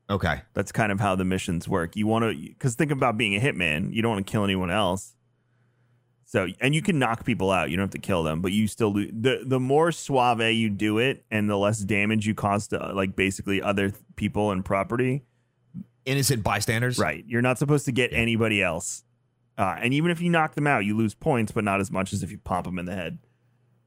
Okay. 0.08 0.42
That's 0.54 0.70
kind 0.70 0.92
of 0.92 1.00
how 1.00 1.16
the 1.16 1.24
missions 1.24 1.68
work. 1.68 1.96
You 1.96 2.06
want 2.06 2.24
to, 2.24 2.48
because 2.48 2.76
think 2.76 2.92
about 2.92 3.16
being 3.18 3.34
a 3.34 3.40
hitman. 3.40 3.92
You 3.92 4.02
don't 4.02 4.12
want 4.12 4.26
to 4.26 4.30
kill 4.30 4.44
anyone 4.44 4.70
else. 4.70 5.14
So, 6.28 6.46
and 6.60 6.74
you 6.74 6.82
can 6.82 6.98
knock 6.98 7.24
people 7.24 7.50
out. 7.50 7.70
You 7.70 7.76
don't 7.76 7.84
have 7.84 7.90
to 7.90 7.98
kill 7.98 8.22
them, 8.22 8.40
but 8.40 8.52
you 8.52 8.66
still 8.68 8.92
do. 8.92 9.10
The 9.10 9.42
the 9.44 9.60
more 9.60 9.90
suave 9.92 10.40
you 10.54 10.70
do 10.70 10.98
it, 10.98 11.24
and 11.30 11.48
the 11.48 11.56
less 11.56 11.78
damage 11.80 12.26
you 12.26 12.34
cause 12.34 12.68
to 12.68 12.92
like 12.94 13.16
basically 13.16 13.62
other 13.62 13.92
people 14.16 14.50
and 14.50 14.64
property. 14.64 15.22
Innocent 16.04 16.42
bystanders. 16.44 16.98
Right. 16.98 17.24
You're 17.26 17.42
not 17.42 17.58
supposed 17.58 17.84
to 17.86 17.92
get 17.92 18.12
anybody 18.12 18.62
else. 18.62 19.02
Uh, 19.58 19.76
and 19.80 19.94
even 19.94 20.10
if 20.10 20.20
you 20.20 20.28
knock 20.28 20.54
them 20.54 20.66
out, 20.66 20.84
you 20.84 20.96
lose 20.96 21.14
points, 21.14 21.52
but 21.52 21.64
not 21.64 21.80
as 21.80 21.90
much 21.90 22.12
as 22.12 22.22
if 22.22 22.30
you 22.30 22.38
pop 22.38 22.64
them 22.64 22.78
in 22.78 22.84
the 22.84 22.94
head. 22.94 23.18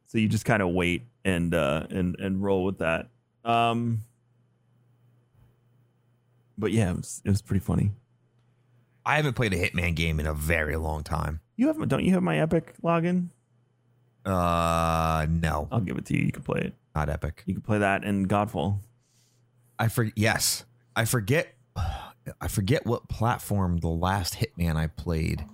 So 0.08 0.18
you 0.18 0.28
just 0.28 0.46
kind 0.46 0.64
of 0.64 0.70
wait 0.70 1.04
and 1.24 1.54
uh, 1.54 1.86
and 1.90 2.20
and 2.20 2.42
roll 2.42 2.66
with 2.66 2.80
that. 2.80 3.10
Um, 3.46 4.02
but 6.58 6.72
yeah, 6.72 6.92
it 6.92 6.98
was, 6.98 7.22
it 7.24 7.30
was 7.30 7.42
pretty 7.42 7.64
funny. 7.64 7.92
I 9.06 9.16
haven't 9.16 9.34
played 9.34 9.54
a 9.54 9.58
Hitman 9.58 9.96
game 9.96 10.20
in 10.20 10.26
a 10.26 10.34
very 10.34 10.76
long 10.76 11.04
time. 11.04 11.40
You 11.56 11.68
have 11.68 11.88
don't 11.88 12.04
you 12.04 12.14
have 12.14 12.24
my 12.24 12.40
Epic 12.40 12.74
login? 12.84 13.30
Uh, 14.26 15.26
no, 15.30 15.68
I'll 15.72 15.80
give 15.80 15.98
it 15.98 16.06
to 16.08 16.18
you. 16.18 16.26
You 16.26 16.32
can 16.32 16.44
play 16.44 16.62
it. 16.62 16.74
not 16.96 17.10
Epic. 17.10 17.44
You 17.46 17.54
can 17.54 17.62
play 17.62 17.78
that 17.80 18.04
and 18.04 18.28
Godfall. 18.28 18.80
I 19.78 19.88
for 19.88 20.12
yes, 20.16 20.66
I 20.96 21.06
forget. 21.06 21.54
I 22.42 22.48
forget 22.48 22.86
what 22.86 23.10
platform 23.10 23.78
the 23.78 23.88
last 23.88 24.36
Hitman 24.36 24.76
I 24.76 24.86
played. 24.88 25.46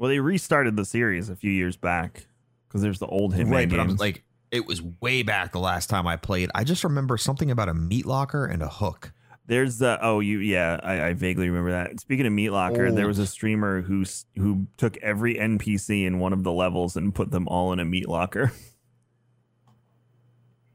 Well, 0.00 0.08
they 0.08 0.18
restarted 0.18 0.76
the 0.76 0.86
series 0.86 1.28
a 1.28 1.36
few 1.36 1.50
years 1.50 1.76
back 1.76 2.24
because 2.66 2.80
there's 2.80 3.00
the 3.00 3.06
old 3.06 3.34
Hitman 3.34 3.50
right, 3.50 3.68
but 3.68 3.78
I'm 3.78 3.96
like, 3.96 4.24
it 4.50 4.64
was 4.64 4.80
way 4.80 5.22
back 5.22 5.52
the 5.52 5.60
last 5.60 5.90
time 5.90 6.06
I 6.06 6.16
played. 6.16 6.50
I 6.54 6.64
just 6.64 6.84
remember 6.84 7.18
something 7.18 7.50
about 7.50 7.68
a 7.68 7.74
meat 7.74 8.06
locker 8.06 8.46
and 8.46 8.62
a 8.62 8.68
hook. 8.68 9.12
There's 9.44 9.76
the 9.76 9.98
oh 10.00 10.20
you 10.20 10.38
yeah 10.38 10.80
I, 10.82 11.08
I 11.08 11.12
vaguely 11.12 11.50
remember 11.50 11.72
that. 11.72 12.00
Speaking 12.00 12.24
of 12.24 12.32
Meat 12.32 12.48
Locker, 12.48 12.90
there 12.90 13.06
was 13.06 13.18
a 13.18 13.26
streamer 13.26 13.82
who 13.82 14.06
who 14.36 14.68
took 14.78 14.96
every 14.98 15.34
NPC 15.34 16.06
in 16.06 16.18
one 16.18 16.32
of 16.32 16.44
the 16.44 16.52
levels 16.52 16.96
and 16.96 17.14
put 17.14 17.30
them 17.30 17.46
all 17.46 17.70
in 17.74 17.78
a 17.78 17.84
meat 17.84 18.08
locker. 18.08 18.52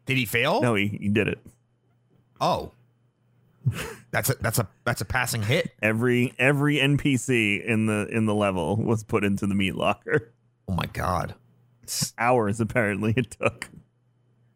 Did 0.06 0.18
he 0.18 0.26
fail? 0.26 0.62
no, 0.62 0.76
he, 0.76 0.88
he 0.88 1.10
did 1.10 1.28
it. 1.28 1.40
Oh, 2.40 2.74
that's 4.16 4.30
a 4.30 4.36
that's 4.42 4.60
a 4.60 4.68
that's 4.86 5.02
a 5.02 5.06
passing 5.06 5.42
hit. 5.44 5.72
Every 5.82 6.34
every 6.40 6.78
NPC 6.78 7.64
in 7.66 7.86
the 7.86 8.08
in 8.10 8.26
the 8.26 8.34
level 8.34 8.78
was 8.78 9.04
put 9.04 9.26
into 9.26 9.46
the 9.46 9.56
meat 9.56 9.76
locker. 9.76 10.32
Oh 10.70 10.74
my 10.74 10.86
god, 10.86 11.36
Hours 12.18 12.62
apparently 12.62 13.14
it 13.18 13.32
took. 13.40 13.68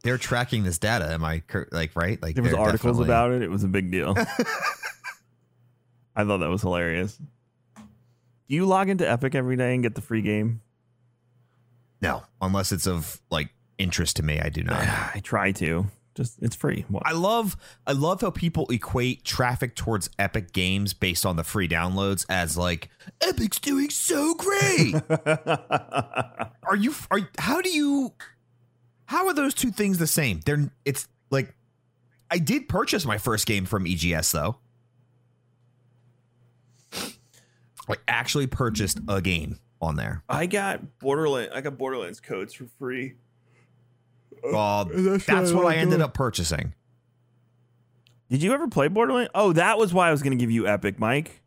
they're 0.04 0.18
tracking 0.18 0.64
this 0.64 0.78
data. 0.78 1.12
Am 1.12 1.24
I 1.26 1.40
cor- 1.40 1.68
like 1.74 1.94
right? 1.96 2.22
Like 2.22 2.36
There 2.36 2.44
was 2.46 2.54
articles 2.54 2.98
definitely- 3.00 3.06
about 3.06 3.32
it. 3.34 3.42
It 3.42 3.52
was 3.52 3.64
a 3.66 3.68
big 3.68 3.92
deal. 3.92 4.16
I 6.16 6.24
thought 6.24 6.38
that 6.40 6.50
was 6.50 6.62
hilarious. 6.62 7.18
Do 7.78 8.56
you 8.56 8.66
log 8.66 8.90
into 8.90 9.10
Epic 9.10 9.36
every 9.36 9.56
day 9.58 9.74
and 9.74 9.84
get 9.84 9.96
the 9.96 10.02
free 10.02 10.22
game? 10.22 10.62
No, 12.02 12.24
unless 12.42 12.72
it's 12.72 12.88
of 12.88 13.20
like 13.30 13.50
interest 13.78 14.16
to 14.18 14.24
me, 14.24 14.40
I 14.40 14.48
do 14.50 14.64
not. 14.64 14.80
I 15.16 15.20
try 15.24 15.52
to. 15.54 15.86
Just 16.20 16.38
it's 16.42 16.54
free. 16.58 16.84
What? 16.90 17.04
I 17.06 17.14
love 17.14 17.56
I 17.88 17.94
love 17.94 18.20
how 18.20 18.30
people 18.30 18.68
equate 18.70 19.24
traffic 19.24 19.74
towards 19.74 20.10
Epic 20.20 20.52
Games 20.52 20.94
based 20.94 21.26
on 21.26 21.38
the 21.38 21.46
free 21.46 21.70
downloads 21.70 22.26
as 22.28 22.58
like 22.58 22.90
Epic's 23.22 23.58
doing 23.58 23.90
so 23.90 24.34
great. 24.34 24.96
are 25.26 26.76
you 26.76 26.94
are 27.10 27.22
how 27.38 27.62
do 27.62 27.70
you 27.70 28.12
how 29.06 29.28
are 29.28 29.34
those 29.34 29.54
two 29.54 29.72
things 29.72 29.98
the 29.98 30.08
same? 30.08 30.42
They're 30.46 30.70
it's 30.84 31.08
like 31.32 31.56
I 32.30 32.40
did 32.40 32.68
purchase 32.68 33.06
my 33.06 33.18
first 33.18 33.46
game 33.48 33.64
from 33.64 33.88
EGS 33.88 34.34
though. 34.34 34.58
I 36.92 37.96
actually 38.10 38.48
purchased 38.48 39.00
a 39.08 39.22
game 39.22 39.58
on 39.82 39.96
there. 39.96 40.22
I 40.28 40.48
got 40.48 41.00
Borderlands. 41.00 41.54
I 41.56 41.62
got 41.62 41.78
Borderlands 41.78 42.20
codes 42.20 42.54
for 42.54 42.66
free. 42.78 43.16
Uh, 44.54 44.86
That's 44.86 45.26
that's 45.26 45.52
what 45.52 45.66
what 45.66 45.74
I 45.74 45.78
I 45.78 45.80
ended 45.80 46.02
up 46.02 46.14
purchasing. 46.14 46.74
Did 48.30 48.44
you 48.44 48.54
ever 48.54 48.68
play 48.68 48.88
Borderlands? 48.88 49.32
Oh, 49.34 49.54
that 49.54 49.78
was 49.78 49.94
why 49.94 50.08
I 50.08 50.12
was 50.12 50.22
going 50.22 50.38
to 50.38 50.42
give 50.42 50.52
you 50.52 50.68
Epic, 50.68 51.00
Mike. 51.00 51.42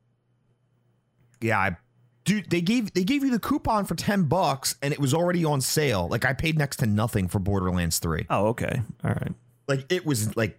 Yeah, 1.41 1.59
I 1.59 1.77
dude, 2.25 2.51
they 2.51 2.61
gave 2.61 2.93
they 2.93 3.05
gave 3.05 3.25
you 3.25 3.31
the 3.31 3.39
coupon 3.39 3.85
for 3.85 3.95
10 3.95 4.25
bucks 4.25 4.77
and 4.83 4.93
it 4.93 4.99
was 4.99 5.15
already 5.15 5.45
on 5.45 5.61
sale. 5.61 6.09
Like 6.09 6.25
I 6.25 6.33
paid 6.33 6.59
next 6.59 6.77
to 6.79 6.87
nothing 6.87 7.29
for 7.29 7.39
Borderlands 7.39 7.99
3. 7.99 8.27
Oh, 8.31 8.49
okay. 8.49 8.83
All 9.05 9.11
right. 9.11 9.33
Like 9.69 9.91
it 9.91 10.05
was 10.05 10.37
like 10.37 10.59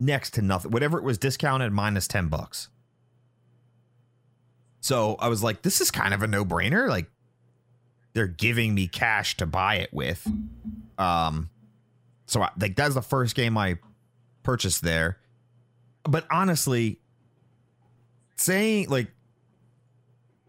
next 0.00 0.34
to 0.34 0.42
nothing. 0.42 0.70
Whatever 0.70 0.98
it 0.98 1.04
was 1.04 1.18
discounted 1.18 1.72
minus 1.72 2.06
10 2.08 2.28
bucks. 2.28 2.68
So 4.80 5.16
I 5.20 5.28
was 5.28 5.42
like, 5.42 5.62
this 5.62 5.80
is 5.80 5.90
kind 5.92 6.12
of 6.12 6.22
a 6.22 6.26
no-brainer. 6.26 6.88
Like 6.88 7.06
they're 8.14 8.26
giving 8.26 8.74
me 8.74 8.88
cash 8.88 9.36
to 9.38 9.46
buy 9.46 9.76
it 9.76 9.92
with. 9.92 10.26
Um 10.98 11.50
so 12.32 12.42
I, 12.42 12.50
like 12.58 12.76
that's 12.76 12.94
the 12.94 13.02
first 13.02 13.34
game 13.34 13.56
I 13.56 13.78
purchased 14.42 14.82
there. 14.82 15.18
But 16.04 16.26
honestly, 16.30 16.98
saying 18.36 18.88
like 18.88 19.08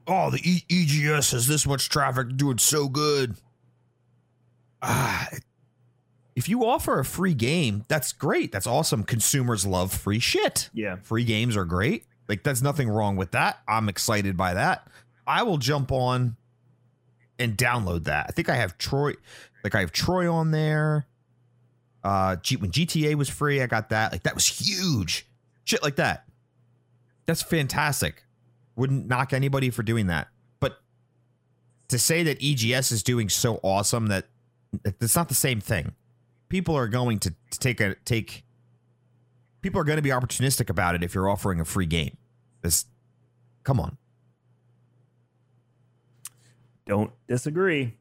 oh, 0.08 0.30
the 0.30 0.40
e- 0.44 0.66
EGS 0.70 1.32
has 1.32 1.48
this 1.48 1.66
much 1.66 1.90
traffic, 1.90 2.36
doing 2.36 2.58
so 2.58 2.88
good. 2.88 3.36
Ah, 4.82 5.30
if 6.36 6.50
you 6.50 6.66
offer 6.66 7.00
a 7.00 7.06
free 7.06 7.34
game, 7.34 7.86
that's 7.88 8.12
great. 8.12 8.52
That's 8.52 8.68
awesome. 8.68 9.04
Consumers 9.04 9.66
love 9.66 9.94
free 9.94 10.20
shit. 10.20 10.70
Yeah. 10.74 10.98
Free 11.04 11.24
games 11.24 11.56
are 11.56 11.66
great. 11.66 12.06
Like, 12.28 12.44
there's 12.44 12.64
nothing 12.64 12.90
wrong 12.90 13.16
with 13.16 13.32
that. 13.32 13.60
I'm 13.68 13.90
excited 13.90 14.36
by 14.36 14.54
that. 14.54 14.88
I 15.28 15.44
will 15.44 15.58
jump 15.58 15.92
on 15.92 16.36
and 17.38 17.58
download 17.58 18.06
that. 18.06 18.26
I 18.30 18.32
think 18.32 18.50
I 18.50 18.56
have 18.56 18.78
Troy, 18.78 19.14
like, 19.64 19.76
I 19.76 19.82
have 19.82 19.92
Troy 19.92 20.32
on 20.32 20.52
there. 20.52 21.06
Uh, 22.04 22.36
G- 22.38 22.58
when 22.58 22.72
GTA 22.72 23.16
was 23.16 23.30
free, 23.30 23.62
I 23.62 23.68
got 23.68 23.90
that. 23.90 24.12
Like, 24.12 24.24
that 24.24 24.36
was 24.36 24.46
huge. 24.46 25.26
Shit 25.64 25.82
like 25.82 25.96
that. 25.96 26.26
That's 27.26 27.42
fantastic. 27.42 28.26
Wouldn't 28.76 29.08
knock 29.08 29.34
anybody 29.34 29.70
for 29.70 29.84
doing 29.84 30.08
that. 30.08 30.28
But 30.60 30.82
to 31.88 31.98
say 31.98 32.24
that 32.24 32.44
EGS 32.44 32.92
is 32.92 33.04
doing 33.04 33.30
so 33.30 33.60
awesome 33.64 34.08
that 34.08 34.28
it's 34.84 35.16
not 35.16 35.30
the 35.30 35.36
same 35.36 35.62
thing. 35.62 35.94
People 36.50 36.76
are 36.76 36.88
going 36.88 37.20
to, 37.20 37.34
to 37.52 37.60
take 37.60 37.80
a 37.80 37.96
take. 38.06 38.44
People 39.62 39.80
are 39.80 39.86
going 39.86 39.98
to 39.98 40.04
be 40.04 40.10
opportunistic 40.10 40.70
about 40.70 40.96
it 40.96 41.04
if 41.04 41.16
you're 41.16 41.30
offering 41.30 41.60
a 41.60 41.66
free 41.66 41.86
game. 41.86 42.18
This, 42.62 42.86
come 43.64 43.80
on. 43.80 43.98
Don't 46.86 47.12
disagree. 47.28 47.96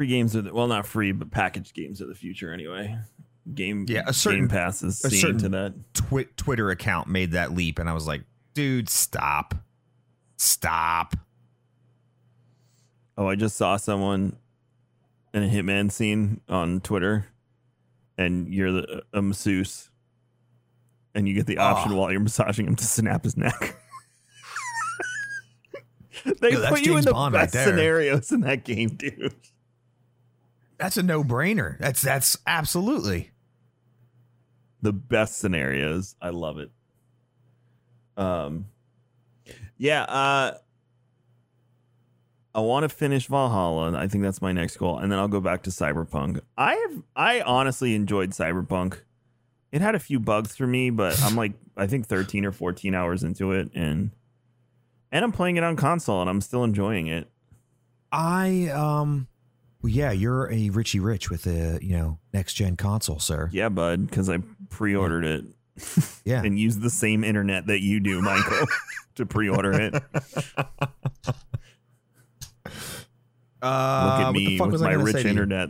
Free 0.00 0.06
games 0.06 0.34
are 0.34 0.40
the, 0.40 0.54
well, 0.54 0.66
not 0.66 0.86
free, 0.86 1.12
but 1.12 1.30
packaged 1.30 1.74
games 1.74 2.00
of 2.00 2.08
the 2.08 2.14
future 2.14 2.54
anyway. 2.54 2.96
Game 3.54 3.84
Yeah, 3.86 4.04
a 4.06 4.14
certain- 4.14 4.40
Game 4.40 4.48
Pass 4.48 4.82
is 4.82 5.04
a 5.04 5.10
certain- 5.10 5.36
to 5.40 5.48
that. 5.50 5.74
Twi- 5.92 6.26
Twitter 6.38 6.70
account 6.70 7.06
made 7.06 7.32
that 7.32 7.52
leap, 7.52 7.78
and 7.78 7.86
I 7.86 7.92
was 7.92 8.06
like, 8.06 8.22
dude, 8.54 8.88
stop, 8.88 9.54
stop. 10.38 11.16
Oh, 13.18 13.28
I 13.28 13.34
just 13.34 13.56
saw 13.56 13.76
someone 13.76 14.36
in 15.34 15.42
a 15.42 15.46
Hitman 15.48 15.92
scene 15.92 16.40
on 16.48 16.80
Twitter, 16.80 17.26
and 18.16 18.48
you're 18.54 18.72
the, 18.72 19.02
a 19.12 19.20
masseuse, 19.20 19.90
and 21.14 21.28
you 21.28 21.34
get 21.34 21.44
the 21.44 21.58
option 21.58 21.92
Oh. 21.92 21.96
while 21.96 22.10
you're 22.10 22.20
massaging 22.22 22.66
him 22.66 22.76
to 22.76 22.84
snap 22.86 23.24
his 23.24 23.36
neck. 23.36 23.76
they 26.40 26.52
Yo, 26.52 26.66
put 26.70 26.80
you 26.86 26.96
in 26.96 27.04
the 27.04 27.12
Bond 27.12 27.34
right 27.34 27.42
best 27.42 27.52
there. 27.52 27.66
scenarios 27.66 28.32
in 28.32 28.40
that 28.40 28.64
game, 28.64 28.88
dude. 28.94 29.34
That's 30.80 30.96
a 30.96 31.02
no 31.02 31.22
brainer. 31.22 31.78
That's 31.78 32.00
that's 32.00 32.38
absolutely. 32.46 33.30
the 34.80 34.92
best 34.94 35.38
scenarios. 35.38 36.16
I 36.22 36.30
love 36.30 36.58
it. 36.58 36.70
Um, 38.16 38.66
yeah. 39.76 40.04
Uh, 40.04 40.54
I 42.54 42.60
want 42.60 42.84
to 42.84 42.88
finish 42.88 43.26
Valhalla. 43.26 43.96
I 43.96 44.08
think 44.08 44.24
that's 44.24 44.42
my 44.42 44.52
next 44.52 44.78
goal, 44.78 44.98
and 44.98 45.12
then 45.12 45.18
I'll 45.18 45.28
go 45.28 45.40
back 45.40 45.62
to 45.64 45.70
Cyberpunk. 45.70 46.40
I 46.56 46.74
have, 46.74 47.02
I 47.14 47.40
honestly 47.42 47.94
enjoyed 47.94 48.30
Cyberpunk. 48.30 49.00
It 49.70 49.82
had 49.82 49.94
a 49.94 50.00
few 50.00 50.18
bugs 50.18 50.56
for 50.56 50.66
me, 50.66 50.90
but 50.90 51.22
I'm 51.22 51.36
like, 51.36 51.52
I 51.76 51.86
think 51.86 52.06
13 52.06 52.44
or 52.44 52.52
14 52.52 52.94
hours 52.94 53.22
into 53.22 53.52
it, 53.52 53.70
and 53.74 54.10
and 55.12 55.24
I'm 55.24 55.32
playing 55.32 55.58
it 55.58 55.62
on 55.62 55.76
console, 55.76 56.20
and 56.20 56.30
I'm 56.30 56.40
still 56.40 56.64
enjoying 56.64 57.06
it. 57.06 57.30
I 58.10 58.68
um, 58.68 59.28
well, 59.82 59.90
yeah, 59.90 60.10
you're 60.12 60.50
a 60.52 60.70
Richie 60.70 61.00
Rich 61.00 61.30
with 61.30 61.46
a 61.46 61.78
you 61.82 61.96
know 61.96 62.18
next 62.32 62.54
gen 62.54 62.76
console, 62.76 63.18
sir. 63.18 63.48
Yeah, 63.52 63.68
bud, 63.68 64.08
because 64.08 64.28
I 64.28 64.38
pre-ordered 64.68 65.24
it. 65.24 65.44
Yeah. 66.24 66.42
and 66.44 66.58
use 66.58 66.78
the 66.78 66.90
same 66.90 67.24
internet 67.24 67.66
that 67.68 67.80
you 67.80 68.00
do, 68.00 68.20
Michael, 68.20 68.66
to 69.16 69.26
pre-order 69.26 69.72
it. 69.72 69.94
Uh, 73.62 74.04
Look 74.06 74.20
at 74.20 74.26
what 74.28 74.34
the 74.34 74.48
me 74.48 74.60
with 74.60 74.80
my 74.80 74.92
rich 74.92 75.16
say 75.16 75.22
to 75.22 75.28
you? 75.28 75.30
internet. 75.32 75.68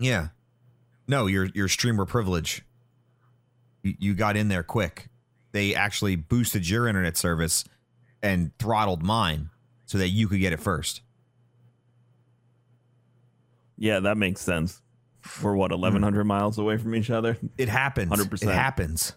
Yeah. 0.00 0.28
No, 1.06 1.26
your 1.26 1.44
your 1.54 1.68
streamer 1.68 2.06
privilege. 2.06 2.62
You, 3.84 3.94
you 4.00 4.14
got 4.14 4.36
in 4.36 4.48
there 4.48 4.64
quick. 4.64 5.10
They 5.52 5.76
actually 5.76 6.16
boosted 6.16 6.68
your 6.68 6.88
internet 6.88 7.16
service 7.16 7.64
and 8.20 8.50
throttled 8.58 9.00
mine 9.00 9.50
so 9.86 9.96
that 9.98 10.08
you 10.08 10.26
could 10.26 10.40
get 10.40 10.52
it 10.52 10.58
first. 10.58 11.02
Yeah, 13.80 14.00
that 14.00 14.18
makes 14.18 14.42
sense. 14.42 14.80
We're 15.42 15.56
what, 15.56 15.72
hmm. 15.72 15.80
1,100 15.80 16.24
miles 16.24 16.58
away 16.58 16.76
from 16.76 16.94
each 16.94 17.10
other? 17.10 17.36
It 17.58 17.68
happens. 17.68 18.12
100%. 18.12 18.42
It 18.42 18.54
happens. 18.54 19.14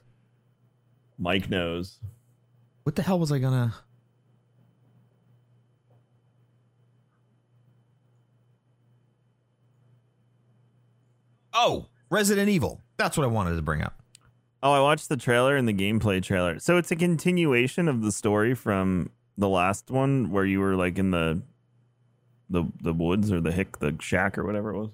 Mike 1.19 1.49
knows. 1.49 1.99
What 2.83 2.95
the 2.95 3.03
hell 3.03 3.19
was 3.19 3.31
I 3.31 3.39
gonna? 3.39 3.73
Oh, 11.53 11.85
Resident 12.09 12.49
Evil. 12.49 12.81
That's 12.97 13.17
what 13.17 13.25
I 13.25 13.27
wanted 13.27 13.57
to 13.57 13.61
bring 13.61 13.81
up. 13.81 14.01
Oh, 14.63 14.71
I 14.71 14.79
watched 14.79 15.09
the 15.09 15.17
trailer 15.17 15.55
and 15.57 15.67
the 15.67 15.73
gameplay 15.73 16.23
trailer. 16.23 16.57
So 16.59 16.77
it's 16.77 16.89
a 16.89 16.95
continuation 16.95 17.87
of 17.87 18.01
the 18.01 18.11
story 18.11 18.55
from 18.55 19.11
the 19.37 19.49
last 19.49 19.91
one 19.91 20.31
where 20.31 20.45
you 20.45 20.61
were 20.61 20.75
like 20.75 20.97
in 20.97 21.11
the 21.11 21.41
the 22.53 22.63
the 22.81 22.93
woods 22.93 23.31
or 23.31 23.41
the 23.41 23.51
hick 23.51 23.79
the 23.79 23.95
shack 23.99 24.37
or 24.37 24.45
whatever 24.45 24.73
it 24.73 24.77
was. 24.77 24.89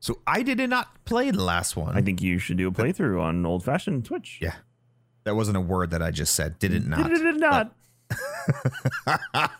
So 0.00 0.18
I 0.26 0.42
did 0.42 0.58
not 0.68 1.04
play 1.04 1.30
the 1.30 1.42
last 1.42 1.76
one. 1.76 1.96
I 1.96 2.02
think 2.02 2.20
you 2.20 2.38
should 2.38 2.56
do 2.56 2.68
a 2.68 2.72
playthrough 2.72 3.20
on 3.20 3.46
old 3.46 3.64
fashioned 3.64 4.04
Twitch. 4.04 4.38
Yeah. 4.40 4.54
That 5.24 5.34
wasn't 5.34 5.56
a 5.56 5.60
word 5.60 5.90
that 5.90 6.02
I 6.02 6.10
just 6.10 6.34
said. 6.34 6.58
Did 6.58 6.72
it 6.74 6.86
not? 6.86 7.08
Did 7.08 7.22
it 7.22 7.36
not? 7.36 7.74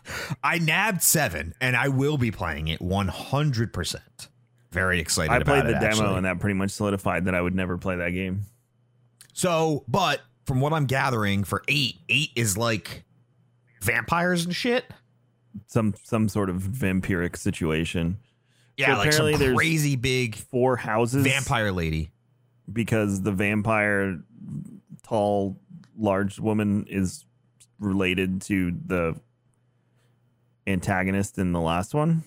I 0.43 0.59
nabbed 0.59 1.03
seven, 1.03 1.55
and 1.61 1.77
I 1.77 1.89
will 1.89 2.17
be 2.17 2.31
playing 2.31 2.69
it 2.69 2.81
one 2.81 3.09
hundred 3.09 3.73
percent. 3.73 4.29
Very 4.73 5.01
excited. 5.01 5.33
I 5.33 5.43
played 5.43 5.65
the 5.65 5.77
it, 5.77 5.81
demo 5.81 5.89
actually. 5.89 6.17
and 6.17 6.27
that 6.27 6.41
pretty 6.41 6.55
much 6.55 6.71
solidified 6.71 7.25
that 7.27 7.35
I 7.35 7.41
would 7.41 7.55
never 7.55 7.77
play 7.79 7.97
that 7.97 8.11
game. 8.11 8.45
So, 9.33 9.85
but 9.89 10.21
from 10.47 10.61
what 10.61 10.73
I'm 10.73 10.87
gathering, 10.87 11.45
for 11.45 11.63
eight, 11.69 11.97
eight 12.09 12.31
is 12.35 12.57
like 12.57 13.05
vampires 13.83 14.45
and 14.45 14.55
shit. 14.55 14.85
Some 15.67 15.95
some 16.05 16.29
sort 16.29 16.51
of 16.51 16.63
vampiric 16.63 17.37
situation. 17.37 18.19
Yeah, 18.77 18.93
So 18.93 18.99
like 18.99 19.09
apparently 19.09 19.37
there's- 19.37 19.57
crazy 19.57 19.97
big 19.97 20.37
Four 20.37 20.77
houses 20.77 21.25
vampire 21.27 21.73
lady. 21.73 22.11
because 22.73 23.23
the 23.23 23.33
vampire 23.33 24.21
tall 25.03 25.59
large 25.99 26.39
woman 26.39 26.87
is 26.89 27.25
related 27.81 28.41
to 28.43 28.73
the 28.87 29.19
antagonist 30.67 31.39
in 31.39 31.53
the 31.53 31.61
last 31.61 31.95
one. 31.95 32.23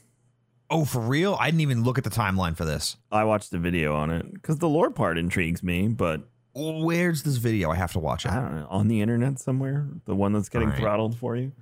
Oh, 0.69 0.85
for 0.85 0.99
real? 1.01 1.35
I 1.39 1.47
didn't 1.47 1.61
even 1.61 1.83
look 1.83 1.97
at 1.97 2.03
the 2.03 2.09
timeline 2.09 2.55
for 2.55 2.65
this. 2.65 2.97
I 3.11 3.23
watched 3.25 3.53
a 3.53 3.57
video 3.57 3.93
on 3.95 4.09
it 4.09 4.33
because 4.33 4.57
the 4.57 4.69
lore 4.69 4.89
part 4.89 5.17
intrigues 5.17 5.61
me, 5.63 5.87
but 5.87 6.21
Where's 6.53 7.23
this 7.23 7.37
video? 7.37 7.71
I 7.71 7.75
have 7.75 7.93
to 7.93 7.99
watch 7.99 8.25
it. 8.25 8.31
I 8.31 8.35
don't 8.41 8.53
know 8.55 8.67
on 8.69 8.89
the 8.89 8.99
internet 8.99 9.39
somewhere, 9.39 9.87
the 10.03 10.13
one 10.13 10.33
that's 10.33 10.49
getting 10.49 10.67
right. 10.67 10.77
throttled 10.77 11.17
for 11.17 11.37
you. 11.37 11.53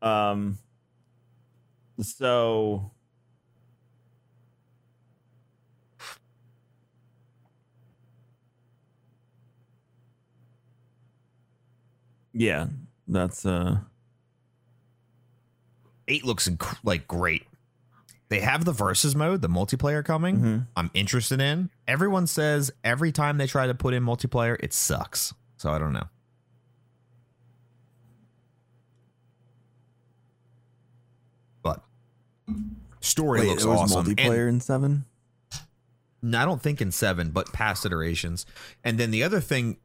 Um. 0.00 0.58
So. 2.00 2.90
Yeah, 12.32 12.66
that's 13.08 13.46
uh 13.46 13.78
Eight 16.08 16.24
looks 16.24 16.48
inc- 16.48 16.78
like 16.84 17.08
great. 17.08 17.44
They 18.28 18.40
have 18.40 18.64
the 18.64 18.72
versus 18.72 19.16
mode, 19.16 19.40
the 19.42 19.48
multiplayer 19.48 20.04
coming. 20.04 20.38
Mhm. 20.38 20.66
I'm 20.76 20.90
interested 20.94 21.40
in. 21.40 21.70
Everyone 21.88 22.26
says 22.28 22.70
every 22.84 23.10
time 23.10 23.38
they 23.38 23.46
try 23.46 23.66
to 23.66 23.74
put 23.74 23.92
in 23.94 24.04
multiplayer, 24.04 24.56
it 24.60 24.72
sucks. 24.72 25.34
So 25.56 25.70
I 25.70 25.78
don't 25.78 25.92
know. 25.92 26.08
But 31.62 31.82
story 33.00 33.46
looks 33.46 33.64
awesome. 33.64 34.14
And- 34.18 34.34
in 34.34 34.60
seven. 34.60 35.04
No, 36.22 36.40
I 36.40 36.44
don't 36.44 36.60
think 36.60 36.80
in 36.80 36.90
seven, 36.90 37.30
but 37.30 37.52
past 37.52 37.86
iterations. 37.86 38.46
And 38.82 38.98
then 38.98 39.10
the 39.10 39.22
other 39.22 39.40
thing, 39.40 39.76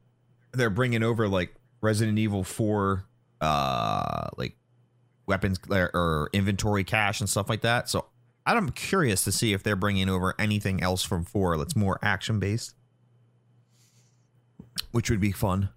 they're 0.52 0.70
bringing 0.70 1.02
over 1.02 1.28
like 1.28 1.54
Resident 1.80 2.18
Evil 2.18 2.42
Four, 2.42 3.04
uh, 3.40 4.28
like 4.36 4.56
weapons 5.26 5.60
or, 5.70 5.90
or 5.94 6.30
inventory 6.32 6.84
cache 6.84 7.20
and 7.20 7.28
stuff 7.28 7.48
like 7.48 7.60
that. 7.60 7.88
So 7.88 8.06
I'm 8.44 8.70
curious 8.70 9.24
to 9.24 9.32
see 9.32 9.52
if 9.52 9.62
they're 9.62 9.76
bringing 9.76 10.08
over 10.08 10.34
anything 10.38 10.82
else 10.82 11.02
from 11.04 11.24
four 11.24 11.56
that's 11.56 11.76
more 11.76 11.98
action 12.02 12.40
based, 12.40 12.74
which 14.90 15.10
would 15.10 15.20
be 15.20 15.32
fun. 15.32 15.68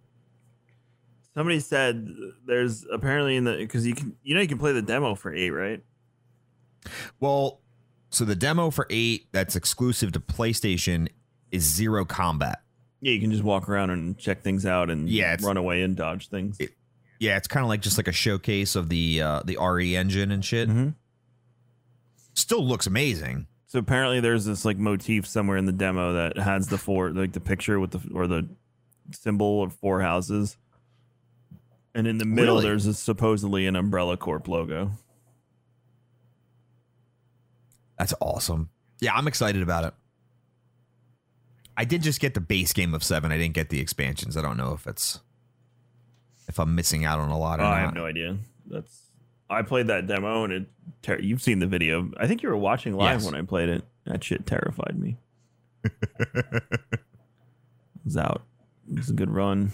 Somebody 1.35 1.59
said 1.59 2.07
there's 2.47 2.85
apparently 2.91 3.35
in 3.35 3.43
the 3.43 3.57
because 3.57 3.85
you 3.85 3.93
can 3.93 4.15
you 4.23 4.33
know 4.33 4.41
you 4.41 4.47
can 4.47 4.57
play 4.57 4.71
the 4.71 4.81
demo 4.81 5.15
for 5.15 5.33
eight 5.33 5.51
right. 5.51 5.83
Well, 7.19 7.61
so 8.09 8.25
the 8.25 8.35
demo 8.35 8.69
for 8.69 8.87
eight 8.89 9.27
that's 9.31 9.55
exclusive 9.55 10.11
to 10.13 10.19
PlayStation 10.19 11.09
is 11.51 11.63
zero 11.63 12.05
combat. 12.05 12.61
Yeah, 13.01 13.11
you 13.13 13.19
can 13.21 13.31
just 13.31 13.43
walk 13.43 13.69
around 13.69 13.89
and 13.91 14.17
check 14.17 14.41
things 14.41 14.65
out 14.65 14.89
and 14.89 15.09
Yeah, 15.09 15.35
run 15.41 15.57
away 15.57 15.81
and 15.83 15.95
dodge 15.95 16.29
things. 16.29 16.59
It- 16.59 16.71
Yeah, 17.19 17.37
it's 17.37 17.47
kind 17.47 17.63
of 17.63 17.69
like 17.69 17.81
just 17.81 17.97
like 17.97 18.07
a 18.07 18.11
showcase 18.11 18.75
of 18.75 18.89
the 18.89 19.21
uh, 19.21 19.41
the 19.45 19.57
RE 19.57 19.95
engine 19.95 20.31
and 20.31 20.43
shit. 20.43 20.69
Mhm. 20.69 20.95
Still 22.33 22.65
looks 22.67 22.87
amazing. 22.87 23.47
So 23.67 23.79
apparently 23.79 24.19
there's 24.19 24.45
this 24.45 24.65
like 24.65 24.77
motif 24.77 25.25
somewhere 25.25 25.57
in 25.57 25.65
the 25.65 25.71
demo 25.71 26.13
that 26.13 26.37
has 26.37 26.67
the 26.67 26.77
four 26.77 27.11
like 27.11 27.31
the 27.33 27.39
picture 27.39 27.79
with 27.79 27.91
the 27.91 28.01
or 28.13 28.27
the 28.27 28.47
symbol 29.11 29.63
of 29.63 29.73
four 29.73 30.01
houses. 30.01 30.57
And 31.93 32.07
in 32.07 32.17
the 32.17 32.25
middle 32.25 32.55
Really? 32.55 32.67
there's 32.67 32.85
a, 32.87 32.93
supposedly 32.93 33.65
an 33.67 33.75
Umbrella 33.77 34.17
Corp 34.17 34.47
logo. 34.49 34.91
That's 37.97 38.13
awesome. 38.21 38.69
Yeah, 38.99 39.13
I'm 39.13 39.27
excited 39.27 39.61
about 39.61 39.85
it. 39.85 39.93
I 41.77 41.83
did 41.85 42.01
just 42.01 42.19
get 42.21 42.33
the 42.33 42.41
base 42.41 42.71
game 42.73 42.93
of 42.93 43.03
seven. 43.03 43.31
I 43.31 43.37
didn't 43.37 43.53
get 43.55 43.69
the 43.69 43.79
expansions. 43.79 44.37
I 44.37 44.41
don't 44.41 44.57
know 44.57 44.73
if 44.73 44.87
it's 44.87 45.19
if 46.47 46.59
I'm 46.59 46.75
missing 46.75 47.03
out 47.05 47.19
on 47.19 47.29
a 47.29 47.37
lot 47.37 47.59
or 47.59 47.63
Oh, 47.63 47.67
I 47.67 47.79
have 47.79 47.93
no 47.93 48.05
idea. 48.05 48.37
That's 48.65 49.01
I 49.49 49.61
played 49.61 49.87
that 49.87 50.07
demo 50.07 50.43
and 50.43 50.53
it 50.53 50.65
ter- 51.01 51.19
you've 51.19 51.41
seen 51.41 51.59
the 51.59 51.67
video. 51.67 52.09
I 52.17 52.27
think 52.27 52.43
you 52.43 52.49
were 52.49 52.57
watching 52.57 52.93
live 52.95 53.15
Yes. 53.21 53.25
when 53.25 53.35
I 53.35 53.41
played 53.41 53.69
it. 53.69 53.83
That 54.05 54.23
shit 54.23 54.45
terrified 54.45 54.97
me. 54.99 55.17
it 55.83 56.63
was 58.03 58.17
out. 58.17 58.43
It 58.91 58.97
was 58.97 59.09
a 59.09 59.13
good 59.13 59.29
run. 59.29 59.71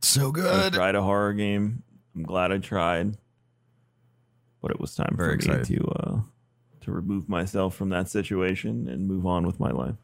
so 0.00 0.28
I 0.28 0.32
good. 0.32 0.72
tried 0.74 0.94
a 0.94 1.02
horror 1.02 1.32
game. 1.32 1.82
I'm 2.14 2.22
glad 2.22 2.52
I 2.52 2.58
tried, 2.58 3.16
but 4.62 4.70
it 4.70 4.80
was 4.80 4.94
time 4.94 5.14
Very 5.16 5.38
for 5.38 5.48
me 5.50 5.54
excited. 5.58 5.78
to 5.78 5.86
uh, 5.88 6.05
to 6.86 6.92
remove 6.92 7.28
myself 7.28 7.74
from 7.76 7.90
that 7.90 8.08
situation 8.08 8.88
and 8.88 9.06
move 9.06 9.26
on 9.26 9.46
with 9.46 9.60
my 9.60 9.70
life. 9.70 9.96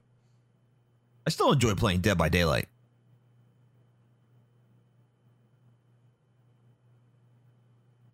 I 1.27 1.31
still 1.31 1.53
enjoy 1.53 1.75
playing 1.75 2.01
Dead 2.01 2.19
by 2.19 2.29
Daylight. 2.29 2.67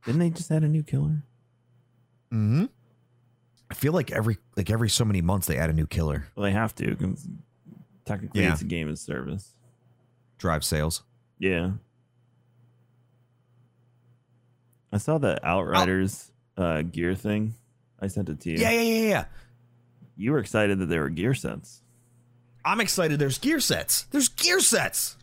Didn't 0.05 0.21
they 0.21 0.31
just 0.31 0.51
add 0.51 0.65
a 0.65 0.69
new 0.69 0.83
killer? 0.83 1.23
Mm-hmm. 2.33 2.65
I 3.71 3.75
feel 3.75 3.93
like 3.93 4.11
every 4.11 4.39
like 4.57 4.71
every 4.71 4.89
so 4.89 5.05
many 5.05 5.21
months 5.21 5.47
they 5.47 5.57
add 5.59 5.71
a 5.71 5.75
new 5.75 5.87
killer. 5.87 6.29
Well, 6.35 6.45
they 6.45 6.53
have 6.53 6.75
to. 6.77 6.97
'cause 6.97 7.29
technically, 8.05 8.43
Yeah. 8.43 8.53
it's 8.53 8.63
a 8.63 8.67
game 8.67 8.89
as 8.89 9.01
service. 9.01 9.55
Drive 10.39 10.65
sales. 10.65 11.03
Yeah. 11.39 11.73
I 14.91 14.97
saw 14.99 15.19
the 15.19 15.39
Outriders 15.47 16.33
uh, 16.57 16.83
gear 16.83 17.15
thing. 17.15 17.55
I 18.01 18.07
sent 18.07 18.29
it 18.29 18.41
to 18.41 18.51
you. 18.51 18.59
Yeah, 18.59 18.71
yeah, 18.71 18.81
yeah, 18.81 19.09
yeah. 19.09 19.25
You 20.17 20.33
were 20.33 20.39
excited 20.39 20.79
that 20.79 20.87
there 20.87 21.03
were 21.03 21.09
gear 21.09 21.35
sets. 21.35 21.83
I'm 22.65 22.81
excited. 22.81 23.19
There's 23.19 23.39
gear 23.39 23.61
sets. 23.61 24.03
There's 24.11 24.29
gear 24.29 24.61
sets. 24.61 25.17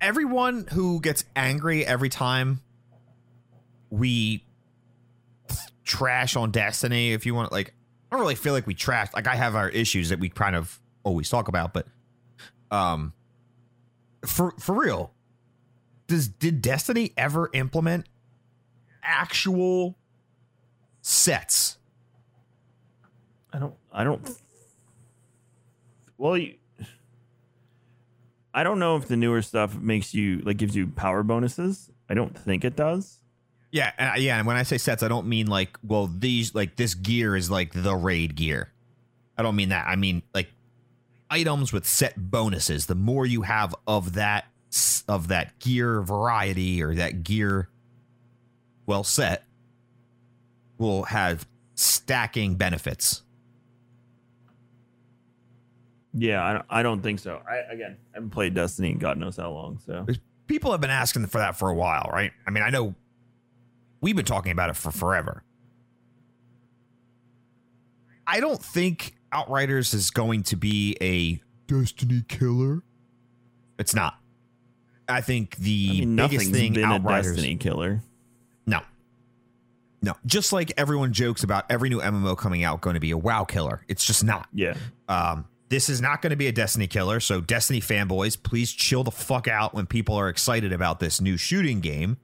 Everyone 0.00 0.66
who 0.72 1.00
gets 1.00 1.24
angry 1.36 1.86
every 1.86 2.08
time 2.08 2.60
we 3.90 4.44
trash 5.84 6.34
on 6.34 6.50
Destiny, 6.50 7.12
if 7.12 7.24
you 7.24 7.34
want, 7.34 7.52
like, 7.52 7.74
I 8.10 8.16
don't 8.16 8.20
really 8.20 8.34
feel 8.34 8.52
like 8.52 8.66
we 8.66 8.74
trash. 8.74 9.08
Like, 9.14 9.26
I 9.26 9.36
have 9.36 9.54
our 9.54 9.68
issues 9.68 10.08
that 10.08 10.18
we 10.18 10.28
kind 10.28 10.56
of 10.56 10.80
always 11.04 11.28
talk 11.28 11.48
about, 11.48 11.72
but, 11.72 11.86
um, 12.70 13.12
for 14.26 14.52
for 14.58 14.74
real, 14.74 15.12
does 16.06 16.28
did 16.28 16.62
Destiny 16.62 17.12
ever 17.16 17.50
implement 17.52 18.06
actual 19.02 19.96
sets? 21.02 21.76
I 23.52 23.58
don't. 23.58 23.74
I 23.92 24.04
don't. 24.04 24.26
Well, 26.16 26.38
you, 26.38 26.54
I 28.54 28.62
don't 28.62 28.78
know 28.78 28.96
if 28.96 29.08
the 29.08 29.16
newer 29.16 29.42
stuff 29.42 29.78
makes 29.78 30.14
you 30.14 30.38
like 30.38 30.56
gives 30.56 30.74
you 30.74 30.86
power 30.86 31.22
bonuses. 31.22 31.90
I 32.08 32.14
don't 32.14 32.36
think 32.36 32.64
it 32.64 32.76
does. 32.76 33.18
Yeah, 33.70 33.90
and 33.98 34.10
uh, 34.10 34.14
yeah, 34.18 34.38
and 34.38 34.46
when 34.46 34.56
I 34.56 34.62
say 34.62 34.78
sets, 34.78 35.02
I 35.02 35.08
don't 35.08 35.26
mean 35.26 35.46
like, 35.46 35.78
well, 35.82 36.06
these 36.06 36.54
like 36.54 36.76
this 36.76 36.94
gear 36.94 37.36
is 37.36 37.50
like 37.50 37.72
the 37.72 37.94
raid 37.94 38.34
gear. 38.34 38.72
I 39.36 39.42
don't 39.42 39.56
mean 39.56 39.70
that. 39.70 39.86
I 39.86 39.96
mean 39.96 40.22
like 40.34 40.48
items 41.30 41.72
with 41.72 41.86
set 41.86 42.30
bonuses. 42.30 42.86
The 42.86 42.94
more 42.94 43.24
you 43.24 43.42
have 43.42 43.74
of 43.86 44.14
that 44.14 44.46
of 45.08 45.28
that 45.28 45.58
gear 45.58 46.00
variety 46.02 46.82
or 46.82 46.94
that 46.94 47.24
gear 47.24 47.68
well 48.86 49.04
set 49.04 49.44
will 50.82 51.04
have 51.04 51.46
stacking 51.74 52.56
benefits. 52.56 53.22
Yeah, 56.14 56.44
I 56.44 56.52
don't, 56.52 56.64
I 56.68 56.82
don't 56.82 57.00
think 57.02 57.20
so. 57.20 57.40
I 57.48 57.72
again, 57.72 57.96
I 58.12 58.16
haven't 58.16 58.30
played 58.30 58.54
Destiny 58.54 58.90
in 58.90 58.98
God 58.98 59.16
knows 59.16 59.36
how 59.36 59.50
long. 59.50 59.78
So 59.78 60.06
People 60.46 60.72
have 60.72 60.80
been 60.80 60.90
asking 60.90 61.26
for 61.26 61.38
that 61.38 61.56
for 61.56 61.70
a 61.70 61.74
while, 61.74 62.10
right? 62.12 62.32
I 62.46 62.50
mean, 62.50 62.62
I 62.62 62.68
know 62.68 62.94
we've 64.02 64.16
been 64.16 64.24
talking 64.26 64.52
about 64.52 64.68
it 64.68 64.76
for 64.76 64.90
forever. 64.90 65.44
I 68.26 68.40
don't 68.40 68.62
think 68.62 69.14
Outriders 69.32 69.94
is 69.94 70.10
going 70.10 70.42
to 70.44 70.56
be 70.56 70.96
a 71.00 71.40
Destiny 71.66 72.24
killer. 72.28 72.82
It's 73.78 73.94
not. 73.94 74.18
I 75.08 75.22
think 75.22 75.56
the 75.56 75.88
I 75.90 75.94
mean, 76.00 76.16
biggest 76.16 76.50
thing 76.50 76.82
Outriders. 76.82 77.36
Destiny 77.36 77.56
killer. 77.56 78.02
No. 80.02 80.14
Just 80.26 80.52
like 80.52 80.72
everyone 80.76 81.12
jokes 81.12 81.44
about 81.44 81.64
every 81.70 81.88
new 81.88 82.00
MMO 82.00 82.36
coming 82.36 82.64
out 82.64 82.80
going 82.80 82.94
to 82.94 83.00
be 83.00 83.12
a 83.12 83.16
WoW 83.16 83.44
killer. 83.44 83.84
It's 83.88 84.04
just 84.04 84.24
not. 84.24 84.48
Yeah, 84.52 84.74
Um, 85.08 85.46
this 85.68 85.88
is 85.88 86.02
not 86.02 86.20
going 86.20 86.30
to 86.30 86.36
be 86.36 86.48
a 86.48 86.52
Destiny 86.52 86.86
killer. 86.88 87.20
So, 87.20 87.40
Destiny 87.40 87.80
fanboys, 87.80 88.40
please 88.42 88.72
chill 88.72 89.04
the 89.04 89.10
fuck 89.12 89.48
out 89.48 89.72
when 89.74 89.86
people 89.86 90.16
are 90.16 90.28
excited 90.28 90.72
about 90.72 91.00
this 91.00 91.20
new 91.20 91.36
shooting 91.36 91.80
game. 91.80 92.18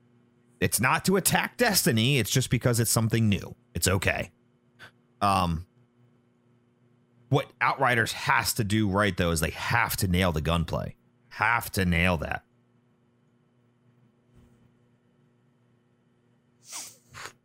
It's 0.60 0.80
not 0.80 1.04
to 1.06 1.16
attack 1.16 1.56
Destiny. 1.56 2.18
It's 2.18 2.30
just 2.30 2.50
because 2.50 2.80
it's 2.80 2.90
something 2.90 3.28
new. 3.28 3.54
It's 3.74 3.86
okay. 3.88 4.32
Um, 5.22 5.64
what 7.28 7.46
Outriders 7.60 8.12
has 8.12 8.54
to 8.54 8.64
do 8.64 8.88
right 8.88 9.16
though 9.16 9.30
is 9.30 9.40
they 9.40 9.50
have 9.50 9.96
to 9.98 10.08
nail 10.08 10.32
the 10.32 10.40
gunplay. 10.40 10.96
Have 11.28 11.70
to 11.72 11.84
nail 11.84 12.16
that. 12.18 12.42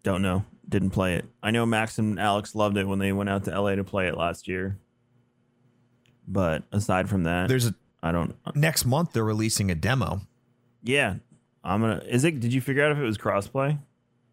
Don't 0.03 0.21
know. 0.21 0.45
Didn't 0.67 0.91
play 0.91 1.15
it. 1.15 1.25
I 1.41 1.51
know 1.51 1.65
Max 1.65 1.97
and 1.99 2.19
Alex 2.19 2.55
loved 2.55 2.77
it 2.77 2.87
when 2.87 2.99
they 2.99 3.11
went 3.11 3.29
out 3.29 3.43
to 3.45 3.59
LA 3.61 3.75
to 3.75 3.83
play 3.83 4.07
it 4.07 4.15
last 4.17 4.47
year. 4.47 4.77
But 6.27 6.63
aside 6.71 7.09
from 7.09 7.23
that, 7.23 7.49
There's 7.49 7.67
a 7.67 7.75
I 8.01 8.11
don't. 8.11 8.35
next 8.55 8.85
month 8.85 9.13
they're 9.13 9.23
releasing 9.23 9.69
a 9.71 9.75
demo. 9.75 10.21
Yeah, 10.81 11.15
I'm 11.63 11.81
gonna. 11.81 12.01
Is 12.07 12.23
it? 12.23 12.39
Did 12.39 12.53
you 12.53 12.61
figure 12.61 12.83
out 12.85 12.91
if 12.91 12.97
it 12.97 13.03
was 13.03 13.17
crossplay? 13.17 13.77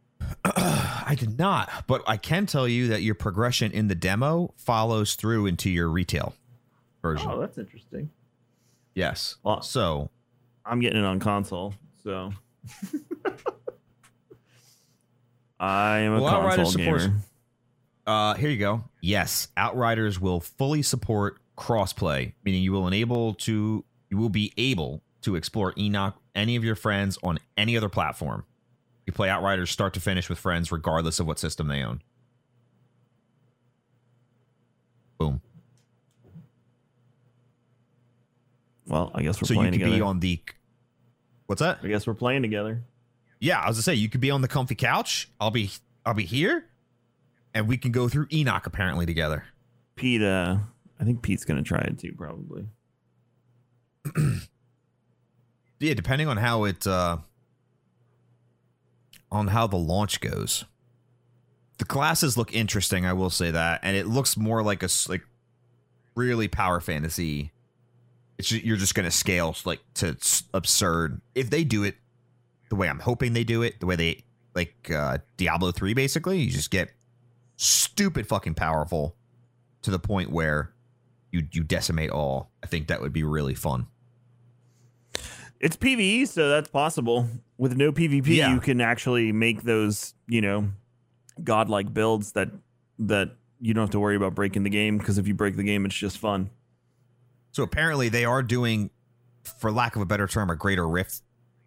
I 0.44 1.16
did 1.18 1.38
not, 1.38 1.70
but 1.86 2.02
I 2.06 2.16
can 2.16 2.46
tell 2.46 2.68
you 2.68 2.88
that 2.88 3.02
your 3.02 3.14
progression 3.16 3.72
in 3.72 3.88
the 3.88 3.94
demo 3.94 4.54
follows 4.56 5.14
through 5.14 5.46
into 5.46 5.68
your 5.70 5.88
retail 5.88 6.34
version. 7.02 7.28
Oh, 7.30 7.40
that's 7.40 7.58
interesting. 7.58 8.10
yes. 8.94 9.36
Well- 9.42 9.62
so 9.62 10.10
I'm 10.64 10.78
getting 10.80 11.00
it 11.00 11.04
on 11.04 11.18
console, 11.20 11.74
so 12.04 12.32
I 15.60 15.98
am 15.98 16.14
a 16.14 16.22
Well, 16.22 16.40
console 16.40 16.64
supports- 16.72 17.04
gamer. 17.06 17.18
uh, 18.06 18.34
here 18.34 18.48
you 18.48 18.56
go. 18.58 18.84
Yes, 19.02 19.48
Outriders 19.58 20.18
will 20.18 20.40
fully 20.40 20.80
support 20.82 21.38
crossplay, 21.56 22.32
meaning 22.44 22.62
you 22.62 22.72
will 22.72 22.88
enable 22.88 23.34
to 23.34 23.84
you 24.08 24.16
will 24.16 24.30
be 24.30 24.52
able 24.56 25.02
to 25.20 25.36
explore 25.36 25.74
Enoch 25.78 26.16
any 26.34 26.56
of 26.56 26.64
your 26.64 26.74
friends 26.74 27.18
on 27.22 27.38
any 27.58 27.76
other 27.76 27.90
platform. 27.90 28.44
You 29.06 29.12
play 29.12 29.28
Outriders 29.28 29.70
start 29.70 29.92
to 29.94 30.00
finish 30.00 30.28
with 30.30 30.38
friends, 30.38 30.72
regardless 30.72 31.20
of 31.20 31.26
what 31.26 31.38
system 31.38 31.68
they 31.68 31.82
own. 31.82 32.00
Boom. 35.18 35.42
Well, 38.86 39.10
I 39.14 39.22
guess 39.22 39.40
we're 39.40 39.46
so 39.46 39.54
you 39.54 39.58
playing 39.60 39.72
could 39.74 39.78
together. 39.80 39.96
be 39.96 40.00
on 40.00 40.20
the. 40.20 40.40
What's 41.46 41.60
that? 41.60 41.80
I 41.82 41.88
guess 41.88 42.06
we're 42.06 42.14
playing 42.14 42.42
together. 42.42 42.82
Yeah, 43.40 43.58
I 43.60 43.68
was 43.68 43.76
gonna 43.76 43.82
say 43.82 43.94
you 43.94 44.08
could 44.08 44.20
be 44.20 44.30
on 44.30 44.42
the 44.42 44.48
comfy 44.48 44.74
couch. 44.74 45.28
I'll 45.40 45.50
be 45.50 45.70
I'll 46.04 46.14
be 46.14 46.24
here, 46.26 46.66
and 47.54 47.66
we 47.66 47.76
can 47.78 47.90
go 47.90 48.08
through 48.08 48.26
Enoch 48.32 48.66
apparently 48.66 49.06
together. 49.06 49.44
Pete, 49.96 50.22
uh, 50.22 50.58
I 51.00 51.04
think 51.04 51.22
Pete's 51.22 51.44
gonna 51.44 51.62
try 51.62 51.80
it 51.80 51.98
too, 51.98 52.12
probably. 52.16 52.66
Yeah, 55.82 55.94
depending 55.94 56.28
on 56.28 56.36
how 56.36 56.64
it 56.64 56.86
uh 56.86 57.16
on 59.32 59.48
how 59.48 59.66
the 59.66 59.78
launch 59.78 60.20
goes. 60.20 60.66
The 61.78 61.86
classes 61.86 62.36
look 62.36 62.54
interesting, 62.54 63.06
I 63.06 63.14
will 63.14 63.30
say 63.30 63.50
that, 63.50 63.80
and 63.82 63.96
it 63.96 64.06
looks 64.06 64.36
more 64.36 64.62
like 64.62 64.82
a 64.82 64.88
like 65.08 65.22
really 66.14 66.48
power 66.48 66.80
fantasy. 66.80 67.52
It's 68.38 68.48
ju- 68.48 68.60
you're 68.62 68.76
just 68.76 68.94
gonna 68.94 69.10
scale 69.10 69.56
like 69.64 69.80
to 69.94 70.18
absurd 70.52 71.22
if 71.34 71.48
they 71.48 71.64
do 71.64 71.82
it 71.82 71.96
the 72.70 72.76
way 72.76 72.88
I'm 72.88 73.00
hoping 73.00 73.34
they 73.34 73.44
do 73.44 73.60
it, 73.62 73.78
the 73.80 73.86
way 73.86 73.96
they 73.96 74.24
like 74.54 74.90
uh 74.90 75.18
Diablo 75.36 75.70
three 75.72 75.92
basically. 75.94 76.40
You 76.40 76.50
just 76.50 76.70
get 76.70 76.90
stupid 77.56 78.26
fucking 78.26 78.54
powerful 78.54 79.14
to 79.82 79.90
the 79.90 79.98
point 79.98 80.30
where 80.32 80.72
you 81.30 81.46
you 81.52 81.62
decimate 81.62 82.10
all. 82.10 82.50
I 82.62 82.66
think 82.66 82.88
that 82.88 83.00
would 83.02 83.12
be 83.12 83.22
really 83.24 83.54
fun. 83.54 83.86
It's 85.60 85.76
PVE, 85.76 86.26
so 86.26 86.48
that's 86.48 86.68
possible. 86.70 87.28
With 87.58 87.76
no 87.76 87.92
PvP, 87.92 88.26
Yeah. 88.28 88.54
you 88.54 88.60
can 88.60 88.80
actually 88.80 89.30
make 89.30 89.62
those, 89.62 90.14
you 90.26 90.40
know, 90.40 90.70
godlike 91.44 91.92
builds 91.92 92.32
that 92.32 92.48
that 92.98 93.36
you 93.60 93.74
don't 93.74 93.82
have 93.82 93.90
to 93.90 94.00
worry 94.00 94.16
about 94.16 94.34
breaking 94.34 94.62
the 94.62 94.70
game 94.70 94.96
because 94.96 95.18
if 95.18 95.28
you 95.28 95.34
break 95.34 95.56
the 95.56 95.62
game, 95.62 95.84
it's 95.84 95.94
just 95.94 96.16
fun. 96.18 96.48
So 97.52 97.62
apparently 97.62 98.08
they 98.08 98.24
are 98.24 98.42
doing, 98.42 98.90
for 99.42 99.70
lack 99.70 99.96
of 99.96 100.02
a 100.02 100.06
better 100.06 100.26
term, 100.26 100.48
a 100.50 100.56
greater 100.56 100.88
rift, 100.88 101.20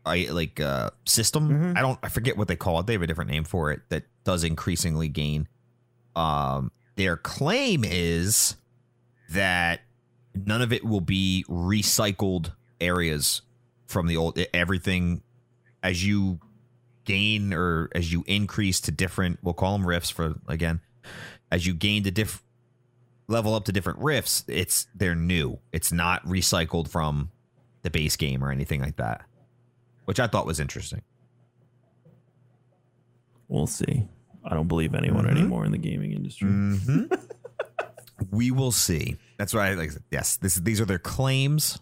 I 0.05 0.27
like 0.31 0.59
uh, 0.59 0.89
system. 1.05 1.49
Mhm. 1.49 1.77
I 1.77 1.81
don't, 1.81 1.99
I 2.03 2.09
forget 2.09 2.37
what 2.37 2.47
they 2.47 2.55
call 2.55 2.79
it. 2.79 2.87
They 2.87 2.93
have 2.93 3.01
a 3.01 3.07
different 3.07 3.31
name 3.31 3.43
for 3.45 3.71
it 3.71 3.81
that 3.89 4.03
does 4.23 4.43
increasingly 4.43 5.07
gain. 5.07 5.47
Um, 6.15 6.71
their 6.95 7.15
claim 7.17 7.83
is 7.85 8.55
that 9.31 9.81
none 10.35 10.61
of 10.61 10.73
it 10.73 10.83
will 10.83 11.01
be 11.01 11.45
recycled 11.49 12.51
areas 12.81 13.41
from 13.87 14.07
the 14.07 14.17
old. 14.17 14.37
Everything 14.53 15.23
as 15.81 16.05
you 16.05 16.39
gain 17.05 17.53
or 17.53 17.89
as 17.95 18.11
you 18.11 18.23
increase 18.27 18.79
to 18.81 18.91
different, 18.91 19.39
we'll 19.41 19.53
call 19.53 19.77
them 19.77 19.87
rifts 19.87 20.09
for 20.09 20.35
again, 20.47 20.81
as 21.51 21.65
you 21.65 21.73
gain 21.73 22.03
to 22.03 22.11
diff 22.11 22.43
level 23.27 23.55
up 23.55 23.65
to 23.65 23.71
different 23.71 23.99
rifts, 23.99 24.43
it's 24.47 24.87
they're 24.93 25.15
new. 25.15 25.59
It's 25.71 25.91
not 25.91 26.25
recycled 26.25 26.89
from 26.89 27.31
the 27.81 27.89
base 27.89 28.15
game 28.17 28.43
or 28.43 28.51
anything 28.51 28.81
like 28.81 28.97
that. 28.97 29.21
Which 30.05 30.19
I 30.19 30.27
thought 30.27 30.45
was 30.45 30.59
interesting. 30.59 31.01
We'll 33.47 33.67
see. 33.67 34.07
I 34.43 34.53
don't 34.53 34.67
believe 34.67 34.93
anyone 34.95 35.25
Mhm. 35.25 35.31
anymore 35.31 35.65
in 35.65 35.71
the 35.71 35.77
gaming 35.77 36.11
industry. 36.11 36.49
Mm-hmm. 36.49 37.13
we 38.31 38.51
will 38.51 38.71
see. 38.71 39.17
That's 39.37 39.53
why 39.53 39.69
I 39.69 39.73
like 39.75 39.91
yes, 40.11 40.35
this 40.37 40.55
these 40.55 40.81
are 40.81 40.85
their 40.85 40.99
claims. 40.99 41.79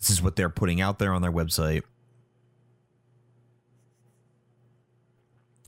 This 0.00 0.10
is 0.10 0.22
what 0.22 0.36
they're 0.36 0.50
putting 0.50 0.80
out 0.80 0.98
there 0.98 1.12
on 1.12 1.22
their 1.22 1.32
website. 1.32 1.82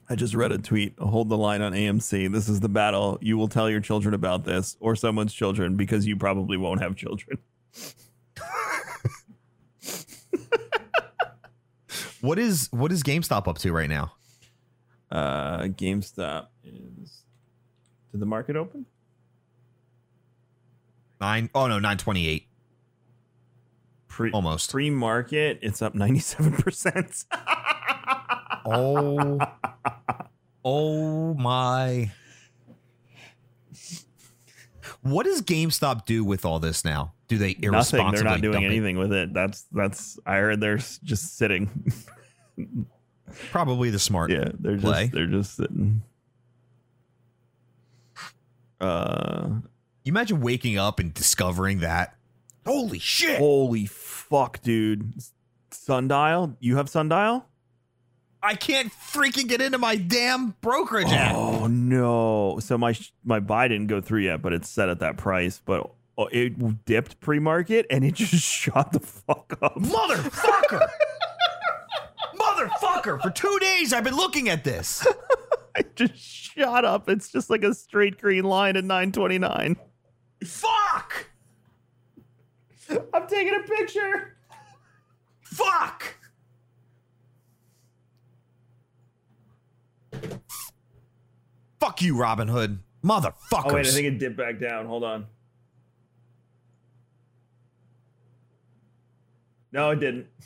I 0.09 0.14
just 0.14 0.34
read 0.34 0.52
a 0.52 0.59
tweet. 0.59 0.94
Hold 1.00 1.28
the 1.30 1.36
line 1.36 1.62
on 1.62 1.72
AMC. 1.72 2.30
This 2.32 2.48
is 2.48 2.61
the 2.61 2.68
battle. 2.68 3.18
You 3.20 3.36
will 3.36 3.48
tell 3.48 3.68
your 3.68 3.80
children 3.80 4.14
about 4.14 4.44
this 4.44 4.76
or 4.78 4.94
someone's 4.94 5.34
children 5.34 5.74
because 5.76 6.07
you 6.07 6.16
probably 6.16 6.57
won't 6.57 6.80
have 6.80 6.94
children. 6.94 7.38
What 12.27 12.41
is 12.41 12.66
what 12.72 12.91
is 12.91 13.05
GameStop 13.05 13.47
up 13.47 13.59
to 13.59 13.72
right 13.72 13.89
now? 13.89 14.12
Uh, 15.12 15.61
GameStop 15.68 16.49
is. 16.64 17.22
Did 18.11 18.20
the 18.20 18.27
market 18.27 18.57
open? 18.57 18.85
Nine 21.20 21.51
oh 21.55 21.68
no, 21.68 21.79
nine 21.79 21.99
twenty 21.99 22.27
eight. 22.27 22.49
Pre 24.09 24.33
Almost. 24.33 24.72
pre 24.72 24.91
market, 24.91 25.61
it's 25.62 25.81
up 25.81 25.95
ninety 25.95 26.18
seven 26.18 26.53
percent. 26.55 27.24
Oh 28.68 29.39
Oh 30.64 31.35
my 31.35 32.11
What 35.03 35.24
does 35.24 35.41
GameStop 35.43 36.05
do 36.05 36.24
with 36.24 36.45
all 36.45 36.59
this 36.59 36.85
now? 36.85 37.12
Do 37.29 37.39
they 37.39 37.55
Nothing. 37.61 38.11
They're 38.11 38.24
not 38.24 38.41
doing 38.41 38.55
dump 38.55 38.64
it? 38.64 38.66
anything 38.66 38.99
with 38.99 39.12
it. 39.12 39.33
That's 39.33 39.66
that's. 39.70 40.18
I 40.27 40.39
heard 40.39 40.61
they're 40.61 40.79
just 40.79 41.37
sitting. 41.37 41.70
Probably 43.50 43.90
the 43.90 43.98
smart 43.98 44.30
yeah, 44.30 44.50
they're 44.59 44.78
play. 44.78 45.02
just 45.04 45.12
they're 45.12 45.26
just 45.26 45.57
sitting. 45.57 46.02
Uh, 48.80 49.48
You 50.04 50.12
imagine 50.12 50.40
waking 50.40 50.78
up 50.78 50.98
and 51.00 51.12
discovering 51.12 51.80
that. 51.80 52.16
Holy 52.64 52.98
shit! 52.98 53.38
holy 53.38 53.86
fuck, 53.86 54.61
dude! 54.62 55.14
Sundial, 55.70 56.57
you 56.61 56.76
have 56.76 56.88
Sundial? 56.88 57.46
I 58.42 58.54
can't 58.54 58.92
freaking 58.92 59.48
get 59.48 59.61
into 59.61 59.78
my 59.78 59.96
damn 59.96 60.54
brokerage 60.61 61.11
app. 61.11 61.34
Oh 61.34 61.66
no! 61.66 62.59
So 62.61 62.76
my 62.78 62.96
my 63.24 63.40
buy 63.40 63.68
didn't 63.68 63.86
go 63.88 64.00
through 64.00 64.20
yet, 64.22 64.42
but 64.42 64.52
it's 64.52 64.68
set 64.68 64.88
at 64.88 65.00
that 65.00 65.16
price. 65.16 65.61
But 65.64 65.90
oh, 66.18 66.26
it 66.30 66.84
dipped 66.84 67.18
pre-market 67.20 67.86
and 67.90 68.04
it 68.04 68.14
just 68.16 68.34
shot 68.44 68.92
the 68.92 69.00
fuck 69.00 69.57
up. 69.62 69.76
Motherfucker! 69.76 70.88
Motherfucker! 72.57 73.20
For 73.20 73.30
two 73.30 73.59
days 73.61 73.92
I've 73.92 74.04
been 74.04 74.16
looking 74.16 74.48
at 74.48 74.64
this. 74.64 75.07
I 75.76 75.84
just 75.94 76.16
shot 76.16 76.84
up. 76.84 77.09
It's 77.09 77.30
just 77.30 77.50
like 77.50 77.62
a 77.62 77.74
straight 77.74 78.18
green 78.18 78.44
line 78.44 78.76
at 78.76 78.84
929. 78.84 79.76
Fuck! 80.44 81.26
I'm 83.12 83.26
taking 83.26 83.54
a 83.54 83.66
picture. 83.66 84.36
Fuck! 85.40 86.14
Fuck 91.78 92.02
you, 92.02 92.14
Robinhood. 92.14 92.78
Motherfuckers. 93.04 93.34
Oh 93.52 93.74
wait, 93.74 93.86
I 93.86 93.90
think 93.90 94.07
it 94.07 94.18
dipped 94.18 94.36
back 94.36 94.59
down. 94.59 94.86
Hold 94.86 95.04
on. 95.04 95.26
No, 99.72 99.90
it 99.90 100.00
didn't. 100.00 100.26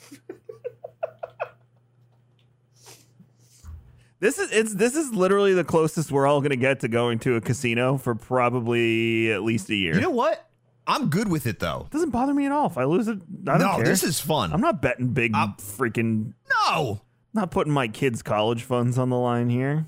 this 4.21 4.39
is 4.39 4.49
it's 4.53 4.73
this 4.73 4.95
is 4.95 5.11
literally 5.13 5.53
the 5.53 5.65
closest 5.65 6.09
we're 6.11 6.25
all 6.25 6.39
gonna 6.39 6.55
get 6.55 6.79
to 6.79 6.87
going 6.87 7.19
to 7.19 7.35
a 7.35 7.41
casino 7.41 7.97
for 7.97 8.15
probably 8.15 9.29
at 9.33 9.43
least 9.43 9.69
a 9.69 9.75
year. 9.75 9.93
you 9.95 9.99
know 10.01 10.09
what? 10.11 10.47
I'm 10.87 11.09
good 11.09 11.27
with 11.29 11.45
it 11.45 11.59
though. 11.59 11.87
it 11.87 11.91
doesn't 11.93 12.09
bother 12.11 12.33
me 12.33 12.45
at 12.45 12.51
all. 12.53 12.67
If 12.67 12.77
I 12.77 12.85
lose 12.85 13.07
it, 13.09 13.19
I 13.47 13.57
don't 13.57 13.59
No, 13.59 13.75
care. 13.75 13.85
this 13.85 14.03
is 14.03 14.19
fun. 14.21 14.53
I'm 14.53 14.61
not 14.61 14.81
betting 14.81 15.09
big 15.09 15.35
I'm- 15.35 15.55
freaking 15.59 16.33
no. 16.69 17.01
not 17.33 17.51
putting 17.51 17.73
my 17.73 17.87
kids' 17.89 18.21
college 18.23 18.63
funds 18.63 18.97
on 18.97 19.09
the 19.09 19.17
line 19.17 19.49
here. 19.49 19.87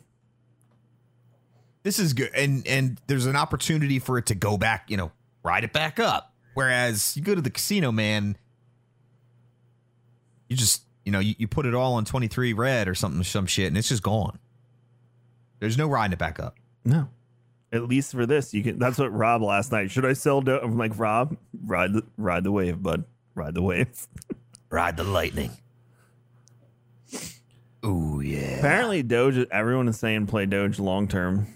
This 1.83 1.99
is 1.99 2.13
good. 2.13 2.29
And 2.35 2.65
and 2.67 2.99
there's 3.07 3.25
an 3.25 3.35
opportunity 3.35 3.99
for 3.99 4.17
it 4.17 4.25
to 4.27 4.35
go 4.35 4.57
back, 4.57 4.89
you 4.89 4.97
know, 4.97 5.11
ride 5.43 5.63
it 5.63 5.73
back 5.73 5.99
up. 5.99 6.33
Whereas 6.53 7.17
you 7.17 7.23
go 7.23 7.33
to 7.35 7.41
the 7.41 7.49
casino, 7.49 7.91
man, 7.91 8.37
you 10.47 10.55
just, 10.55 10.83
you 11.05 11.11
know, 11.11 11.19
you, 11.19 11.35
you 11.37 11.47
put 11.47 11.65
it 11.65 11.73
all 11.73 11.95
on 11.95 12.05
23 12.05 12.53
red 12.53 12.87
or 12.87 12.95
something, 12.95 13.23
some 13.23 13.45
shit, 13.45 13.67
and 13.67 13.77
it's 13.77 13.89
just 13.89 14.03
gone. 14.03 14.39
There's 15.59 15.77
no 15.77 15.87
riding 15.87 16.13
it 16.13 16.19
back 16.19 16.39
up. 16.39 16.55
No. 16.85 17.09
At 17.71 17.87
least 17.87 18.11
for 18.11 18.25
this, 18.25 18.53
you 18.53 18.61
can. 18.63 18.77
That's 18.77 18.97
what 18.99 19.11
Rob 19.11 19.41
last 19.41 19.71
night. 19.71 19.89
Should 19.89 20.05
I 20.05 20.13
sell? 20.13 20.41
Do- 20.41 20.59
I'm 20.59 20.77
like 20.77 20.97
Rob, 20.97 21.37
ride 21.65 21.93
the 21.93 22.03
ride 22.17 22.43
the 22.43 22.51
wave, 22.51 22.83
bud. 22.83 23.05
Ride 23.35 23.55
the 23.55 23.61
wave. 23.63 24.07
Ride 24.69 24.97
the 24.97 25.03
lightning. 25.03 25.51
Ooh, 27.85 28.21
yeah. 28.23 28.57
Apparently, 28.57 29.03
Doge. 29.03 29.47
Everyone 29.51 29.87
is 29.87 29.99
saying 29.99 30.27
play 30.27 30.45
Doge 30.47 30.79
long 30.79 31.07
term. 31.07 31.47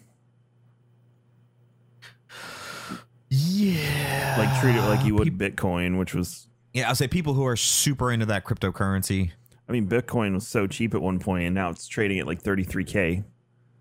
Yeah. 3.29 4.35
Like 4.37 4.61
treat 4.61 4.75
it 4.75 4.81
like 4.87 5.05
you 5.05 5.15
would 5.15 5.37
Bitcoin, 5.37 5.97
which 5.97 6.13
was. 6.13 6.47
Yeah, 6.73 6.89
I'll 6.89 6.95
say 6.95 7.07
people 7.07 7.33
who 7.33 7.45
are 7.45 7.55
super 7.55 8.11
into 8.11 8.27
that 8.27 8.45
cryptocurrency. 8.45 9.31
I 9.67 9.73
mean, 9.73 9.87
Bitcoin 9.87 10.33
was 10.33 10.47
so 10.47 10.65
cheap 10.67 10.93
at 10.93 11.01
one 11.01 11.19
point, 11.19 11.45
and 11.45 11.53
now 11.53 11.69
it's 11.69 11.87
trading 11.87 12.19
at 12.19 12.27
like 12.27 12.41
33k. 12.41 13.23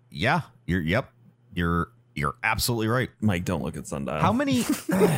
Yeah, 0.09 0.41
you're 0.65 0.81
yep. 0.81 1.11
You're 1.53 1.89
you're 2.15 2.35
absolutely 2.43 2.87
right. 2.87 3.09
Mike, 3.21 3.45
don't 3.45 3.63
look 3.63 3.77
at 3.77 3.87
sundial. 3.87 4.19
How 4.19 4.33
many 4.33 4.65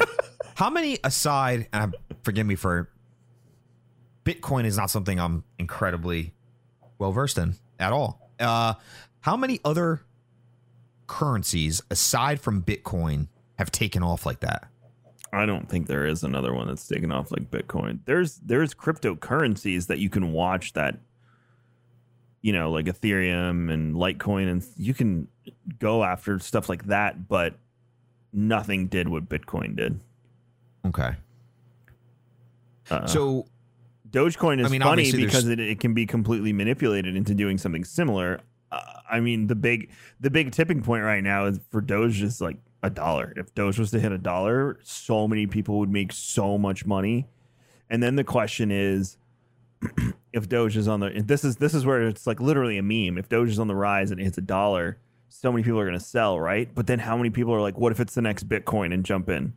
how 0.56 0.70
many 0.70 1.00
aside 1.04 1.68
and 1.74 1.96
forgive 2.24 2.46
me 2.46 2.56
for 2.56 2.90
Bitcoin 4.26 4.66
is 4.66 4.78
not 4.78 4.90
something 4.90 5.20
I'm 5.20 5.44
incredibly 5.58 6.34
well 6.98 7.12
versed 7.12 7.38
in 7.38 7.56
at 7.80 7.94
all. 7.94 8.30
Uh 8.40 8.76
how 9.22 9.36
many 9.36 9.60
other 9.66 10.02
currencies 11.08 11.82
aside 11.90 12.40
from 12.40 12.62
Bitcoin 12.62 13.28
have 13.58 13.72
taken 13.72 14.04
off 14.04 14.26
like 14.26 14.42
that? 14.42 14.68
I 15.32 15.46
don't 15.46 15.70
think 15.70 15.88
there 15.88 16.06
is 16.06 16.24
another 16.24 16.54
one 16.54 16.68
that's 16.68 16.88
taken 16.88 17.12
off 17.12 17.32
like 17.32 17.52
Bitcoin. 17.52 18.00
There's 18.06 18.38
there's 18.38 18.74
cryptocurrencies 18.74 19.88
that 19.88 20.00
you 20.00 20.10
can 20.10 20.32
watch 20.32 20.74
that 20.74 21.00
you 22.42 22.54
know, 22.54 22.72
like 22.72 22.86
Ethereum 22.86 23.72
and 23.72 23.96
Litecoin 23.96 24.50
and 24.50 24.66
you 24.78 24.94
can 24.94 25.28
go 25.78 26.04
after 26.04 26.40
stuff 26.40 26.70
like 26.70 26.86
that, 26.86 27.28
but 27.28 27.56
nothing 28.32 28.88
did 28.88 29.10
what 29.10 29.28
Bitcoin 29.28 29.76
did. 29.76 30.00
Okay. 30.86 31.16
Uh, 32.90 33.08
So 33.08 33.46
Dogecoin 34.10 34.60
is 34.60 34.68
I 34.68 34.70
mean, 34.70 34.82
funny 34.82 35.12
because 35.12 35.48
it, 35.48 35.60
it 35.60 35.80
can 35.80 35.94
be 35.94 36.06
completely 36.06 36.54
manipulated 36.54 37.16
into 37.16 37.36
doing 37.36 37.58
something 37.58 37.84
similar. 37.84 38.40
Uh, 38.72 38.82
I 39.10 39.20
mean, 39.20 39.48
the 39.48 39.56
big 39.56 39.90
the 40.20 40.30
big 40.30 40.52
tipping 40.52 40.82
point 40.82 41.04
right 41.04 41.24
now 41.24 41.46
is 41.46 41.60
for 41.70 41.82
Doge 41.82 42.22
is 42.22 42.40
like 42.40 42.58
a 42.82 42.90
dollar. 42.90 43.34
If 43.36 43.54
Doge 43.56 43.78
was 43.80 43.92
to 43.92 44.00
hit 44.00 44.12
a 44.12 44.18
dollar, 44.18 44.80
so 44.84 45.28
many 45.28 45.48
people 45.48 45.80
would 45.80 45.90
make 45.90 46.12
so 46.12 46.58
much 46.58 46.86
money. 46.86 47.28
And 47.90 48.02
then 48.02 48.16
the 48.16 48.24
question 48.24 48.72
is, 48.72 49.18
if 50.34 50.48
Doge 50.48 50.78
is 50.78 50.88
on 50.88 51.00
the 51.00 51.24
this 51.26 51.44
is 51.44 51.58
this 51.58 51.74
is 51.74 51.86
where 51.86 52.08
it's 52.08 52.28
like 52.28 52.40
literally 52.40 52.78
a 52.78 52.84
meme. 52.84 53.18
If 53.18 53.30
Doge 53.30 53.50
is 53.50 53.60
on 53.60 53.68
the 53.68 53.76
rise 53.76 54.12
and 54.12 54.20
it 54.20 54.24
hits 54.24 54.38
a 54.38 54.42
dollar, 54.42 54.98
so 55.30 55.52
many 55.52 55.64
people 55.64 55.80
are 55.80 55.86
going 55.86 55.98
to 55.98 56.04
sell, 56.04 56.40
right? 56.40 56.74
But 56.74 56.88
then 56.88 57.00
how 57.00 57.18
many 57.18 57.30
people 57.30 57.54
are 57.54 57.62
like, 57.62 57.78
what 57.78 57.92
if 57.92 58.00
it's 58.00 58.16
the 58.16 58.22
next 58.22 58.48
Bitcoin 58.48 58.94
and 58.94 59.04
jump 59.06 59.30
in? 59.30 59.54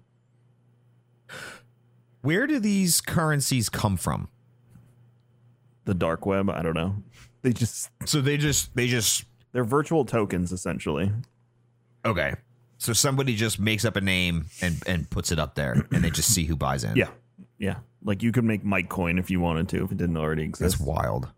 where 2.22 2.46
do 2.46 2.58
these 2.58 3.00
currencies 3.00 3.68
come 3.68 3.96
from? 3.96 4.28
The 5.84 5.94
dark 5.94 6.24
web, 6.24 6.48
I 6.48 6.62
don't 6.62 6.74
know. 6.74 6.96
They 7.42 7.52
just 7.52 7.90
So 8.04 8.20
they 8.20 8.36
just 8.36 8.74
they 8.76 8.86
just 8.86 9.24
they're 9.52 9.64
virtual 9.64 10.04
tokens 10.04 10.52
essentially. 10.52 11.12
okay. 12.04 12.34
So 12.82 12.92
somebody 12.92 13.36
just 13.36 13.60
makes 13.60 13.84
up 13.84 13.94
a 13.94 14.00
name 14.00 14.46
and 14.60 14.82
and 14.88 15.08
puts 15.08 15.30
it 15.30 15.38
up 15.38 15.54
there 15.54 15.86
and 15.92 16.02
they 16.02 16.10
just 16.10 16.34
see 16.34 16.44
who 16.46 16.56
buys 16.56 16.82
in. 16.82 16.96
Yeah. 16.96 17.10
Yeah. 17.56 17.76
Like 18.02 18.24
you 18.24 18.32
could 18.32 18.42
make 18.42 18.64
Mike 18.64 18.88
Coin 18.88 19.18
if 19.18 19.30
you 19.30 19.38
wanted 19.38 19.68
to, 19.68 19.84
if 19.84 19.92
it 19.92 19.98
didn't 19.98 20.16
already 20.16 20.42
exist. 20.42 20.78
That's 20.78 20.84
wild. 20.84 21.28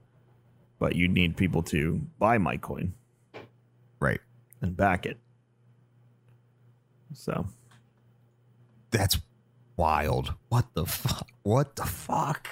but 0.78 0.97
you'd 0.97 1.11
need 1.12 1.36
people 1.36 1.62
to 1.64 2.01
buy 2.18 2.38
Mike 2.38 2.62
Coin 2.62 2.95
Right. 4.01 4.20
and 4.62 4.74
back 4.74 5.05
it. 5.05 5.18
So 7.12 7.47
That's 8.90 9.18
wild. 9.76 10.32
What 10.49 10.72
the 10.72 10.86
fuck? 10.86 11.28
What 11.42 11.76
the 11.76 11.84
fuck? 11.84 12.49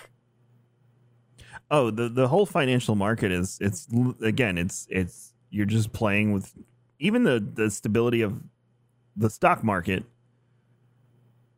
oh, 1.70 1.90
the 1.90 2.10
the 2.10 2.28
whole 2.28 2.44
financial 2.44 2.94
market 2.94 3.32
is 3.32 3.56
it's 3.58 3.88
again, 4.22 4.58
it's 4.58 4.86
it's 4.90 5.32
you're 5.48 5.64
just 5.64 5.94
playing 5.94 6.32
with 6.34 6.52
even 6.98 7.24
the 7.24 7.40
the 7.54 7.70
stability 7.70 8.20
of 8.20 8.38
the 9.16 9.30
stock 9.30 9.62
market. 9.62 10.04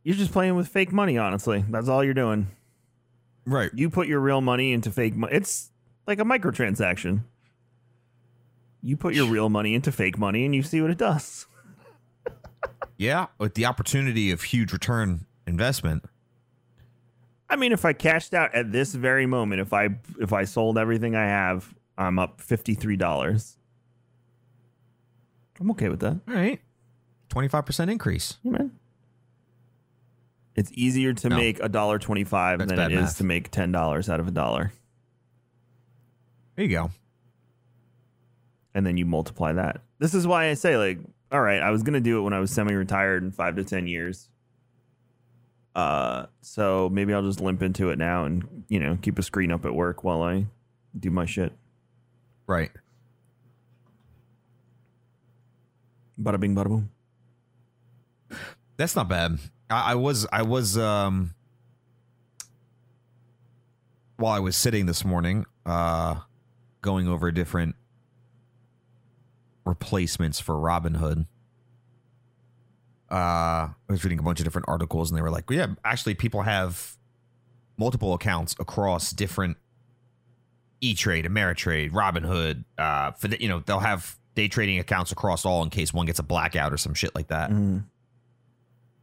You're 0.03 0.17
just 0.17 0.33
playing 0.33 0.57
with 0.57 0.69
fake 0.69 0.93
money, 0.93 1.17
honestly. 1.17 1.65
That's 1.71 1.89
all 1.89 2.05
you're 2.05 2.15
doing. 2.15 2.49
Right. 3.47 3.71
You 3.75 3.91
put 3.91 4.07
your 4.07 4.21
real 4.21 4.41
money 4.41 4.73
into 4.73 4.91
fake 4.91 5.17
money. 5.17 5.35
It's 5.35 5.71
like 6.07 6.19
a 6.19 6.25
microtransaction. 6.25 7.25
You 8.83 8.97
put 8.97 9.15
your 9.15 9.27
real 9.27 9.49
money 9.49 9.75
into 9.75 9.91
fake 9.91 10.19
money 10.19 10.45
and 10.45 10.55
you 10.55 10.63
see 10.63 10.83
what 10.83 10.91
it 10.91 10.99
does. 10.99 11.47
Yeah, 12.97 13.27
with 13.39 13.55
the 13.55 13.65
opportunity 13.67 14.31
of 14.31 14.43
huge 14.43 14.73
return 14.73 15.27
investment. 15.47 16.05
I 17.49 17.57
mean, 17.57 17.73
if 17.73 17.85
I 17.85 17.93
cashed 17.93 18.35
out 18.35 18.55
at 18.55 18.73
this 18.73 18.95
very 18.95 19.27
moment, 19.27 19.61
if 19.61 19.73
I 19.73 19.89
if 20.21 20.33
I 20.33 20.45
sold 20.45 20.79
everything 20.79 21.15
I 21.17 21.25
have, 21.25 21.75
I'm 21.99 22.19
up 22.19 22.41
fifty 22.41 22.75
three 22.75 22.97
dollars. 22.97 23.59
I'm 25.61 25.71
okay 25.73 25.89
with 25.89 26.01
that. 26.01 26.21
All 26.29 26.35
right. 26.35 26.61
25% 27.31 27.91
increase. 27.91 28.39
Yeah, 28.43 28.51
man. 28.53 28.73
It's 30.55 30.71
easier 30.75 31.13
to 31.15 31.29
No. 31.29 31.37
make 31.37 31.59
a 31.61 31.69
dollar 31.69 31.99
twenty 31.99 32.23
five 32.23 32.59
That's 32.61 32.69
than 32.69 32.77
bad 32.77 32.93
it 32.93 32.95
is 32.99 33.01
math. 33.03 33.19
to 33.19 33.25
make 33.25 33.51
ten 33.51 33.73
dollars 33.73 34.09
out 34.09 34.21
of 34.21 34.29
a 34.29 34.31
dollar, 34.31 34.73
There 36.55 36.65
you 36.65 36.71
go. 36.71 36.91
and 38.73 38.87
then 38.87 38.97
you 38.97 39.05
multiply 39.05 39.53
that. 39.53 39.81
This 39.99 40.15
is 40.15 40.27
why 40.29 40.47
I 40.51 40.55
say, 40.55 40.77
like, 40.77 41.01
all 41.33 41.41
right, 41.41 41.61
I 41.61 41.71
was 41.71 41.83
gonna 41.83 42.01
do 42.01 42.19
it 42.19 42.23
when 42.23 42.33
I 42.33 42.39
was 42.39 42.53
semi 42.53 42.73
retired 42.73 43.25
in 43.25 43.33
five 43.33 43.57
to 43.57 43.65
ten 43.65 43.89
years. 43.89 44.29
Uh, 45.75 46.27
so 46.41 46.89
maybe 46.89 47.13
I'll 47.13 47.23
just 47.25 47.41
limp 47.41 47.61
into 47.61 47.91
it 47.91 47.99
now 47.99 48.25
and 48.25 48.65
you 48.69 48.79
know 48.79 48.97
keep 49.03 49.19
a 49.19 49.23
screen 49.25 49.51
up 49.51 49.65
at 49.65 49.75
work 49.75 50.05
while 50.05 50.23
I 50.23 50.47
do 50.97 51.11
my 51.11 51.27
shit. 51.27 51.53
Right. 52.47 52.71
Bada 56.21 56.39
bing, 56.39 56.55
bada 56.55 56.69
boom. 56.69 56.91
That's 58.77 58.97
not 58.97 59.09
bad. 59.09 59.39
I, 59.71 59.93
I 59.93 59.95
was 59.95 60.27
I 60.33 60.43
was 60.43 60.77
um 60.79 61.35
while 64.17 64.33
I 64.33 64.41
was 64.41 64.57
sitting 64.57 64.87
this 64.87 65.05
morning, 65.05 65.45
uh 65.67 66.17
going 66.83 67.09
over 67.09 67.31
different 67.33 67.77
replacements 69.65 70.41
for 70.41 70.55
Robinhood. 70.57 71.27
Uh 73.11 73.15
I 73.15 73.75
was 73.89 74.05
reading 74.05 74.19
a 74.19 74.23
bunch 74.23 74.41
of 74.41 74.45
different 74.45 74.69
articles 74.69 75.11
and 75.11 75.19
they 75.19 75.23
were 75.23 75.31
like, 75.31 75.45
yeah, 75.51 75.69
actually 75.85 76.15
people 76.15 76.43
have 76.43 76.97
multiple 77.77 78.15
accounts 78.15 78.55
across 78.59 79.11
different 79.13 79.57
E 80.81 80.95
Trade, 80.95 81.25
Ameritrade, 81.25 81.93
Robinhood, 81.93 82.65
uh 82.79 83.13
for 83.13 83.29
the, 83.29 83.41
you 83.41 83.49
know, 83.49 83.61
they'll 83.61 83.79
have 83.81 84.17
day 84.35 84.49
trading 84.49 84.79
accounts 84.81 85.13
across 85.13 85.45
all 85.45 85.63
in 85.63 85.71
case 85.71 85.95
one 85.95 86.07
gets 86.07 86.19
a 86.19 86.23
blackout 86.25 86.73
or 86.73 86.77
some 86.77 86.93
shit 86.93 87.15
like 87.15 87.29
that. 87.29 87.51
Mhm. 87.51 87.85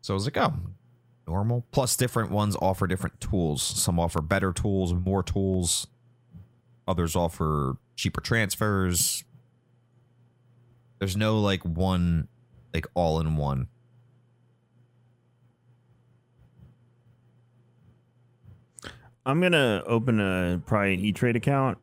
So 0.02 0.14
I 0.14 0.16
was 0.16 0.26
like, 0.26 0.38
oh, 0.38 0.54
normal. 1.28 1.66
Plus, 1.72 1.96
different 1.96 2.32
ones 2.32 2.56
offer 2.62 2.88
different 2.88 3.22
tools. 3.22 3.62
Some 3.62 4.00
offer 4.00 4.22
better 4.22 4.52
tools, 4.52 4.94
more 4.94 5.24
tools. 5.24 5.88
Others 6.88 7.16
offer 7.16 7.78
cheaper 7.96 8.22
transfers. 8.22 9.24
There's 11.00 11.16
no 11.16 11.40
like 11.40 11.64
one, 11.64 12.28
like 12.74 12.88
all 12.96 13.20
in 13.20 13.38
one. 13.38 13.68
I'm 19.26 19.40
gonna 19.40 19.84
open 19.86 20.20
a 20.20 20.62
probably 20.66 20.96
an 20.96 21.00
E 21.00 21.12
Trade 21.12 21.36
account, 21.36 21.78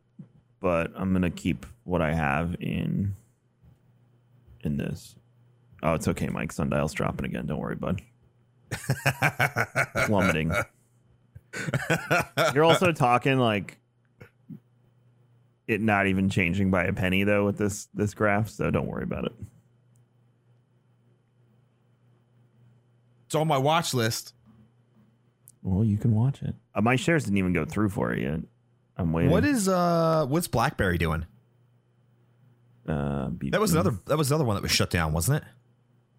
but 0.61 0.93
I'm 0.97 1.13
gonna 1.13 1.31
keep 1.31 1.67
what 1.85 2.03
I 2.03 2.13
have 2.13 2.57
in 2.59 3.15
in 4.61 4.77
this. 4.77 5.15
Oh, 5.83 5.95
it's 5.95 6.09
okay, 6.09 6.29
Mike. 6.29 6.53
Sundial's 6.53 6.93
dropping 6.93 7.27
again. 7.27 7.47
Don't 7.47 7.61
worry, 7.61 7.77
bud. 7.77 8.03
Plummeting. 10.07 10.53
You're 12.55 12.65
also 12.65 12.93
talking 12.93 13.39
like 13.39 13.79
it 15.67 15.81
not 15.81 16.07
even 16.07 16.29
changing 16.31 16.71
by 16.71 16.85
a 16.85 16.93
penny 16.93 17.25
though 17.25 17.45
with 17.45 17.59
this 17.59 17.89
this 17.95 18.15
graph, 18.15 18.49
so 18.49 18.71
don't 18.71 18.87
worry 18.87 19.05
about 19.05 19.25
it. 19.27 19.33
It's 23.27 23.35
on 23.35 23.47
my 23.49 23.59
watch 23.59 23.93
list. 23.95 24.35
Well, 25.63 25.85
you 25.85 25.99
can 25.99 26.15
watch 26.15 26.43
it. 26.43 26.55
Uh, 26.75 26.81
my 26.81 26.97
shares 26.97 27.25
didn't 27.25 27.39
even 27.39 27.53
go 27.53 27.65
through 27.65 27.91
for 27.91 28.13
it 28.13 28.23
yet. 28.23 28.41
I'm 28.97 29.13
waiting. 29.13 29.31
What 29.31 29.45
is 29.45 29.69
uh 29.69 30.27
what's 30.29 30.49
BlackBerry 30.49 30.99
doing? 30.99 31.27
uh, 32.89 33.29
That 33.51 33.61
was 33.61 33.73
another 33.75 33.99
that 34.07 34.17
was 34.19 34.31
another 34.31 34.45
one 34.45 34.57
that 34.57 34.63
was 34.63 34.71
shut 34.73 34.91
down, 34.91 35.13
wasn't 35.13 35.43
it? 35.43 35.49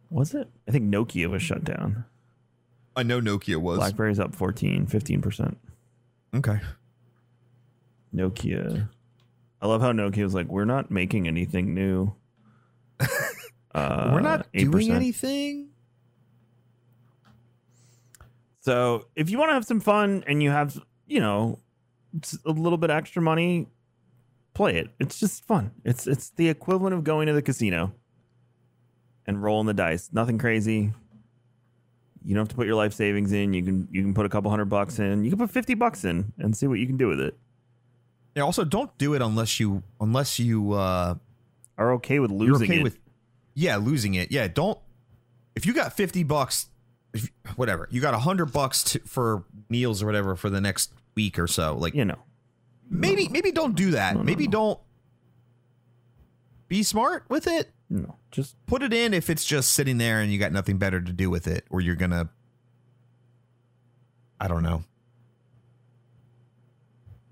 Was 0.09 0.33
it? 0.33 0.49
I 0.67 0.71
think 0.71 0.91
Nokia 0.93 1.29
was 1.29 1.41
shut 1.43 1.63
down. 1.63 2.05
I 2.95 3.03
know 3.03 3.21
Nokia 3.21 3.57
was. 3.57 3.77
BlackBerry's 3.77 4.19
up 4.19 4.33
14, 4.35 4.87
15%. 4.87 5.55
okay. 6.35 6.59
Nokia. 8.13 8.89
I 9.61 9.67
love 9.67 9.81
how 9.81 9.91
Nokia 9.91 10.23
was 10.23 10.33
like, 10.33 10.47
we're 10.47 10.65
not 10.65 10.89
making 10.89 11.27
anything 11.27 11.73
new. 11.73 12.13
Uh, 13.71 14.09
We're 14.11 14.21
not 14.21 14.51
8%. 14.51 14.71
doing 14.71 14.91
anything. 14.91 15.69
So 18.61 19.05
if 19.15 19.29
you 19.29 19.37
want 19.37 19.49
to 19.49 19.53
have 19.53 19.65
some 19.65 19.79
fun 19.79 20.23
and 20.27 20.41
you 20.41 20.49
have, 20.49 20.81
you 21.07 21.19
know, 21.19 21.59
a 22.45 22.51
little 22.51 22.77
bit 22.79 22.89
extra 22.89 23.21
money, 23.21 23.67
play 24.53 24.77
it. 24.77 24.89
It's 24.99 25.19
just 25.19 25.45
fun. 25.45 25.71
It's 25.85 26.07
it's 26.07 26.31
the 26.31 26.49
equivalent 26.49 26.95
of 26.95 27.03
going 27.03 27.27
to 27.27 27.33
the 27.33 27.43
casino 27.43 27.93
and 29.29 29.41
rolling 29.43 29.67
the 29.67 29.73
dice. 29.75 30.09
Nothing 30.11 30.39
crazy. 30.39 30.91
You 32.25 32.35
don't 32.35 32.41
have 32.41 32.49
to 32.49 32.55
put 32.55 32.65
your 32.65 32.75
life 32.75 32.93
savings 32.93 33.31
in. 33.31 33.53
You 33.53 33.63
can 33.63 33.87
you 33.91 34.01
can 34.01 34.13
put 34.13 34.25
a 34.25 34.29
couple 34.29 34.49
hundred 34.49 34.65
bucks 34.65 34.97
in. 34.99 35.23
You 35.23 35.29
can 35.29 35.39
put 35.39 35.51
fifty 35.51 35.75
bucks 35.75 36.03
in 36.03 36.33
and 36.39 36.57
see 36.57 36.67
what 36.67 36.79
you 36.79 36.87
can 36.87 36.97
do 36.97 37.07
with 37.07 37.19
it. 37.21 37.37
Yeah, 38.35 38.43
also 38.43 38.65
don't 38.65 38.95
do 38.97 39.13
it 39.13 39.21
unless 39.21 39.59
you 39.59 39.83
unless 40.01 40.39
you 40.39 40.73
uh 40.73 41.15
Are 41.77 41.93
okay 41.93 42.19
with 42.19 42.31
you're 42.31 42.39
losing 42.53 42.69
okay 42.71 42.79
it. 42.79 42.83
with 42.83 42.97
yeah 43.53 43.77
losing 43.77 44.15
it 44.15 44.31
yeah 44.31 44.47
don't 44.47 44.77
if 45.55 45.65
you 45.65 45.73
got 45.73 45.93
50 45.93 46.23
bucks 46.23 46.67
if, 47.13 47.29
whatever 47.55 47.87
you 47.91 47.99
got 47.99 48.13
100 48.13 48.53
bucks 48.53 48.83
to, 48.83 48.99
for 48.99 49.43
meals 49.67 50.01
or 50.01 50.05
whatever 50.05 50.35
for 50.35 50.49
the 50.49 50.61
next 50.61 50.93
week 51.15 51.37
or 51.39 51.47
so 51.47 51.75
like 51.75 51.93
you 51.95 52.05
know. 52.05 52.19
maybe 52.89 53.27
maybe 53.27 53.51
don't 53.51 53.75
do 53.75 53.91
that 53.91 54.13
No, 54.13 54.19
no, 54.19 54.25
maybe 54.25 54.45
no. 54.45 54.51
don't 54.51 54.79
be 56.67 56.83
smart 56.83 57.25
with 57.29 57.47
it 57.47 57.69
No, 57.89 58.15
just 58.31 58.55
put 58.67 58.83
it 58.83 58.93
in 58.93 59.13
if 59.13 59.29
it's 59.29 59.43
just 59.43 59.71
sitting 59.71 59.97
there 59.97 60.19
and 60.19 60.31
you 60.31 60.37
got 60.37 60.51
nothing 60.51 60.77
better 60.77 61.01
to 61.01 61.11
do 61.11 61.29
with 61.29 61.47
it 61.47 61.65
or 61.71 61.81
you're 61.81 61.95
gonna 61.95 62.29
i 64.39 64.47
don't 64.47 64.61
know 64.61 64.83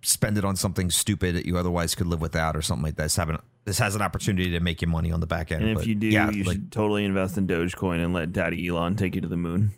spend 0.08 0.38
it 0.38 0.46
on 0.46 0.56
something 0.56 0.90
stupid 0.90 1.36
that 1.36 1.46
you 1.46 1.58
otherwise 1.58 1.94
could 1.94 2.08
live 2.08 2.22
without 2.22 2.56
or 2.56 2.62
something 2.62 2.84
like 2.84 2.96
that. 2.96 3.04
This, 3.04 3.16
having, 3.18 3.38
this 3.66 3.78
has 3.80 3.96
an 3.96 4.02
opportunity 4.02 4.52
to 4.52 4.60
make 4.60 4.82
you 4.82 4.88
money 4.88 5.12
on 5.12 5.20
the 5.20 5.28
back 5.28 5.52
end. 5.52 5.62
and 5.62 5.72
if 5.72 5.78
but 5.80 5.88
you 5.88 5.96
do, 5.96 6.08
yeah, 6.08 6.30
you 6.32 6.44
like, 6.44 6.56
should 6.56 6.72
totally 6.72 7.04
invest 7.04 7.38
in 7.38 7.46
Dogecoin 7.46 8.04
and 8.04 8.14
let 8.14 8.32
Daddy 8.32 8.68
Elon 8.68 8.96
take 8.96 9.16
you 9.16 9.22
to 9.22 9.28
the 9.28 9.38
moon. 9.38 9.72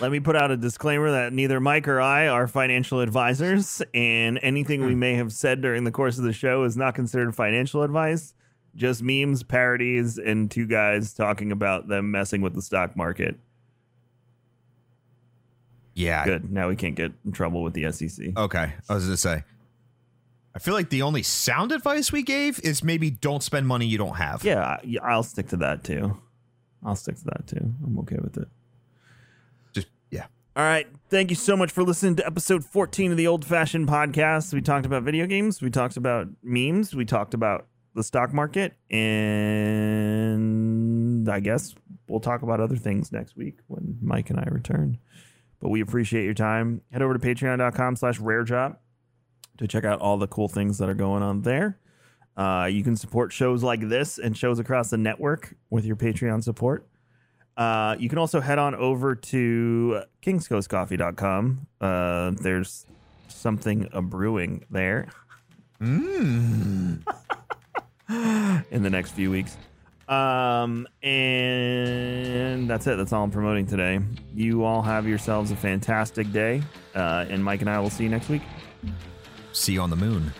Let 0.00 0.12
me 0.12 0.20
put 0.20 0.36
out 0.36 0.50
a 0.50 0.56
disclaimer 0.56 1.10
that 1.10 1.32
neither 1.32 1.58
Mike 1.58 1.88
or 1.88 2.00
I 2.00 2.28
are 2.28 2.46
financial 2.46 3.00
advisors, 3.00 3.80
and 3.94 4.38
anything 4.42 4.80
Hmm. 4.82 4.86
we 4.88 4.94
may 4.94 5.14
have 5.14 5.32
said 5.32 5.62
during 5.62 5.84
the 5.84 5.90
course 5.90 6.18
of 6.18 6.24
the 6.24 6.32
show 6.34 6.64
is 6.64 6.76
not 6.76 6.94
considered 6.94 7.34
financial 7.34 7.82
advice. 7.82 8.34
Just 8.74 9.02
memes, 9.02 9.42
parodies, 9.42 10.18
and 10.18 10.50
two 10.50 10.66
guys 10.66 11.14
talking 11.14 11.50
about 11.50 11.88
them 11.88 12.10
messing 12.10 12.42
with 12.42 12.54
the 12.54 12.60
stock 12.62 12.94
market. 12.96 13.38
yeah, 15.94 16.26
Good. 16.26 16.52
Now 16.52 16.68
we 16.68 16.76
can't 16.76 16.94
get 16.94 17.12
in 17.24 17.32
trouble 17.32 17.62
with 17.62 17.72
the 17.72 17.90
SEC. 17.90 18.36
Okay, 18.36 18.74
I 18.88 18.94
was 18.94 19.04
gonna 19.04 19.16
say. 19.16 19.44
I 20.54 20.58
feel 20.58 20.74
like 20.74 20.90
the 20.90 21.00
only 21.02 21.22
sound 21.22 21.72
advice 21.72 22.12
we 22.12 22.22
gave 22.22 22.60
is 22.60 22.84
maybe 22.84 23.10
don't 23.10 23.42
spend 23.42 23.66
money 23.66 23.86
you 23.86 23.96
don't 23.96 24.16
have. 24.16 24.44
Yeah, 24.44 24.76
I'll 25.02 25.22
stick 25.22 25.48
to 25.48 25.56
that 25.58 25.84
too. 25.84 26.18
I'll 26.84 26.96
stick 26.96 27.16
to 27.16 27.24
that 27.24 27.46
too. 27.46 27.72
I'm 27.82 27.98
okay 28.00 28.16
with 28.22 28.36
it. 28.36 28.48
All 30.56 30.64
right. 30.64 30.88
Thank 31.10 31.28
you 31.28 31.36
so 31.36 31.54
much 31.54 31.70
for 31.70 31.84
listening 31.84 32.16
to 32.16 32.26
episode 32.26 32.64
14 32.64 33.10
of 33.10 33.18
the 33.18 33.26
Old 33.26 33.44
Fashioned 33.44 33.86
Podcast. 33.86 34.54
We 34.54 34.62
talked 34.62 34.86
about 34.86 35.02
video 35.02 35.26
games, 35.26 35.60
we 35.60 35.68
talked 35.68 35.98
about 35.98 36.28
memes, 36.42 36.94
we 36.94 37.04
talked 37.04 37.34
about 37.34 37.66
the 37.94 38.02
stock 38.02 38.32
market, 38.32 38.72
and 38.88 40.48
I 41.28 41.40
guess 41.40 41.74
we'll 42.08 42.20
talk 42.20 42.40
about 42.40 42.60
other 42.60 42.76
things 42.76 43.12
next 43.12 43.36
week 43.36 43.58
when 43.66 43.98
Mike 44.00 44.30
and 44.30 44.40
I 44.40 44.44
return. 44.50 44.96
But 45.60 45.68
we 45.68 45.82
appreciate 45.82 46.24
your 46.24 46.32
time. 46.32 46.80
Head 46.90 47.02
over 47.02 47.12
to 47.12 47.20
patreon.com 47.20 47.96
slash 47.96 48.18
rare 48.18 48.42
drop 48.42 48.80
to 49.58 49.68
check 49.68 49.84
out 49.84 50.00
all 50.00 50.16
the 50.16 50.26
cool 50.26 50.48
things 50.48 50.78
that 50.78 50.88
are 50.88 50.94
going 50.94 51.22
on 51.22 51.42
there. 51.42 51.78
Uh, 52.34 52.66
you 52.72 52.82
can 52.82 52.96
support 52.96 53.30
shows 53.30 53.62
like 53.62 53.86
this 53.90 54.16
and 54.16 54.34
shows 54.34 54.58
across 54.58 54.88
the 54.88 54.96
network 54.96 55.54
with 55.68 55.84
your 55.84 55.96
Patreon 55.96 56.42
support. 56.42 56.88
Uh, 57.56 57.96
you 57.98 58.08
can 58.08 58.18
also 58.18 58.40
head 58.40 58.58
on 58.58 58.74
over 58.74 59.14
to 59.14 60.02
kingscoastcoffee.com. 60.22 61.66
Uh, 61.80 62.32
there's 62.42 62.86
something 63.28 63.88
a 63.92 64.02
brewing 64.02 64.64
there 64.70 65.08
Mm. 65.80 67.02
in 68.70 68.82
the 68.82 68.90
next 68.90 69.10
few 69.12 69.30
weeks. 69.30 69.56
Um, 70.08 70.86
and 71.02 72.70
that's 72.70 72.86
it. 72.86 72.96
That's 72.96 73.12
all 73.12 73.24
I'm 73.24 73.30
promoting 73.30 73.66
today. 73.66 74.00
You 74.34 74.64
all 74.64 74.80
have 74.82 75.06
yourselves 75.06 75.50
a 75.50 75.56
fantastic 75.56 76.32
day. 76.32 76.62
Uh, 76.94 77.26
and 77.28 77.44
Mike 77.44 77.60
and 77.60 77.68
I 77.68 77.78
will 77.80 77.90
see 77.90 78.04
you 78.04 78.10
next 78.10 78.28
week. 78.28 78.42
See 79.52 79.72
you 79.74 79.80
on 79.80 79.90
the 79.90 79.96
moon. 79.96 80.32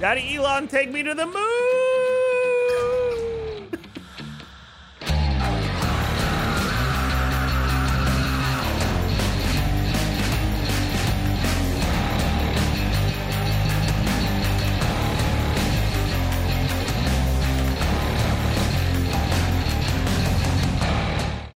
Daddy 0.00 0.36
Elon, 0.36 0.68
take 0.68 0.90
me 0.90 1.02
to 1.02 1.14
the 1.14 1.26
moon. 1.26 2.19